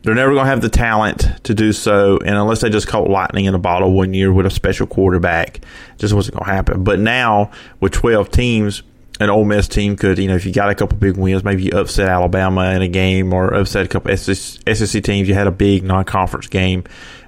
they're 0.03 0.15
never 0.15 0.33
going 0.33 0.45
to 0.45 0.51
have 0.51 0.63
the 0.63 0.71
talent 0.71 1.27
to 1.45 1.55
do 1.55 1.73
so, 1.73 2.19
and 2.19 2.37
unless 2.37 2.61
they 2.61 2.71
just 2.71 2.87
caught 2.87 3.11
lightning 3.11 3.45
in 3.45 3.55
a 3.55 3.59
bottle 3.59 3.93
one 3.93 4.15
year 4.15 4.33
with 4.33 4.47
a 4.47 4.51
special 4.51 4.87
quarterback, 4.87 5.61
just 5.99 6.15
wasn't 6.15 6.37
going 6.37 6.47
to 6.47 6.53
happen. 6.53 6.85
But 6.85 6.99
now 7.01 7.51
with 7.81 7.93
12 7.93 8.31
teams, 8.31 8.83
an 9.21 9.29
Ole 9.29 9.45
Miss 9.45 9.69
team 9.69 9.97
could, 9.97 10.19
you 10.19 10.29
know, 10.29 10.35
if 10.35 10.47
you 10.47 10.53
got 10.53 10.71
a 10.71 10.75
couple 10.75 10.97
big 10.97 11.19
wins, 11.19 11.45
maybe 11.45 11.65
you 11.65 11.73
upset 11.73 12.09
Alabama 12.09 12.71
in 12.71 12.81
a 12.81 12.89
game 12.89 13.35
or 13.35 13.53
upset 13.53 13.85
a 13.85 13.89
couple 13.89 14.17
SEC 14.17 15.05
teams. 15.05 15.29
You 15.29 15.35
had 15.35 15.47
a 15.47 15.53
big 15.53 15.83
non-conference 15.85 16.47
game, 16.47 16.85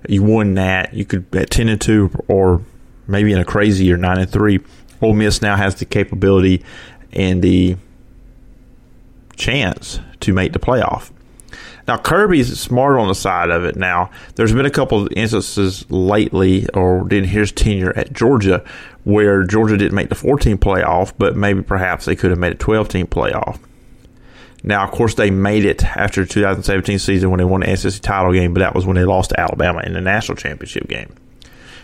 you 0.08 0.22
won 0.22 0.54
that. 0.54 0.94
You 0.94 1.04
could 1.04 1.26
at 1.36 1.50
ten 1.50 1.68
and 1.68 1.80
two, 1.80 2.10
or 2.28 2.62
maybe 3.06 3.32
in 3.32 3.38
a 3.38 3.44
crazy 3.44 3.84
year 3.84 3.98
nine 3.98 4.18
and 4.18 4.30
three. 4.30 4.60
Ole 5.02 5.12
Miss 5.12 5.42
now 5.42 5.56
has 5.56 5.74
the 5.74 5.84
capability 5.84 6.64
and 7.12 7.42
the 7.42 7.76
chance 9.36 10.00
to 10.20 10.32
make 10.32 10.54
the 10.54 10.58
playoff. 10.58 11.10
Now 11.88 11.98
Kirby's 11.98 12.58
smart 12.60 12.98
on 12.98 13.08
the 13.08 13.14
side 13.14 13.50
of 13.50 13.64
it. 13.64 13.76
Now 13.76 14.10
there's 14.34 14.52
been 14.52 14.66
a 14.66 14.70
couple 14.70 15.02
of 15.02 15.08
instances 15.16 15.90
lately, 15.90 16.68
or 16.74 17.12
in 17.12 17.24
his 17.24 17.52
tenure 17.52 17.96
at 17.96 18.12
Georgia, 18.12 18.64
where 19.04 19.42
Georgia 19.44 19.76
didn't 19.76 19.94
make 19.94 20.08
the 20.08 20.14
14 20.14 20.58
playoff, 20.58 21.12
but 21.18 21.36
maybe 21.36 21.62
perhaps 21.62 22.04
they 22.04 22.16
could 22.16 22.30
have 22.30 22.38
made 22.38 22.52
a 22.52 22.56
12 22.56 22.88
team 22.88 23.06
playoff. 23.06 23.58
Now, 24.64 24.84
of 24.84 24.92
course, 24.92 25.14
they 25.14 25.30
made 25.30 25.64
it 25.64 25.84
after 25.84 26.22
the 26.22 26.28
2017 26.28 26.98
season 27.00 27.30
when 27.30 27.38
they 27.38 27.44
won 27.44 27.62
the 27.62 27.76
SEC 27.76 28.00
title 28.00 28.32
game, 28.32 28.54
but 28.54 28.60
that 28.60 28.74
was 28.74 28.86
when 28.86 28.94
they 28.94 29.04
lost 29.04 29.30
to 29.30 29.40
Alabama 29.40 29.82
in 29.84 29.94
the 29.94 30.00
national 30.00 30.36
championship 30.36 30.86
game. 30.86 31.12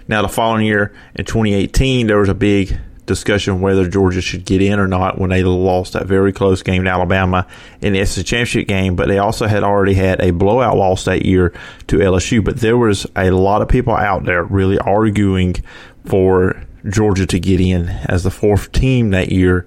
Now, 0.07 0.23
the 0.23 0.29
following 0.29 0.64
year 0.64 0.95
in 1.16 1.25
2018, 1.25 2.07
there 2.07 2.18
was 2.18 2.29
a 2.29 2.35
big 2.35 2.79
discussion 3.09 3.61
whether 3.61 3.89
Georgia 3.89 4.21
should 4.21 4.45
get 4.45 4.63
in 4.63 4.79
or 4.79 4.87
not 4.87 5.19
when 5.19 5.31
they 5.31 5.43
lost 5.43 5.95
that 5.95 6.07
very 6.07 6.33
close 6.33 6.63
game 6.63 6.85
to 6.85 6.91
Alabama 6.91 7.45
in 7.81 7.95
the 7.95 8.07
SEC 8.07 8.25
championship 8.25 8.69
game. 8.69 8.95
But 8.95 9.09
they 9.09 9.19
also 9.19 9.49
had 9.49 9.65
already 9.65 9.95
had 9.95 10.21
a 10.21 10.31
blowout 10.31 10.77
loss 10.77 11.05
that 11.07 11.27
year 11.27 11.53
to 11.89 11.97
LSU. 11.97 12.45
But 12.45 12.59
there 12.61 12.79
was 12.79 13.07
a 13.17 13.31
lot 13.31 13.63
of 13.63 13.69
people 13.69 13.95
out 13.95 14.25
there 14.25 14.45
really 14.45 14.79
arguing 14.79 15.57
for 16.05 16.63
Georgia 16.89 17.27
to 17.27 17.41
get 17.41 17.61
in 17.61 17.89
as 17.89 18.23
the 18.23 18.31
fourth 18.31 18.71
team 18.71 19.11
that 19.11 19.33
year. 19.33 19.67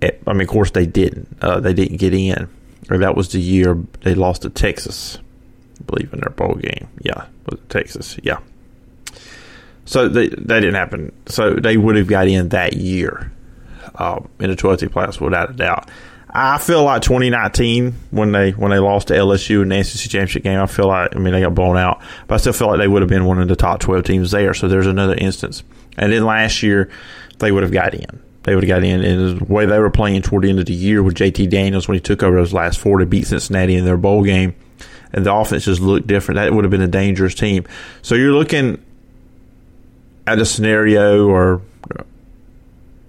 Eh, 0.00 0.12
I 0.26 0.32
mean, 0.32 0.42
of 0.42 0.48
course, 0.48 0.70
they 0.70 0.86
didn't. 0.86 1.36
Uh, 1.42 1.58
they 1.58 1.74
didn't 1.74 1.96
get 1.96 2.14
in. 2.14 2.48
Or 2.90 2.98
that 2.98 3.16
was 3.16 3.32
the 3.32 3.40
year 3.40 3.76
they 4.02 4.14
lost 4.14 4.42
to 4.42 4.50
Texas, 4.50 5.18
I 5.80 5.84
believe, 5.84 6.12
in 6.12 6.20
their 6.20 6.30
bowl 6.30 6.54
game. 6.54 6.88
Yeah, 7.00 7.26
was 7.46 7.60
Texas? 7.68 8.16
Yeah. 8.22 8.38
So 9.88 10.06
they, 10.06 10.28
that 10.28 10.60
didn't 10.60 10.74
happen. 10.74 11.12
So 11.26 11.54
they 11.54 11.78
would 11.78 11.96
have 11.96 12.08
got 12.08 12.28
in 12.28 12.50
that 12.50 12.74
year 12.74 13.32
uh, 13.94 14.20
in 14.38 14.50
the 14.50 14.56
12 14.56 14.80
team 14.80 14.90
playoffs 14.90 15.18
without 15.18 15.48
a 15.48 15.52
doubt. 15.54 15.90
I 16.28 16.58
feel 16.58 16.84
like 16.84 17.00
2019 17.00 17.94
when 18.10 18.32
they 18.32 18.50
when 18.50 18.70
they 18.70 18.78
lost 18.78 19.08
to 19.08 19.14
LSU 19.14 19.62
in 19.62 19.70
the 19.70 19.82
SEC 19.82 20.10
championship 20.10 20.42
game. 20.42 20.60
I 20.60 20.66
feel 20.66 20.88
like 20.88 21.16
I 21.16 21.18
mean 21.18 21.32
they 21.32 21.40
got 21.40 21.54
blown 21.54 21.78
out, 21.78 22.02
but 22.26 22.34
I 22.34 22.36
still 22.36 22.52
feel 22.52 22.68
like 22.68 22.80
they 22.80 22.86
would 22.86 23.00
have 23.00 23.08
been 23.08 23.24
one 23.24 23.40
of 23.40 23.48
the 23.48 23.56
top 23.56 23.80
12 23.80 24.04
teams 24.04 24.30
there. 24.30 24.52
So 24.52 24.68
there's 24.68 24.86
another 24.86 25.14
instance. 25.14 25.64
And 25.96 26.12
then 26.12 26.26
last 26.26 26.62
year 26.62 26.90
they 27.38 27.50
would 27.50 27.62
have 27.62 27.72
got 27.72 27.94
in. 27.94 28.22
They 28.42 28.54
would 28.54 28.64
have 28.64 28.68
got 28.68 28.84
in. 28.84 29.02
And 29.02 29.40
the 29.40 29.44
way 29.44 29.64
they 29.64 29.78
were 29.78 29.90
playing 29.90 30.20
toward 30.20 30.44
the 30.44 30.50
end 30.50 30.60
of 30.60 30.66
the 30.66 30.74
year 30.74 31.02
with 31.02 31.14
JT 31.14 31.48
Daniels 31.48 31.88
when 31.88 31.94
he 31.94 32.00
took 32.00 32.22
over 32.22 32.36
those 32.36 32.52
last 32.52 32.78
four 32.78 32.98
to 32.98 33.06
beat 33.06 33.26
Cincinnati 33.26 33.74
in 33.74 33.86
their 33.86 33.96
bowl 33.96 34.22
game, 34.22 34.54
and 35.14 35.24
the 35.24 35.32
offense 35.32 35.64
just 35.64 35.80
looked 35.80 36.06
different. 36.06 36.36
That 36.36 36.52
would 36.52 36.64
have 36.64 36.70
been 36.70 36.82
a 36.82 36.88
dangerous 36.88 37.34
team. 37.34 37.64
So 38.02 38.16
you're 38.16 38.32
looking 38.32 38.84
at 40.28 40.38
a 40.38 40.44
scenario 40.44 41.26
or 41.26 41.62
uh, 41.96 42.02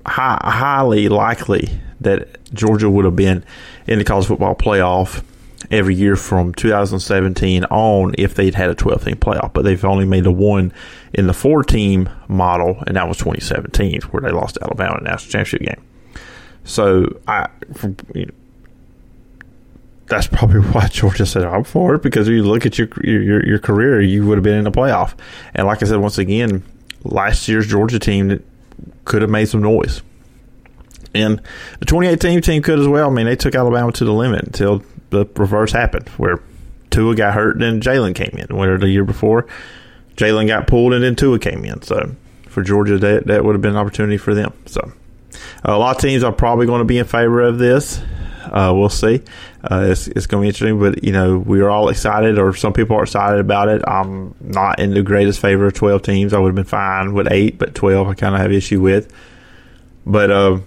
high, 0.05 0.39
highly 0.41 1.09
likely 1.09 1.70
that 1.99 2.38
Georgia 2.53 2.89
would 2.89 3.03
have 3.03 3.15
been 3.15 3.43
in 3.88 3.99
the 3.99 4.05
college 4.05 4.28
football 4.28 4.55
playoff 4.55 5.24
every 5.70 5.93
year 5.93 6.15
from 6.15 6.53
2017 6.53 7.65
on 7.65 8.15
if 8.17 8.36
they'd 8.36 8.55
had 8.55 8.70
a 8.70 8.76
12 8.76 9.03
team 9.03 9.15
playoff, 9.17 9.51
but 9.53 9.63
they've 9.65 9.84
only 9.84 10.05
made 10.05 10.26
a 10.26 10.32
one 10.32 10.72
in 11.13 11.28
the 11.28 11.34
four 11.34 11.61
team 11.61 12.09
model, 12.30 12.82
and 12.88 12.95
that 12.95 13.07
was 13.07 13.17
2017 13.17 14.01
where 14.03 14.22
they 14.22 14.32
lost 14.32 14.55
to 14.55 14.63
Alabama 14.63 14.97
in 14.97 15.03
the 15.03 15.09
national 15.09 15.32
championship 15.32 15.61
game. 15.61 15.86
So 16.63 17.20
I, 17.28 17.49
you 18.15 18.28
know, 18.28 18.32
that's 20.07 20.28
probably 20.28 20.59
why 20.72 20.88
Georgia 20.88 21.26
said 21.26 21.43
I'm 21.43 21.65
for 21.65 21.95
it 21.95 22.01
because 22.01 22.30
if 22.30 22.34
you 22.34 22.43
look 22.43 22.65
at 22.65 22.78
your 22.78 22.88
your 23.03 23.45
your 23.45 23.59
career, 23.59 23.99
you 23.99 24.26
would 24.26 24.38
have 24.38 24.43
been 24.43 24.57
in 24.57 24.63
the 24.63 24.72
playoff. 24.72 25.15
And 25.53 25.67
like 25.67 25.84
I 25.84 25.86
said, 25.86 25.97
once 25.97 26.17
again, 26.17 26.63
last 27.03 27.47
year's 27.47 27.67
Georgia 27.67 27.99
team 27.99 28.43
could 29.05 29.21
have 29.21 29.31
made 29.31 29.45
some 29.45 29.61
noise. 29.61 30.01
And 31.13 31.41
the 31.79 31.85
2018 31.85 32.41
team 32.41 32.61
could 32.61 32.79
as 32.79 32.87
well. 32.87 33.09
I 33.09 33.13
mean, 33.13 33.25
they 33.25 33.35
took 33.35 33.55
Alabama 33.55 33.91
to 33.93 34.05
the 34.05 34.13
limit 34.13 34.43
until 34.43 34.83
the 35.09 35.25
reverse 35.35 35.71
happened, 35.71 36.07
where 36.09 36.41
Tua 36.91 37.15
got 37.15 37.33
hurt 37.33 37.55
and 37.55 37.63
then 37.63 37.81
Jalen 37.81 38.15
came 38.15 38.37
in. 38.37 38.55
Where 38.55 38.77
the 38.77 38.89
year 38.89 39.05
before, 39.05 39.47
Jalen 40.15 40.47
got 40.47 40.67
pulled 40.67 40.93
and 40.93 41.03
then 41.03 41.15
Tua 41.15 41.39
came 41.39 41.65
in. 41.65 41.81
So 41.81 42.15
for 42.47 42.61
Georgia, 42.61 42.97
that, 42.99 43.27
that 43.27 43.43
would 43.43 43.53
have 43.53 43.61
been 43.61 43.71
an 43.71 43.77
opportunity 43.77 44.17
for 44.17 44.35
them. 44.35 44.53
So 44.65 44.91
a 45.63 45.77
lot 45.77 45.95
of 45.95 46.01
teams 46.01 46.23
are 46.23 46.31
probably 46.31 46.65
going 46.65 46.79
to 46.79 46.85
be 46.85 46.97
in 46.97 47.05
favor 47.05 47.41
of 47.41 47.57
this. 47.57 48.01
Uh, 48.49 48.73
we'll 48.75 48.89
see. 48.89 49.21
Uh, 49.63 49.87
it's, 49.89 50.07
it's 50.07 50.25
going 50.25 50.41
to 50.41 50.45
be 50.45 50.47
interesting, 50.47 50.79
but 50.79 51.03
you 51.03 51.11
know 51.11 51.37
we 51.37 51.61
are 51.61 51.69
all 51.69 51.89
excited, 51.89 52.39
or 52.39 52.53
some 52.53 52.73
people 52.73 52.97
are 52.97 53.03
excited 53.03 53.39
about 53.39 53.69
it. 53.69 53.81
I'm 53.87 54.35
not 54.39 54.79
in 54.79 54.93
the 54.93 55.03
greatest 55.03 55.39
favor 55.39 55.67
of 55.67 55.73
12 55.73 56.01
teams. 56.01 56.33
I 56.33 56.39
would 56.39 56.49
have 56.49 56.55
been 56.55 56.63
fine 56.65 57.13
with 57.13 57.31
eight, 57.31 57.57
but 57.57 57.75
12 57.75 58.07
I 58.07 58.13
kind 58.13 58.35
of 58.35 58.41
have 58.41 58.51
issue 58.51 58.81
with. 58.81 59.13
But 60.05 60.31
uh, 60.31 60.59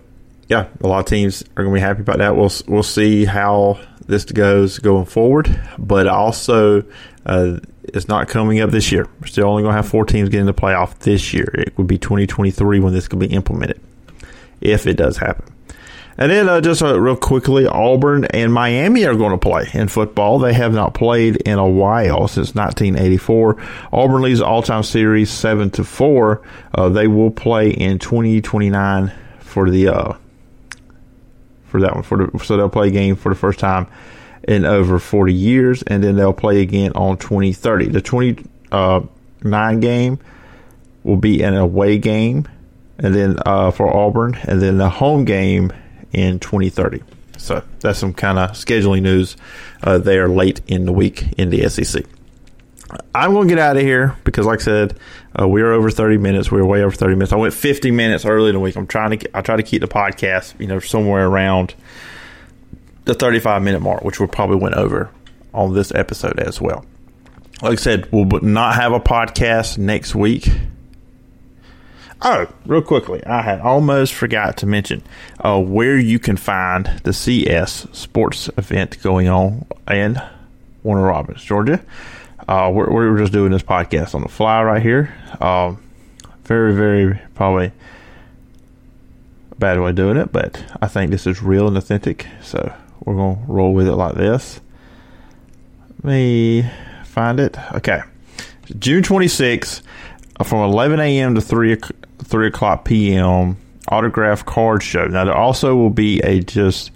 yeah, 0.49 0.69
a 0.81 0.87
lot 0.87 1.01
of 1.01 1.07
teams 1.07 1.43
are 1.57 1.65
going 1.65 1.75
to 1.75 1.81
be 1.81 1.81
happy 1.81 2.03
about 2.03 2.19
that. 2.19 2.37
We'll 2.37 2.53
we'll 2.69 2.83
see 2.83 3.25
how 3.25 3.81
this 4.07 4.25
goes 4.25 4.79
going 4.79 5.07
forward, 5.07 5.61
but 5.79 6.07
also 6.07 6.85
uh, 7.25 7.59
it's 7.85 8.09
not 8.09 8.29
coming 8.29 8.61
up 8.61 8.71
this 8.71 8.93
year. 8.93 9.09
We're 9.21 9.27
still 9.27 9.49
only 9.49 9.63
going 9.63 9.73
to 9.73 9.77
have 9.77 9.89
four 9.89 10.05
teams 10.05 10.29
get 10.29 10.41
in 10.41 10.47
the 10.47 10.55
playoff 10.55 10.99
this 11.01 11.33
year. 11.33 11.49
It 11.55 11.77
would 11.79 11.87
be 11.87 11.99
2023 11.99 12.81
when 12.81 12.93
this 12.93 13.09
could 13.09 13.19
be 13.19 13.27
implemented, 13.27 13.81
if 14.61 14.87
it 14.87 14.95
does 14.95 15.17
happen. 15.17 15.53
And 16.19 16.31
then 16.31 16.49
uh, 16.49 16.61
just 16.61 16.83
uh, 16.83 16.99
real 17.01 17.17
quickly, 17.17 17.67
Auburn 17.67 18.27
and 18.27 18.53
Miami 18.53 19.05
are 19.07 19.15
going 19.15 19.33
to 19.33 19.39
play 19.39 19.69
in 19.73 19.89
football. 19.89 20.39
They 20.39 20.53
have 20.53 20.75
not 20.75 20.95
played 20.95 21.37
in 21.37 21.59
a 21.59 21.69
while 21.69 22.29
since 22.29 22.55
1984. 22.55 23.63
Auburn 23.93 24.23
leads 24.23 24.41
all-time 24.41 24.83
series 24.83 25.31
seven 25.31 25.71
to 25.71 25.85
four. 25.85 26.43
Uh, 26.75 26.89
they 26.91 27.07
will 27.07 27.31
play 27.31 27.71
in 27.71 27.99
2029 27.99 29.13
for 29.41 29.71
the 29.71 29.89
uh, 29.89 30.13
for 31.65 31.81
that 31.81 31.95
one. 31.95 32.03
For 32.03 32.19
the, 32.19 32.39
so 32.45 32.57
they'll 32.57 32.69
play 32.69 32.89
a 32.89 32.93
game 32.93 33.17
for 33.17 33.31
the 33.31 33.39
first 33.39 33.59
time 33.59 33.87
in 34.47 34.65
over 34.65 34.99
40 34.99 35.33
years, 35.33 35.83
and 35.83 36.05
then 36.05 36.17
they'll 36.17 36.33
play 36.33 36.61
again 36.61 36.93
on 36.95 37.17
2030. 37.17 37.89
The 37.89 38.01
29 38.03 38.45
uh, 38.73 39.73
game 39.75 40.19
will 41.05 41.17
be 41.17 41.43
an 41.43 41.55
away 41.55 41.99
game, 41.99 42.49
and 42.99 43.15
then 43.15 43.39
uh, 43.47 43.71
for 43.71 43.95
Auburn, 43.95 44.37
and 44.43 44.61
then 44.61 44.79
the 44.79 44.89
home 44.89 45.25
game 45.25 45.73
in 46.13 46.39
2030. 46.39 47.03
So 47.39 47.63
that's 47.81 47.99
some 47.99 48.15
kind 48.15 48.39
of 48.39 48.51
scheduling 48.53 49.03
news 49.03 49.37
uh, 49.83 49.99
there 49.99 50.29
late 50.29 50.61
in 50.67 50.85
the 50.85 50.93
week 50.93 51.33
in 51.39 51.51
the 51.51 51.69
SEC. 51.69 52.05
I'm 53.15 53.33
going 53.33 53.49
to 53.49 53.55
get 53.55 53.63
out 53.63 53.77
of 53.77 53.83
here 53.83 54.17
because, 54.25 54.47
like 54.47 54.61
I 54.61 54.65
said, 54.65 54.99
uh, 55.41 55.49
we 55.49 55.63
are 55.63 55.73
over 55.73 55.91
30 55.91 56.19
minutes. 56.19 56.51
We 56.51 56.61
are 56.61 56.65
way 56.65 56.83
over 56.83 56.95
30 56.95 57.15
minutes. 57.15 57.33
I 57.33 57.37
went 57.37 57.55
50 57.55 57.91
minutes 57.91 58.25
early 58.25 58.51
in 58.51 58.55
the 58.55 58.61
week. 58.61 58.77
I'm 58.77 58.87
trying 58.87 59.19
to 59.19 59.37
I 59.37 59.41
try 59.41 59.57
to 59.57 59.63
keep 59.63 59.81
the 59.81 59.89
podcast, 59.89 60.59
you 60.61 60.67
know, 60.67 60.79
somewhere 60.79 61.27
around 61.27 61.75
the 63.05 63.15
35 63.15 63.63
minute 63.63 63.81
mark, 63.81 64.05
which 64.05 64.21
we 64.21 64.27
probably 64.27 64.57
went 64.57 64.75
over 64.75 65.11
on 65.55 65.75
this 65.75 65.93
episode 65.95 66.39
as 66.39 66.61
well. 66.61 66.85
Like 67.63 67.73
I 67.73 67.77
said, 67.77 68.13
we'll 68.13 68.27
not 68.41 68.75
have 68.75 68.93
a 68.93 69.01
podcast 69.01 69.79
next 69.79 70.15
week. 70.15 70.49
Oh, 72.25 72.47
real 72.67 72.83
quickly, 72.83 73.25
I 73.27 73.43
had 73.43 73.61
almost 73.61 74.15
forgot 74.15 74.57
to 74.59 74.67
mention 74.67 75.03
uh, 75.41 75.61
where 75.61 75.99
you 75.99 76.21
can 76.21 76.37
find 76.37 76.87
the 77.03 77.13
CS 77.13 77.89
sports 77.91 78.49
event 78.57 79.03
going 79.03 79.29
on 79.29 79.67
in 79.91 80.23
Warner 80.85 81.03
Robins, 81.03 81.43
Georgia. 81.43 81.83
Uh, 82.47 82.71
we're, 82.73 82.93
we're 82.93 83.19
just 83.19 83.33
doing 83.33 83.51
this 83.51 83.65
podcast 83.65 84.15
on 84.15 84.23
the 84.23 84.29
fly 84.29 84.63
right 84.63 84.81
here. 84.81 85.13
Um, 85.41 85.83
very, 86.45 86.73
very 86.73 87.21
probably 87.35 87.73
a 89.51 89.55
bad 89.57 89.81
way 89.81 89.91
of 89.91 89.97
doing 89.97 90.17
it, 90.17 90.31
but 90.31 90.65
I 90.81 90.87
think 90.87 91.11
this 91.11 91.27
is 91.27 91.43
real 91.43 91.67
and 91.67 91.77
authentic. 91.77 92.29
So 92.41 92.73
we're 93.05 93.17
going 93.17 93.45
to 93.45 93.53
roll 93.53 93.75
with 93.75 93.89
it 93.89 93.97
like 93.97 94.15
this. 94.15 94.61
Let 95.89 96.05
me 96.05 96.71
find 97.05 97.41
it. 97.41 97.59
Okay. 97.75 98.03
June 98.79 99.03
26th 99.03 99.81
uh, 99.81 99.83
from 100.45 100.61
11 100.65 101.01
a.m. 101.01 101.35
to 101.35 101.41
3, 101.41 101.77
3 102.25 102.47
o'clock 102.47 102.85
p.m. 102.85 103.57
autograph 103.89 104.45
card 104.45 104.83
show. 104.83 105.07
Now, 105.07 105.25
there 105.25 105.37
also 105.37 105.75
will 105.77 105.91
be 105.91 106.21
a 106.21 106.41
just 106.41 106.91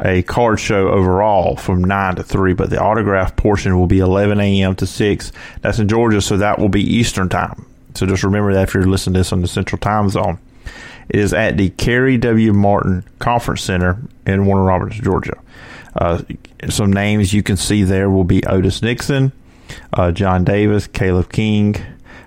a 0.00 0.22
card 0.22 0.60
show 0.60 0.88
overall 0.88 1.56
from 1.56 1.82
9 1.82 2.16
to 2.16 2.22
3, 2.22 2.52
but 2.54 2.70
the 2.70 2.80
autograph 2.80 3.34
portion 3.36 3.78
will 3.78 3.86
be 3.86 3.98
11 3.98 4.40
a.m. 4.40 4.74
to 4.76 4.86
6. 4.86 5.32
That's 5.60 5.78
in 5.78 5.88
Georgia, 5.88 6.20
so 6.20 6.36
that 6.36 6.58
will 6.58 6.68
be 6.68 6.82
Eastern 6.82 7.28
time. 7.28 7.66
So 7.94 8.06
just 8.06 8.22
remember 8.22 8.52
that 8.54 8.68
if 8.68 8.74
you're 8.74 8.86
listening 8.86 9.14
to 9.14 9.20
this 9.20 9.32
on 9.32 9.40
the 9.40 9.48
Central 9.48 9.78
Time 9.78 10.08
Zone. 10.08 10.38
It 11.08 11.20
is 11.20 11.32
at 11.32 11.56
the 11.56 11.70
Kerry 11.70 12.18
W. 12.18 12.52
Martin 12.52 13.02
Conference 13.18 13.62
Center 13.62 13.98
in 14.26 14.44
Warner 14.46 14.64
Robins, 14.64 15.00
Georgia. 15.00 15.38
Uh, 15.96 16.22
some 16.68 16.92
names 16.92 17.32
you 17.32 17.42
can 17.42 17.56
see 17.56 17.82
there 17.82 18.10
will 18.10 18.24
be 18.24 18.44
Otis 18.44 18.82
Nixon, 18.82 19.32
uh, 19.94 20.12
John 20.12 20.44
Davis, 20.44 20.86
Caleb 20.86 21.32
King, 21.32 21.76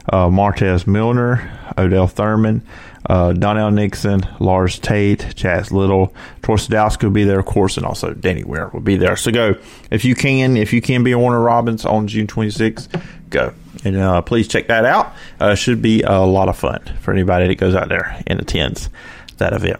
uh, 0.09 0.27
Martez 0.27 0.87
Milner, 0.87 1.59
Odell 1.77 2.07
Thurman, 2.07 2.63
uh, 3.09 3.33
Donnell 3.33 3.71
Nixon, 3.71 4.21
Lars 4.39 4.79
Tate, 4.79 5.19
Chaz 5.19 5.71
Little, 5.71 6.13
Troy 6.41 6.55
Sadowski 6.55 7.03
will 7.03 7.11
be 7.11 7.23
there, 7.23 7.39
of 7.39 7.45
course, 7.45 7.77
and 7.77 7.85
also 7.85 8.13
Danny 8.13 8.43
Ware 8.43 8.69
will 8.69 8.81
be 8.81 8.95
there. 8.95 9.15
So 9.15 9.31
go 9.31 9.55
if 9.89 10.05
you 10.05 10.15
can, 10.15 10.57
if 10.57 10.73
you 10.73 10.81
can 10.81 11.03
be 11.03 11.11
a 11.11 11.19
Warner 11.19 11.41
Robins 11.41 11.85
on 11.85 12.07
June 12.07 12.27
26th, 12.27 13.01
go 13.29 13.53
and 13.83 13.97
uh, 13.97 14.21
please 14.21 14.47
check 14.47 14.67
that 14.67 14.85
out. 14.85 15.13
Uh, 15.39 15.55
should 15.55 15.81
be 15.81 16.01
a 16.03 16.19
lot 16.19 16.49
of 16.49 16.57
fun 16.57 16.81
for 17.01 17.11
anybody 17.11 17.47
that 17.47 17.55
goes 17.55 17.75
out 17.75 17.89
there 17.89 18.21
and 18.27 18.39
attends 18.39 18.89
that 19.37 19.53
event. 19.53 19.79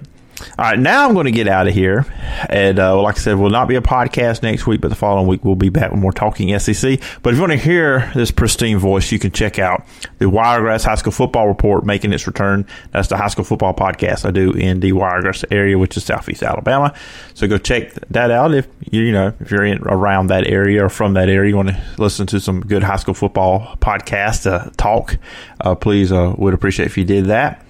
All 0.58 0.66
right, 0.66 0.80
now 0.80 1.08
I'm 1.08 1.14
going 1.14 1.26
to 1.26 1.32
get 1.32 1.48
out 1.48 1.68
of 1.68 1.74
here. 1.74 2.06
And 2.50 2.80
uh, 2.80 3.02
like 3.02 3.18
I 3.18 3.20
said, 3.20 3.38
will 3.38 3.50
not 3.50 3.68
be 3.68 3.76
a 3.76 3.82
podcast 3.82 4.42
next 4.44 4.68
week, 4.68 4.82
but 4.82 4.90
the 4.90 4.96
following 4.96 5.28
week 5.28 5.44
we'll 5.44 5.56
be 5.56 5.70
back 5.70 5.92
with 5.92 6.00
more 6.00 6.12
talking 6.12 6.58
SEC. 6.60 7.00
But 7.22 7.34
if 7.34 7.36
you 7.38 7.42
want 7.42 7.54
to 7.54 7.58
hear 7.58 8.12
this 8.16 8.32
pristine 8.32 8.78
voice, 8.78 9.12
you 9.12 9.20
can 9.20 9.32
check 9.32 9.60
out 9.60 9.86
the 10.18 10.30
Wiregrass 10.30 10.84
High 10.84 10.96
School 10.96 11.12
Football 11.12 11.48
Report 11.48 11.86
making 11.86 12.14
its 12.14 12.28
return. 12.28 12.66
That's 12.92 13.08
the 13.08 13.18
high 13.18 13.28
school 13.28 13.46
football 13.46 13.74
podcast 13.74 14.26
I 14.26 14.32
do 14.32 14.52
in 14.52 14.80
the 14.80 14.94
Wiregrass 14.94 15.46
area, 15.52 15.78
which 15.78 15.98
is 15.98 16.04
southeast 16.04 16.44
Alabama. 16.44 16.94
So 17.34 17.48
go 17.48 17.58
check 17.58 17.94
that 18.10 18.32
out 18.32 18.54
if 18.54 18.68
you, 18.92 19.02
you 19.02 19.12
know 19.12 19.34
if 19.40 19.52
you're 19.52 19.66
in 19.66 19.80
around 19.84 20.28
that 20.28 20.48
area 20.48 20.86
or 20.86 20.90
from 20.90 21.14
that 21.14 21.30
area, 21.30 21.50
you 21.50 21.58
want 21.58 21.70
to 21.70 21.82
listen 21.98 22.28
to 22.28 22.40
some 22.40 22.62
good 22.62 22.84
high 22.84 22.98
school 22.98 23.14
football 23.14 23.76
podcast 23.78 24.50
uh, 24.50 24.70
talk. 24.78 25.18
Uh, 25.60 25.76
please 25.76 26.12
uh, 26.12 26.34
would 26.38 26.54
appreciate 26.54 26.86
if 26.86 26.98
you 26.98 27.06
did 27.06 27.26
that. 27.26 27.66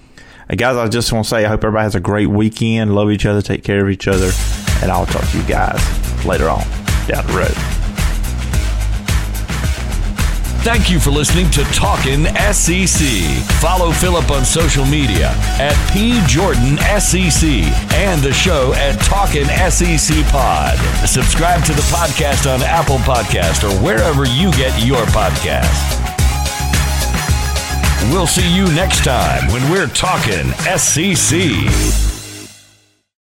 And 0.48 0.58
guys, 0.58 0.76
I 0.76 0.88
just 0.88 1.12
want 1.12 1.24
to 1.26 1.30
say 1.30 1.44
I 1.44 1.48
hope 1.48 1.64
everybody 1.64 1.84
has 1.84 1.94
a 1.94 2.00
great 2.00 2.26
weekend. 2.26 2.94
Love 2.94 3.10
each 3.10 3.26
other, 3.26 3.42
take 3.42 3.64
care 3.64 3.82
of 3.84 3.90
each 3.90 4.08
other, 4.08 4.30
and 4.82 4.90
I'll 4.90 5.06
talk 5.06 5.26
to 5.30 5.38
you 5.38 5.44
guys 5.44 5.80
later 6.26 6.48
on 6.48 6.64
down 7.06 7.26
the 7.26 7.32
road. 7.32 7.82
Thank 10.62 10.90
you 10.92 11.00
for 11.00 11.10
listening 11.10 11.50
to 11.50 11.64
Talkin' 11.72 12.26
SEC. 12.52 13.04
Follow 13.60 13.90
Phillip 13.90 14.30
on 14.30 14.44
social 14.44 14.84
media 14.86 15.30
at 15.58 15.74
PJordanSEC 15.90 17.64
and 17.94 18.22
the 18.22 18.32
show 18.32 18.72
at 18.74 19.00
Talkin' 19.00 19.46
SEC 19.72 20.24
Pod. 20.26 20.78
Subscribe 21.08 21.64
to 21.64 21.72
the 21.72 21.82
podcast 21.90 22.46
on 22.52 22.62
Apple 22.62 22.98
Podcast 22.98 23.68
or 23.68 23.72
wherever 23.84 24.24
you 24.24 24.52
get 24.52 24.86
your 24.86 25.04
podcast. 25.06 26.11
We'll 28.10 28.26
see 28.26 28.54
you 28.54 28.64
next 28.74 29.04
time 29.04 29.52
when 29.52 29.70
we're 29.70 29.86
talking 29.86 30.52
SEC. 30.76 32.11